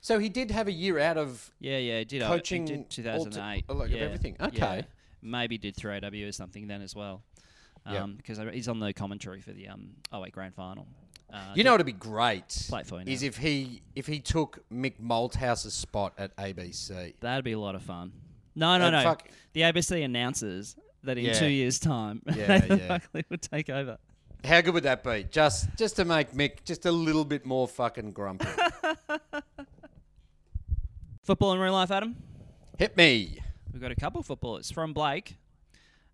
So 0.00 0.18
he 0.18 0.28
did 0.28 0.50
have 0.50 0.66
a 0.66 0.72
year 0.72 0.98
out 0.98 1.16
of. 1.16 1.52
Yeah, 1.60 1.78
yeah, 1.78 1.98
he 2.00 2.04
did. 2.06 2.22
uh, 2.22 2.28
Coaching 2.28 2.64
did 2.64 2.90
to- 2.90 3.02
2008. 3.02 3.64
uh, 3.68 3.74
like, 3.74 3.86
of 3.86 3.92
yeah, 3.92 4.00
everything. 4.02 4.36
yeah. 4.40 4.46
Okay. 4.48 4.86
Maybe 5.22 5.58
did 5.58 5.74
3AW 5.76 6.28
or 6.28 6.32
something 6.32 6.66
then 6.68 6.82
as 6.82 6.94
well. 6.94 7.22
Yeah. 7.90 8.02
Um, 8.02 8.14
because 8.16 8.38
he's 8.52 8.68
on 8.68 8.80
the 8.80 8.92
commentary 8.92 9.40
for 9.40 9.52
the 9.52 9.68
um, 9.68 9.90
08 10.12 10.32
grand 10.32 10.54
final. 10.54 10.86
Uh, 11.32 11.40
You 11.54 11.64
know 11.64 11.72
what'd 11.72 11.86
be 11.86 11.92
great 11.92 12.66
Play 12.68 12.82
for 12.84 13.00
you 13.00 13.04
is 13.12 13.22
if 13.22 13.36
he 13.36 13.82
if 13.94 14.06
he 14.06 14.20
took 14.20 14.60
Mick 14.72 14.94
Malthouse's 15.00 15.74
spot 15.74 16.12
at 16.18 16.34
ABC. 16.36 17.14
That'd 17.20 17.44
be 17.44 17.52
a 17.52 17.58
lot 17.58 17.74
of 17.74 17.82
fun. 17.82 18.12
No, 18.54 18.78
no, 18.78 18.86
Uh, 18.86 18.90
no. 18.90 19.02
fuck. 19.02 19.28
The 19.52 19.62
ABC 19.62 20.04
announces 20.04 20.76
that 21.02 21.18
in 21.18 21.24
Yeah. 21.26 21.32
two 21.34 21.48
years' 21.48 21.78
time, 21.78 22.22
Yeah, 22.26 22.46
Nathan 22.48 22.78
yeah. 22.78 22.88
Buckley 22.88 23.24
would 23.28 23.42
take 23.42 23.68
over. 23.70 23.98
How 24.44 24.60
good 24.60 24.74
would 24.74 24.84
that 24.84 25.02
be? 25.02 25.26
Just 25.30 25.68
just 25.76 25.96
to 25.96 26.04
make 26.04 26.30
Mick 26.32 26.64
just 26.64 26.86
a 26.86 26.92
little 26.92 27.24
bit 27.24 27.44
more 27.44 27.66
fucking 27.66 28.12
grumpy. 28.12 28.46
Football 31.22 31.52
in 31.54 31.58
real 31.58 31.72
life, 31.72 31.90
Adam. 31.90 32.16
Hit 32.78 32.96
me. 32.96 33.38
We've 33.72 33.82
got 33.82 33.90
a 33.90 33.96
couple 33.96 34.20
of 34.20 34.26
footballers 34.26 34.70
from 34.70 34.92
Blake. 34.92 35.36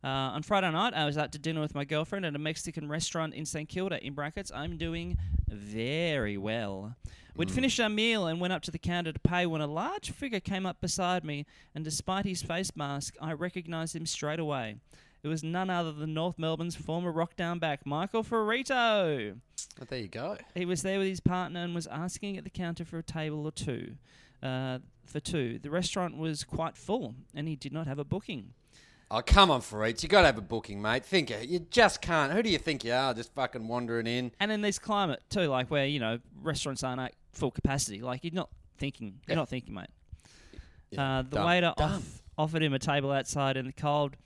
Uh, 0.04 0.34
on 0.34 0.42
Friday 0.42 0.70
night, 0.70 0.94
I 0.94 1.04
was 1.04 1.16
out 1.16 1.30
to 1.32 1.38
dinner 1.38 1.60
with 1.60 1.74
my 1.74 1.84
girlfriend 1.84 2.26
at 2.26 2.34
a 2.34 2.38
Mexican 2.38 2.88
restaurant 2.88 3.34
in 3.34 3.46
St 3.46 3.68
Kilda. 3.68 4.04
In 4.04 4.14
brackets, 4.14 4.50
I'm 4.52 4.76
doing 4.76 5.16
very 5.48 6.36
well. 6.36 6.96
We'd 7.36 7.50
finished 7.50 7.78
our 7.78 7.88
meal 7.88 8.26
and 8.26 8.40
went 8.40 8.52
up 8.52 8.62
to 8.62 8.70
the 8.70 8.78
counter 8.78 9.12
to 9.12 9.18
pay 9.20 9.46
when 9.46 9.60
a 9.60 9.66
large 9.66 10.10
figure 10.10 10.40
came 10.40 10.66
up 10.66 10.80
beside 10.80 11.24
me, 11.24 11.46
and 11.74 11.84
despite 11.84 12.26
his 12.26 12.42
face 12.42 12.74
mask, 12.74 13.14
I 13.20 13.32
recognised 13.32 13.94
him 13.94 14.04
straight 14.04 14.40
away. 14.40 14.76
It 15.22 15.28
was 15.28 15.44
none 15.44 15.70
other 15.70 15.92
than 15.92 16.14
North 16.14 16.36
Melbourne's 16.36 16.74
former 16.74 17.12
lockdown 17.12 17.60
back, 17.60 17.86
Michael 17.86 18.24
Firrito. 18.24 19.38
There 19.88 19.98
you 19.98 20.08
go. 20.08 20.36
He 20.54 20.64
was 20.64 20.82
there 20.82 20.98
with 20.98 21.08
his 21.08 21.20
partner 21.20 21.62
and 21.62 21.74
was 21.74 21.86
asking 21.86 22.36
at 22.36 22.44
the 22.44 22.50
counter 22.50 22.84
for 22.84 22.98
a 22.98 23.02
table 23.04 23.46
or 23.46 23.52
two. 23.52 23.94
Uh, 24.42 24.80
for 25.04 25.20
two. 25.20 25.58
The 25.58 25.70
restaurant 25.70 26.16
was 26.16 26.42
quite 26.42 26.76
full, 26.76 27.14
and 27.34 27.46
he 27.46 27.54
did 27.54 27.72
not 27.72 27.86
have 27.86 27.98
a 27.98 28.04
booking. 28.04 28.54
Oh, 29.14 29.20
come 29.20 29.50
on, 29.50 29.60
Fareed. 29.60 30.02
You 30.02 30.08
got 30.08 30.22
to 30.22 30.26
have 30.26 30.38
a 30.38 30.42
booking, 30.42 30.80
mate. 30.80 31.04
Think 31.04 31.30
it. 31.30 31.46
You 31.46 31.58
just 31.70 32.00
can't. 32.00 32.32
Who 32.32 32.42
do 32.42 32.48
you 32.48 32.56
think 32.56 32.82
you 32.82 32.94
are? 32.94 33.12
Just 33.12 33.34
fucking 33.34 33.68
wandering 33.68 34.06
in. 34.06 34.32
And 34.40 34.50
in 34.50 34.62
this 34.62 34.78
climate 34.78 35.22
too, 35.28 35.48
like 35.48 35.70
where 35.70 35.84
you 35.84 36.00
know 36.00 36.18
restaurants 36.42 36.82
aren't 36.82 37.00
at 37.02 37.12
full 37.32 37.50
capacity, 37.50 38.00
like 38.00 38.24
you're 38.24 38.32
not 38.32 38.48
thinking, 38.78 39.08
you're 39.26 39.34
Yeah. 39.34 39.36
not 39.36 39.50
thinking, 39.50 39.74
mate. 39.74 39.88
Yeah, 40.90 41.18
Uh, 41.18 41.22
the 41.22 41.28
done. 41.36 41.46
waiter 41.46 41.74
Done. 41.76 41.92
off, 41.92 42.22
offered 42.38 42.62
him 42.62 42.72
a 42.72 42.78
table 42.78 43.12
outside 43.12 43.56
in 43.58 43.66
the 43.66 43.72
cold, 43.72 44.16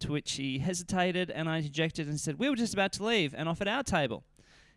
To 0.00 0.12
which 0.12 0.32
he 0.34 0.58
hesitated, 0.58 1.30
and 1.30 1.48
I 1.48 1.56
interjected 1.56 2.06
and 2.06 2.20
said, 2.20 2.38
We 2.38 2.48
were 2.50 2.54
just 2.56 2.74
about 2.74 2.92
to 2.94 3.04
leave 3.04 3.34
and 3.34 3.48
offered 3.48 3.66
our 3.66 3.82
table. 3.82 4.24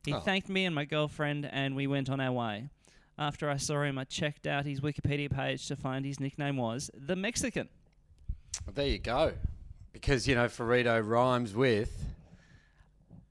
He 0.05 0.13
Oh. 0.13 0.19
thanked 0.21 0.47
me 0.49 0.63
and 0.65 0.73
my 0.73 0.85
girlfriend, 0.85 1.45
and 1.45 1.75
we 1.75 1.87
went 1.87 2.09
on 2.09 2.19
our 2.21 2.31
way. 2.31 2.69
After 3.17 3.49
I 3.49 3.57
saw 3.57 3.83
him, 3.83 3.97
I 3.99 4.05
checked 4.05 4.47
out 4.47 4.65
his 4.65 4.79
Wikipedia 4.79 5.29
page 5.29 5.67
to 5.67 5.75
find 5.75 6.05
his 6.05 6.19
nickname 6.21 6.55
was 6.55 6.89
The 6.95 7.17
Mexican. 7.17 7.67
Well, 8.65 8.73
there 8.73 8.87
you 8.87 8.97
go. 8.97 9.33
Because, 9.91 10.27
you 10.27 10.35
know, 10.35 10.45
Firrito 10.45 11.05
rhymes 11.05 11.53
with 11.53 12.05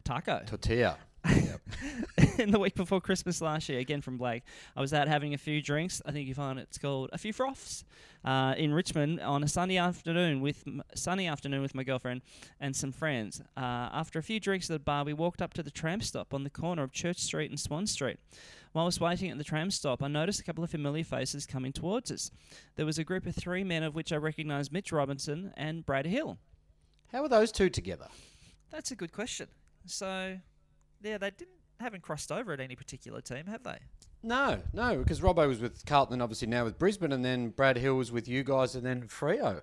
Taco. 0.04 0.42
tortilla. 0.46 0.98
in 2.38 2.50
the 2.50 2.58
week 2.58 2.74
before 2.74 3.00
Christmas 3.00 3.40
last 3.40 3.68
year, 3.68 3.78
again 3.78 4.00
from 4.00 4.16
Blake, 4.16 4.42
I 4.76 4.80
was 4.80 4.94
out 4.94 5.08
having 5.08 5.34
a 5.34 5.38
few 5.38 5.60
drinks. 5.60 6.00
I 6.06 6.12
think 6.12 6.28
you 6.28 6.34
find 6.34 6.58
it's 6.58 6.78
called 6.78 7.10
a 7.12 7.18
few 7.18 7.32
froths 7.32 7.84
uh, 8.24 8.54
in 8.56 8.72
Richmond 8.72 9.20
on 9.20 9.42
a 9.42 9.48
sunny 9.48 9.78
afternoon 9.78 10.40
with 10.40 10.62
m- 10.66 10.82
sunny 10.94 11.26
afternoon 11.26 11.60
with 11.60 11.74
my 11.74 11.82
girlfriend 11.82 12.22
and 12.60 12.74
some 12.74 12.92
friends. 12.92 13.40
Uh, 13.56 13.90
after 13.92 14.18
a 14.18 14.22
few 14.22 14.40
drinks 14.40 14.70
at 14.70 14.74
the 14.74 14.78
bar, 14.78 15.04
we 15.04 15.12
walked 15.12 15.42
up 15.42 15.54
to 15.54 15.62
the 15.62 15.70
tram 15.70 16.00
stop 16.00 16.32
on 16.32 16.44
the 16.44 16.50
corner 16.50 16.82
of 16.82 16.92
Church 16.92 17.18
Street 17.18 17.50
and 17.50 17.58
Swan 17.58 17.86
Street. 17.86 18.18
While 18.72 18.84
I 18.84 18.86
was 18.86 19.00
waiting 19.00 19.30
at 19.30 19.38
the 19.38 19.44
tram 19.44 19.70
stop, 19.70 20.02
I 20.02 20.08
noticed 20.08 20.40
a 20.40 20.44
couple 20.44 20.62
of 20.62 20.70
familiar 20.70 21.04
faces 21.04 21.46
coming 21.46 21.72
towards 21.72 22.10
us. 22.10 22.30
There 22.76 22.86
was 22.86 22.98
a 22.98 23.04
group 23.04 23.26
of 23.26 23.34
three 23.34 23.64
men, 23.64 23.82
of 23.82 23.94
which 23.94 24.12
I 24.12 24.16
recognised 24.16 24.72
Mitch 24.72 24.92
Robinson 24.92 25.52
and 25.56 25.84
Brad 25.84 26.06
Hill. 26.06 26.38
How 27.12 27.22
are 27.22 27.28
those 27.28 27.52
two 27.52 27.70
together? 27.70 28.08
That's 28.70 28.90
a 28.90 28.96
good 28.96 29.12
question. 29.12 29.48
So, 29.86 30.38
yeah, 31.02 31.18
they 31.18 31.30
didn't 31.30 31.58
haven't 31.80 32.02
crossed 32.02 32.32
over 32.32 32.52
at 32.52 32.60
any 32.60 32.76
particular 32.76 33.20
team, 33.20 33.46
have 33.46 33.62
they? 33.62 33.78
No, 34.22 34.60
no, 34.72 34.96
because 34.96 35.20
Robbo 35.20 35.46
was 35.46 35.60
with 35.60 35.86
Carlton 35.86 36.14
and 36.14 36.22
obviously 36.22 36.48
now 36.48 36.64
with 36.64 36.78
Brisbane, 36.78 37.12
and 37.12 37.24
then 37.24 37.50
Brad 37.50 37.76
Hill 37.76 37.94
was 37.94 38.10
with 38.10 38.26
you 38.26 38.42
guys, 38.42 38.74
and 38.74 38.84
then 38.84 39.02
Freo, 39.06 39.62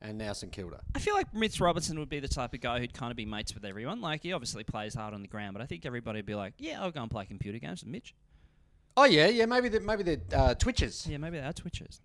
and 0.00 0.16
now 0.16 0.32
St 0.32 0.50
Kilda. 0.50 0.80
I 0.94 0.98
feel 1.00 1.14
like 1.14 1.34
Mitch 1.34 1.60
Robinson 1.60 1.98
would 1.98 2.08
be 2.08 2.18
the 2.18 2.28
type 2.28 2.54
of 2.54 2.60
guy 2.60 2.80
who'd 2.80 2.94
kind 2.94 3.10
of 3.10 3.16
be 3.16 3.26
mates 3.26 3.54
with 3.54 3.64
everyone. 3.64 4.00
Like 4.00 4.22
he 4.22 4.32
obviously 4.32 4.64
plays 4.64 4.94
hard 4.94 5.12
on 5.12 5.20
the 5.20 5.28
ground, 5.28 5.52
but 5.52 5.62
I 5.62 5.66
think 5.66 5.84
everybody 5.84 6.18
would 6.18 6.26
be 6.26 6.34
like, 6.34 6.54
"Yeah, 6.58 6.82
I'll 6.82 6.90
go 6.90 7.02
and 7.02 7.10
play 7.10 7.26
computer 7.26 7.58
games 7.58 7.82
with 7.82 7.92
Mitch." 7.92 8.14
Oh 8.96 9.04
yeah, 9.04 9.26
yeah, 9.26 9.44
maybe 9.44 9.68
they're, 9.68 9.80
maybe 9.80 10.02
they're 10.02 10.20
uh, 10.32 10.54
Twitches. 10.54 11.06
Yeah, 11.06 11.18
maybe 11.18 11.38
they 11.38 11.44
are 11.44 11.52
Twitchers. 11.52 12.00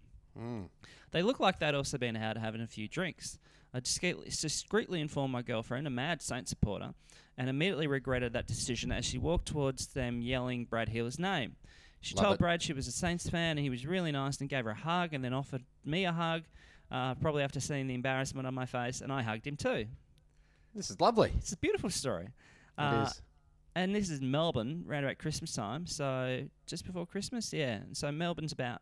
They 1.12 1.22
look 1.22 1.40
like 1.40 1.60
they'd 1.60 1.76
also 1.76 1.98
been 1.98 2.16
out 2.16 2.38
having 2.38 2.62
a 2.62 2.68
few 2.68 2.88
drinks. 2.88 3.38
I 3.74 3.80
discreetly, 3.80 4.26
discreetly 4.30 5.00
informed 5.02 5.32
my 5.32 5.42
girlfriend, 5.42 5.86
a 5.88 5.90
mad 5.92 6.22
Saint 6.22 6.48
supporter, 6.48 6.94
and 7.38 7.50
immediately 7.50 7.88
regretted 7.88 8.34
that 8.34 8.48
decision 8.48 8.92
as 8.92 9.06
she 9.06 9.18
walked 9.18 9.48
towards 9.48 9.88
them 9.88 10.22
yelling 10.22 10.66
Brad 10.66 10.90
Hill's 10.90 11.20
name. 11.20 11.56
She 12.02 12.16
Love 12.16 12.24
told 12.24 12.36
it. 12.36 12.40
Brad 12.40 12.62
she 12.62 12.74
was 12.74 12.88
a 12.88 12.92
Saints 12.92 13.30
fan 13.30 13.52
and 13.58 13.60
he 13.60 13.70
was 13.70 13.86
really 13.86 14.12
nice 14.12 14.40
and 14.40 14.50
gave 14.50 14.64
her 14.66 14.72
a 14.72 14.76
hug 14.76 15.14
and 15.14 15.24
then 15.24 15.34
offered 15.34 15.64
me 15.86 16.06
a 16.06 16.12
hug, 16.12 16.44
uh, 16.92 17.14
probably 17.16 17.44
after 17.44 17.60
seeing 17.60 17.88
the 17.88 17.94
embarrassment 17.94 18.48
on 18.48 18.54
my 18.56 18.66
face, 18.66 19.02
and 19.02 19.12
I 19.12 19.22
hugged 19.22 19.46
him 19.46 19.56
too. 19.58 19.86
This 20.74 20.90
is 20.90 21.00
lovely. 21.00 21.32
It's 21.38 21.52
a 21.52 21.58
beautiful 21.58 21.90
story. 21.90 22.26
It 22.26 22.32
Uh, 22.82 23.06
is. 23.08 23.22
And 23.76 23.94
this 23.94 24.10
is 24.10 24.20
Melbourne, 24.20 24.84
around 24.88 25.04
about 25.04 25.20
Christmas 25.20 25.54
time. 25.54 25.86
So 25.86 26.46
just 26.66 26.86
before 26.86 27.06
Christmas, 27.06 27.54
yeah. 27.54 27.82
So 27.94 28.12
Melbourne's 28.12 28.52
about 28.52 28.82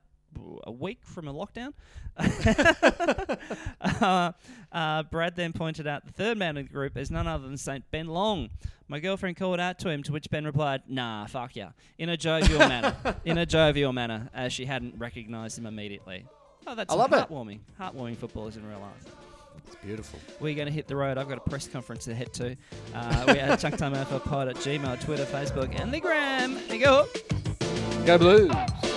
a 0.64 0.72
week 0.72 1.00
from 1.04 1.28
a 1.28 1.34
lockdown. 1.34 1.74
uh, 3.82 4.32
uh, 4.72 5.04
Brad 5.04 5.36
then 5.36 5.54
pointed 5.54 5.88
out 5.88 6.06
the 6.06 6.12
third 6.12 6.38
man 6.38 6.58
in 6.58 6.66
the 6.66 6.72
group 6.72 6.98
is 6.98 7.12
none 7.12 7.28
other 7.28 7.48
than 7.48 7.58
Saint 7.58 7.90
Ben 7.92 8.08
Long. 8.08 8.50
My 8.88 9.00
girlfriend 9.00 9.38
called 9.38 9.60
out 9.60 9.80
to 9.80 9.90
him, 9.90 10.04
to 10.04 10.12
which 10.12 10.30
Ben 10.30 10.46
replied, 10.46 10.84
"Nah, 10.88 11.26
fuck 11.26 11.56
ya," 11.56 11.70
in 11.98 12.10
a 12.10 12.18
jovial 12.18 12.60
manner. 12.68 12.96
In 13.26 13.38
a 13.38 13.46
jovial 13.46 13.92
manner, 13.94 14.30
as 14.34 14.54
she 14.54 14.66
hadn't 14.66 14.96
recognised 14.98 15.58
him 15.58 15.66
immediately. 15.66 16.26
Oh, 16.66 16.76
that's 16.76 16.94
I 16.94 16.98
love 16.98 17.14
it. 17.14 17.30
heartwarming. 17.30 17.60
Heartwarming 17.80 18.18
footballers 18.18 18.58
in 18.58 18.68
real 18.68 18.80
life. 18.80 19.14
It's 19.66 19.76
beautiful. 19.84 20.20
We're 20.40 20.56
going 20.56 20.68
to 20.68 20.74
hit 20.74 20.88
the 20.88 20.96
road. 20.96 21.18
I've 21.18 21.28
got 21.28 21.38
a 21.38 21.50
press 21.50 21.68
conference 21.68 22.06
to 22.06 22.16
head 22.16 22.34
to. 22.34 22.56
Uh, 22.94 23.24
we're 23.28 23.36
at 23.36 23.60
Chunktime 23.60 23.96
Alpha 23.96 24.20
Pod 24.20 24.48
at 24.48 24.56
Gmail, 24.58 25.02
Twitter, 25.04 25.26
Facebook, 25.26 25.78
and 25.80 25.94
the 25.94 26.00
Gram. 26.00 26.56
There 26.68 26.76
you 26.78 26.84
go. 26.86 27.08
Go 28.06 28.18
Blues. 28.18 28.97